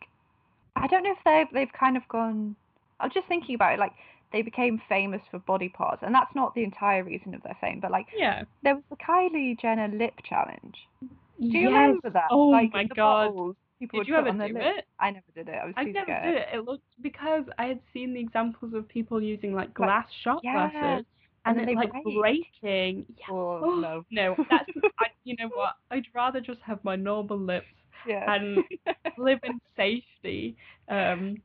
[0.81, 2.57] I don't know if they've they've kind of gone
[2.99, 3.93] I was just thinking about it, like
[4.33, 7.81] they became famous for body parts and that's not the entire reason of their fame,
[7.81, 8.45] but like yeah.
[8.63, 10.77] there was the Kylie Jenner lip challenge.
[11.01, 11.09] Do
[11.39, 11.73] you yes.
[11.73, 12.29] remember that?
[12.31, 13.29] Oh like my god.
[13.29, 14.87] bottles Did you ever do it?
[14.99, 15.55] I never did it.
[15.55, 16.25] I was I too never scared.
[16.25, 16.49] did it.
[16.53, 20.71] It looked because I had seen the examples of people using like glass shot yeah,
[20.71, 21.07] glasses
[21.47, 22.45] and and, then it like break.
[22.61, 23.07] breaking.
[23.19, 23.25] Yeah.
[23.31, 24.05] Oh, Oh, no.
[24.11, 24.71] No, that's
[25.01, 25.75] I, you know what?
[25.91, 27.67] I'd rather just have my normal lips
[28.07, 28.33] Yeah.
[28.35, 28.65] and
[29.19, 30.57] live in safety.
[30.89, 31.37] Um,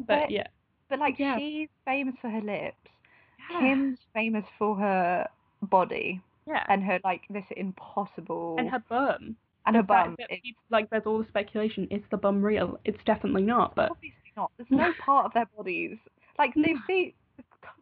[0.00, 0.46] but But- yeah,
[0.88, 1.38] but like yeah.
[1.38, 2.76] she's famous for her lips.
[3.50, 5.26] yeah, Kim's famous for her
[5.62, 6.62] body yeah.
[6.68, 9.36] and her like this impossible and her bum.
[9.66, 10.14] and her bum.
[10.18, 10.28] that
[10.70, 11.88] like there's all the speculation.
[11.90, 12.78] Is the bum real?
[12.84, 13.74] It's definitely not.
[13.74, 14.52] But obviously not.
[14.56, 15.96] There's no part of their bodies
[16.38, 17.14] like they see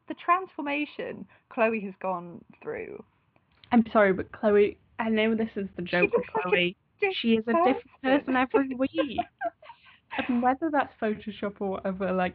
[0.08, 3.02] the transformation Khloé has gone through.
[3.72, 4.76] I'm sorry, but Khloé.
[4.98, 6.76] I know this is the joke with looks like a Khloé.
[7.20, 9.18] She is a different person every week.
[10.28, 12.34] and whether that's Photoshop or whatever, like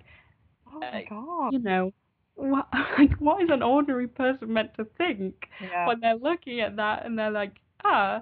[0.71, 1.53] Oh my god.
[1.53, 1.91] you know,
[2.35, 2.67] what
[2.97, 5.87] like what is an ordinary person meant to think Yeah.
[5.87, 7.53] when they're looking at that and they're like,
[7.83, 8.21] ah,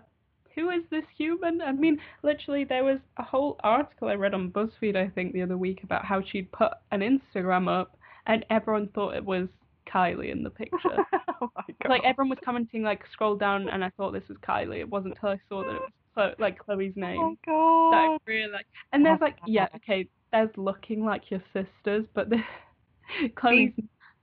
[0.56, 1.62] who is this human?
[1.62, 5.44] I mean, literally, there was a whole article I read on BuzzFeed, I think, the
[5.44, 7.96] other week about how she'd put an Instagram up
[8.26, 9.48] and everyone thought it was
[9.88, 10.80] Kylie in the picture.
[11.42, 11.90] oh my god.
[11.90, 14.80] like everyone was commenting, like scroll down, and I thought this was Kylie.
[14.80, 15.92] It wasn't until I saw that it was
[16.40, 17.20] Like Khloé's name.
[17.22, 18.20] Oh my that god.
[18.26, 18.66] realized.
[18.92, 19.78] And there's like, yeah, Oh.
[19.78, 22.38] okay, there's looking like your sisters, but the
[23.36, 23.74] Khloé's.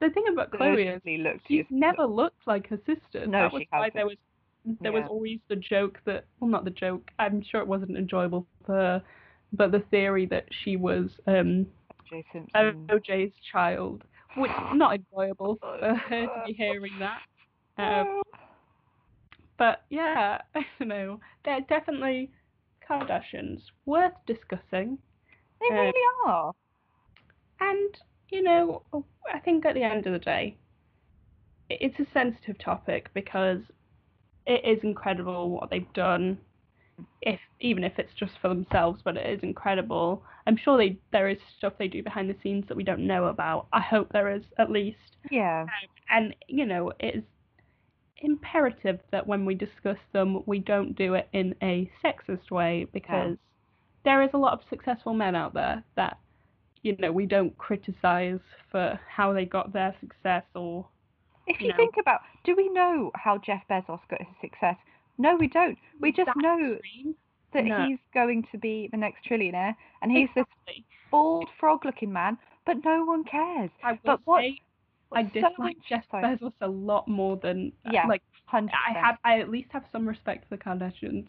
[0.01, 3.27] The thing about Khloé is looked she's never looked like her sister.
[3.27, 3.95] No, that was she why hasn't.
[3.95, 4.16] there was
[4.81, 8.47] there was always the joke that well not the joke, I'm sure it wasn't enjoyable
[8.66, 9.03] for her,
[9.53, 11.66] but the theory that she was um
[12.11, 12.87] Jay Simpson.
[12.91, 14.05] OJ's child.
[14.37, 17.21] Which not enjoyable for her to be hearing that.
[17.79, 18.23] Um,
[19.59, 21.20] but yeah, I don't know.
[21.44, 22.31] They're definitely
[22.89, 23.60] Kardashians.
[23.86, 24.98] Worth discussing.
[25.60, 25.93] they uh, really
[26.26, 26.52] are.
[27.60, 27.97] And,
[28.31, 28.82] you know,
[29.32, 30.56] I think at the end of the day,
[31.70, 33.60] it's a sensitive topic because
[34.47, 36.39] it is incredible what they've done.
[37.22, 40.22] If even if it's just for themselves, but it is incredible.
[40.47, 43.24] I'm sure they there is stuff they do behind the scenes that we don't know
[43.26, 43.66] about.
[43.72, 45.16] I hope there is at least.
[45.31, 45.66] Yeah.
[46.10, 47.24] And you know, it is
[48.24, 53.36] imperative that when we discuss them, we don't do it in a sexist way because
[54.05, 56.18] there is a lot of successful men out there that
[56.82, 58.40] you know we don't criticize
[58.70, 60.86] for how they got their success or
[61.46, 61.76] If you No.
[61.76, 64.76] think about, do we know how Jeff Bezos got his success?
[65.18, 65.78] No, we don't.
[66.01, 66.78] We just That know
[67.52, 67.76] that No.
[67.76, 70.44] he's going to be the next trillionaire, and he's this
[71.10, 72.36] bald frog-looking man,
[72.66, 73.70] but no one cares.
[73.82, 74.40] I will But what?
[74.40, 74.60] say
[75.15, 78.07] I what's so dislike Jeff Bezos a lot more than Yeah.
[78.07, 81.27] like Hundred I have I at least have some respect for the Kardashians.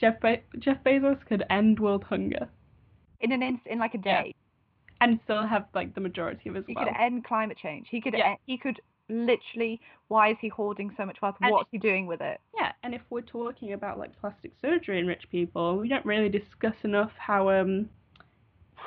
[0.00, 2.48] Jeff Be- Jeff Bezos could end world hunger
[3.20, 4.22] in an inst- in like a Yeah.
[4.22, 4.34] day.
[5.00, 6.88] and still have like the majority of his He wealth.
[6.88, 7.86] could end climate change.
[7.88, 8.14] He could.
[8.14, 8.30] Yeah.
[8.30, 9.80] End, he could literally.
[10.08, 11.36] Why is he hoarding so much wealth?
[11.40, 12.40] And What's he doing with it?
[12.56, 16.28] Yeah, and if we're talking about like plastic surgery in rich people, we don't really
[16.28, 17.88] discuss enough how um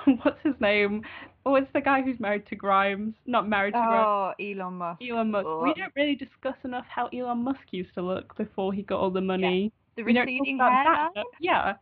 [0.23, 1.03] what's his name?
[1.45, 4.07] Oh, it's the guy who's married to Grimes, not married to Grimes.
[4.07, 5.01] Oh, Elon Musk.
[5.01, 5.47] Elon Musk.
[5.63, 9.09] We don't really discuss enough how Elon Musk used to look before he got all
[9.09, 9.71] the money.
[9.95, 11.09] The don't talk receding hair.
[11.15, 11.73] that, Yeah,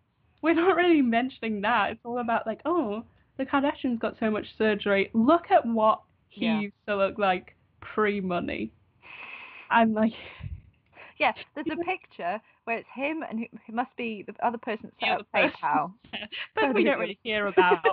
[0.41, 1.91] we're not really mentioning that.
[1.91, 3.03] It's all about like, oh,
[3.37, 5.09] the Kardashians got so much surgery.
[5.13, 6.59] Look at what he Yeah.
[6.61, 8.71] used to look like pre-money.
[9.69, 10.13] I'm like,
[11.19, 15.05] Yeah, there's a picture where it's him and it must be the other person The
[15.07, 15.53] set other up.
[15.61, 15.91] PayPal.
[16.55, 17.83] but we don't really hear about.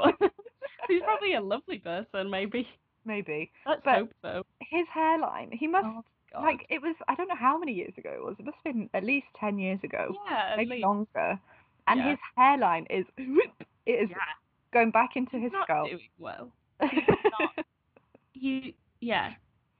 [0.89, 2.69] He's probably a lovely person, maybe.
[3.05, 4.43] Maybe Let's But- hope so.
[4.61, 5.51] his hairline.
[5.53, 5.87] He must
[6.35, 6.97] Oh, like it was.
[7.09, 8.35] I don't know how many years ago it was.
[8.41, 10.83] It must have been at least ten years ago, yeah, maybe least.
[10.85, 11.39] longer.
[11.87, 12.11] And Yeah.
[12.11, 13.51] his hairline is it
[13.87, 14.17] is Yeah,
[14.73, 15.89] going back into he's his not scalp.
[15.89, 16.51] doing well.
[16.81, 17.65] not-
[18.33, 19.33] he yeah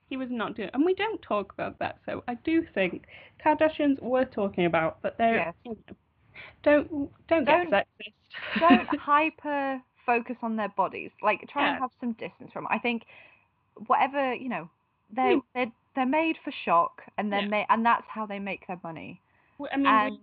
[0.09, 3.05] he was not doing and we don't talk about that so i do think
[3.45, 5.55] kardashians worth talking about but they're Yes.
[5.65, 5.97] you know,
[6.63, 6.89] don't
[7.29, 11.11] don't get Don't- sexist don't hyper focus on their bodies.
[11.23, 11.73] Like try Yeah.
[11.73, 12.65] and have some distance from.
[12.65, 12.71] It.
[12.71, 13.03] I think
[13.89, 14.71] whatever you know,
[15.15, 15.39] they Hmm.
[15.55, 17.51] they're they're made for shock, and then Yeah.
[17.51, 19.21] they and that's how they make their money.
[19.73, 20.19] i mean and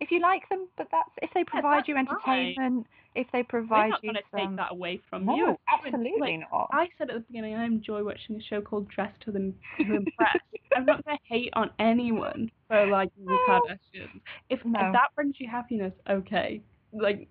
[0.00, 2.86] if you like them, but that's if they provide that's you entertainment,
[3.16, 4.40] if they provide we're not you going to some.
[4.40, 6.68] take that away from no, you absolutely like, not.
[6.72, 9.94] i said at the beginning i enjoy watching a show called dress to, them, to
[9.96, 10.36] impress
[10.76, 13.38] i'm not going to hate on anyone for like the No.
[13.48, 14.78] kardashians if, No.
[14.80, 16.60] if that brings you happiness okay
[16.92, 17.26] like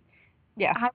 [0.57, 0.90] yeah, I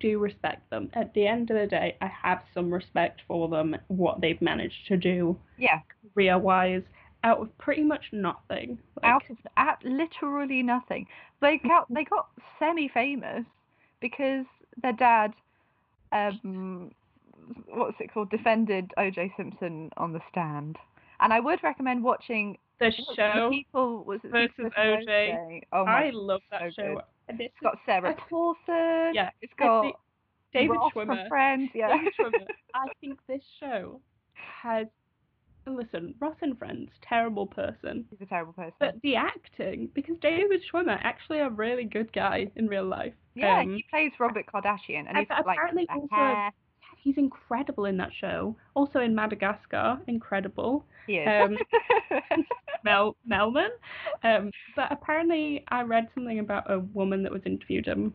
[0.00, 0.90] do respect them.
[0.94, 4.86] At the end of the day, I have some respect for them, what they've managed
[4.88, 5.80] to do yeah.
[6.14, 6.82] career wise,
[7.24, 8.78] out of pretty much nothing.
[9.02, 11.06] Like, out of at literally nothing.
[11.40, 12.28] They got they got
[12.58, 13.44] semi famous
[14.00, 14.46] because
[14.82, 15.32] their dad,
[16.12, 16.92] um,
[17.68, 19.32] what's it called, defended O.J.
[19.36, 20.76] Simpson on the stand.
[21.20, 25.62] And I would recommend watching the show, people was it versus versus O.J..
[25.72, 25.84] Oh!
[25.84, 26.94] I love that so show.
[26.94, 27.04] good.
[27.28, 29.14] And It's It's got Sarah Paulson.
[29.14, 29.96] yeah, It's got think
[30.52, 31.28] David Ross Schwimmer.
[31.28, 31.70] Friends.
[31.74, 31.96] Yeah.
[31.96, 32.46] David Schwimmer.
[32.74, 34.00] I think this show
[34.62, 34.86] has.
[35.66, 38.04] Listen, Ross and Friends, terrible person.
[38.10, 38.74] He's a terrible person.
[38.78, 43.14] But the acting, because David Schwimmer actually a really good guy in real life.
[43.34, 46.52] yeah, Um, he plays Robert Kardashian, and he's apparently the also- hair.
[46.98, 48.54] he's incredible in that show.
[48.74, 50.84] Also in Madagascar, incredible.
[51.06, 51.28] He is.
[51.28, 51.56] Um,
[52.84, 53.70] Mel Melman.
[54.22, 58.14] Um, but apparently, I read something about a woman that was interviewed him,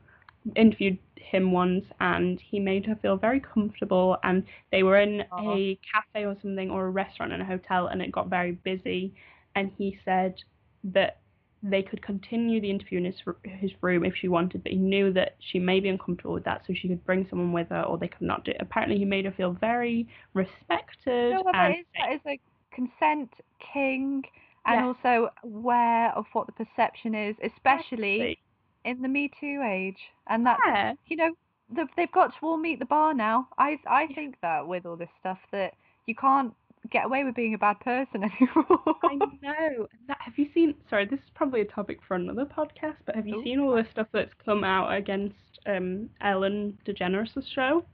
[0.56, 4.18] interviewed him once, and he made her feel very comfortable.
[4.24, 5.56] And they were in Aw.
[5.56, 9.14] a cafe or something, or a restaurant in a hotel, and it got very busy.
[9.56, 10.36] And he said
[10.84, 11.20] that
[11.62, 15.12] they could continue the interview in his his room if she wanted, but he knew
[15.12, 17.98] that she may be uncomfortable with that, so she could bring someone with her, or
[17.98, 18.58] they could not do it.
[18.60, 21.86] Apparently, he made her feel very respected know what that is?
[21.98, 22.40] That is a
[22.72, 23.32] consent
[23.74, 24.24] king
[24.66, 24.96] and Yes.
[25.04, 28.40] also aware of what the perception is, especially
[28.86, 29.98] in the Me Too age.
[30.28, 30.94] And that's, Yeah.
[31.08, 31.32] you know,
[31.74, 33.48] the, they've got to all meet the bar now.
[33.58, 35.74] I I think that with all this stuff that
[36.08, 36.54] you can't
[36.92, 38.96] get away with being a bad person anymore.
[39.04, 39.88] I know.
[40.08, 40.76] That, have you seen?
[40.90, 42.98] Sorry, this is probably a topic for another podcast.
[43.06, 43.44] But have you Ooh.
[43.44, 45.36] seen all the stuff that's come out against
[45.68, 47.86] um, Ellen DeGeneres' show?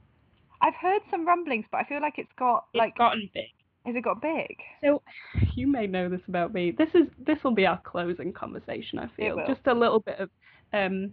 [0.62, 3.44] I've heard some rumblings, but I feel like it's got It's like gotten big.
[3.86, 4.56] Has it got big?
[4.82, 5.02] So
[5.54, 6.72] you may know this about me.
[6.76, 8.98] This is this will be our closing conversation.
[8.98, 10.30] I feel just a little bit of
[10.72, 11.12] um,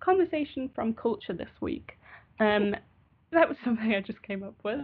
[0.00, 1.92] conversation from culture this week.
[2.40, 2.74] Um,
[3.32, 4.80] that was something I just came up with.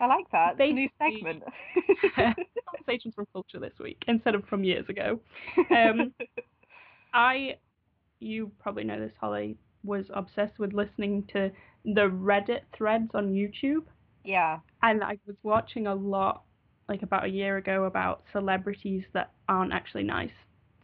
[0.00, 0.58] I like that.
[0.58, 1.42] New segment.
[2.76, 5.20] Conversations from culture this week instead of from years ago.
[5.70, 6.12] Um,
[7.12, 7.56] I,
[8.18, 11.50] you probably know this, Holly, was obsessed with listening to
[11.84, 13.84] the Reddit threads on YouTube.
[14.24, 14.58] yeah.
[14.82, 16.44] And I was watching a lot,
[16.90, 20.32] like about a year ago, about celebrities that aren't actually nice.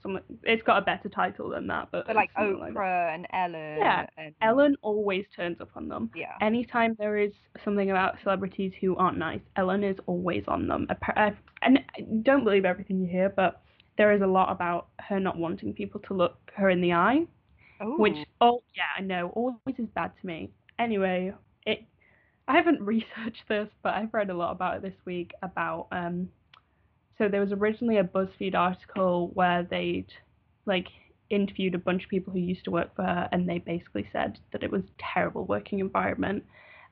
[0.03, 2.75] Some, it's got a better title than that, but, But like something like.
[2.75, 3.79] Oprah and Ellen.
[3.79, 6.11] Yeah, And, Ellen always turns up on them.
[6.15, 6.35] Yeah.
[6.41, 7.33] Anytime there is
[7.65, 10.87] something about celebrities who aren't nice, Ellen is always on them.
[11.63, 11.81] And
[12.23, 13.63] don't believe everything you hear, but
[13.99, 17.27] there is a lot about her not wanting people to look her in the eye,
[17.81, 20.51] which oh yeah, I know, always is bad to me.
[20.79, 21.33] Anyway,
[21.67, 21.81] it
[22.49, 26.29] I haven't researched this, but I've read a lot about it this week about um
[27.19, 30.13] so there was originally a BuzzFeed article where they'd
[30.67, 30.89] like
[31.31, 34.39] interviewed a bunch of people who used to work for her and they basically said
[34.53, 36.45] that it was a terrible working environment.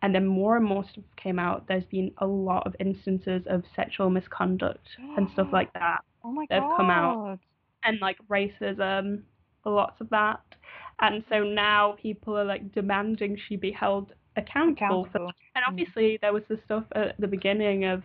[0.02, 1.66] And then more and more stuff came out.
[1.68, 4.86] There's been a lot of instances of sexual misconduct
[5.16, 7.38] and stuff like that Oh my they've come out.
[7.84, 9.22] and like racism,
[9.64, 10.40] lots of that.
[11.00, 15.32] And so now people are like demanding she be held accountable, for Accountable.
[15.54, 15.68] and Mm.
[15.68, 18.02] obviously there was the stuff at the beginning of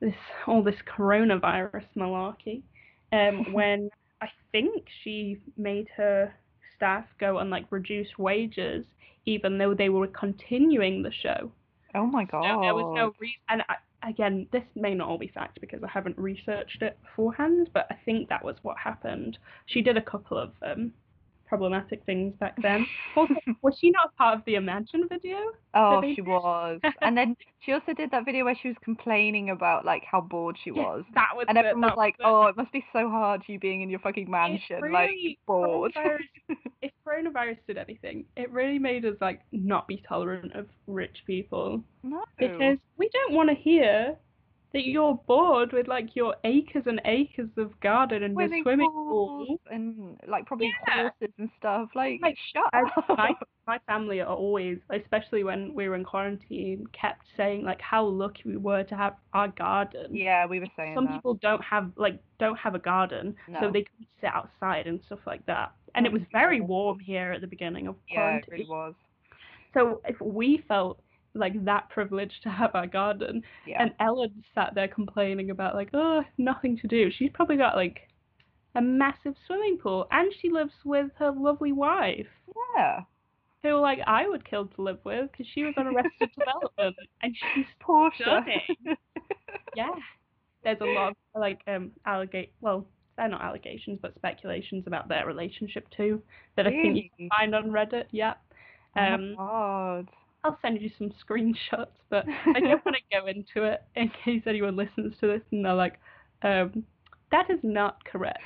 [0.00, 0.14] this
[0.46, 2.62] all this coronavirus malarkey,
[3.12, 3.90] um, when
[4.20, 6.34] I think she made her
[6.76, 8.86] staff go on like reduced wages,
[9.26, 11.52] even though they were continuing the show.
[11.94, 12.62] Oh my So god.
[12.62, 13.40] there was no reason.
[13.48, 13.76] And I,
[14.08, 17.96] again, this may not all be fact because I haven't researched it beforehand, but I
[18.04, 19.38] think that was what happened.
[19.66, 20.92] She did a couple of um,
[21.48, 22.86] problematic things back then.
[23.16, 25.36] Also, was she not a part of the Imagine video?
[25.74, 26.80] Oh, she was.
[27.02, 30.56] And then she also did that video where she was complaining about like how bored
[30.62, 31.04] she Yes, was.
[31.14, 32.24] that was And it, everyone was like, it.
[32.24, 35.10] "Oh, it must be so hard you being in your fucking mansion, like
[35.46, 40.66] bored." coronavirus- if coronavirus did anything, it really made us like not be tolerant of
[40.86, 42.24] rich people no.
[42.38, 44.16] because we don't want to hear
[44.74, 49.46] that you're bored with like your acres and acres of garden and swimming, swimming pools
[49.48, 49.60] pool.
[49.70, 51.02] and like probably Yeah.
[51.18, 51.88] horses and stuff.
[51.94, 53.08] Like, Like, shut up.
[53.18, 53.30] my
[53.66, 58.42] my family are always, especially when we were in quarantine, kept saying like how lucky
[58.46, 60.14] we were to have our garden.
[60.14, 61.14] yeah, we were saying Some that.
[61.14, 63.60] people don't have like don't have a garden, No.
[63.60, 65.72] so they can sit outside and stuff like that.
[65.94, 68.14] And it was very warm here at the beginning of quarantine.
[68.14, 68.52] yeah, quarantine.
[68.52, 68.94] it really was.
[69.74, 71.00] So if we felt
[71.34, 73.82] like that privileged to have our garden, Yeah.
[73.82, 77.10] and Ellen sat there complaining about like, oh, nothing to do.
[77.10, 78.08] She's probably got like
[78.74, 82.26] a massive swimming pool, and she lives with her lovely wife,
[82.76, 83.00] yeah.
[83.62, 87.34] who like I would kill to live with because she was on Arrested Development, and
[87.54, 88.44] she's Portia.
[89.76, 89.90] yeah.
[90.64, 92.86] There's a lot of like um allegate well,
[93.16, 96.22] they're not allegations but speculations about their relationship too
[96.56, 98.04] that I think you can find on Reddit.
[98.10, 98.34] Yeah.
[98.96, 100.08] Oh Um, God.
[100.44, 104.42] I'll send you some screenshots, but I don't want to go into it in case
[104.46, 105.98] anyone listens to this and they're like,
[106.42, 106.84] um,
[107.30, 108.38] that is not correct.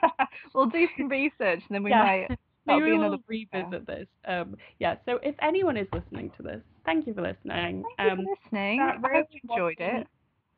[0.54, 2.02] we'll do some research and then we Yeah.
[2.28, 2.38] might.
[2.66, 3.18] Maybe we'll another.
[3.28, 4.06] revisit this.
[4.26, 4.94] Um, yeah.
[5.04, 7.84] So if anyone is listening to this, thank you for listening.
[7.84, 8.78] Thank you um, for listening.
[8.78, 10.06] that I hope you enjoyed wasn't- it.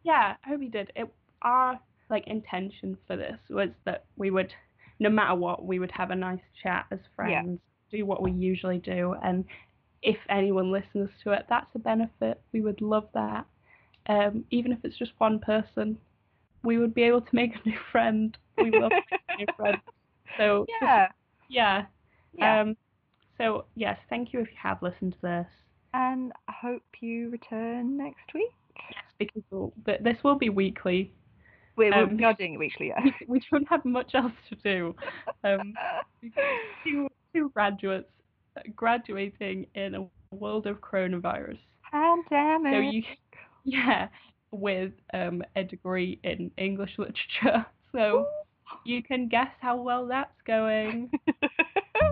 [0.05, 0.93] Yeah, I hope you did.
[0.95, 4.53] It our like intention for this was that we would,
[5.01, 7.59] no matter what, we would have a nice chat as friends,
[7.91, 9.45] do what we usually do, and
[10.07, 12.41] if anyone listens to it, that's a benefit.
[12.53, 13.45] We would love that.
[14.09, 15.99] Um, even if it's just one person,
[16.63, 18.37] we would be able to make a new friend.
[18.57, 19.83] We would love making new friends.
[20.39, 21.09] So Yeah.
[21.49, 21.87] yeah.
[22.39, 22.61] Yeah.
[22.61, 22.77] Um.
[23.39, 25.47] So yes, thank you if you have listened to this.
[25.95, 28.51] and I hope you return next week.
[28.91, 31.13] Yes, because we'll, th- this will be weekly.
[31.77, 33.01] We, we- Um, we are doing it weekly, yeah.
[33.05, 34.95] we, we don't have much else to do.
[35.45, 35.75] Um,
[36.85, 38.11] two, two graduates
[38.75, 41.59] graduating in a world of coronavirus.
[41.91, 42.73] Pandemic.
[42.73, 43.03] So you,
[43.65, 44.09] yeah,
[44.51, 47.67] with um, a degree in English literature.
[47.93, 48.27] So
[48.85, 51.11] you can guess how well that's going.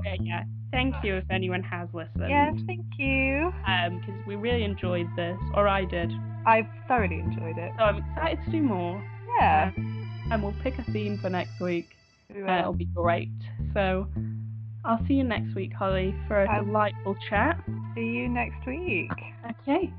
[0.03, 2.27] But yeah, thank you if anyone has listened.
[2.29, 3.53] yes, thank you.
[3.67, 6.11] Um, because we really enjoyed this, or I did.
[6.47, 7.71] I've thoroughly enjoyed it.
[7.77, 9.03] So I'm excited to do more.
[9.39, 9.73] Yeah.
[10.31, 11.89] And we'll pick a theme for next week.
[12.35, 13.29] We Uh, it'll be great.
[13.75, 14.09] So
[14.85, 17.59] I'll see you next week, Holly, for a I- delightful chat.
[17.95, 19.11] See you next week.
[19.63, 19.93] Okay.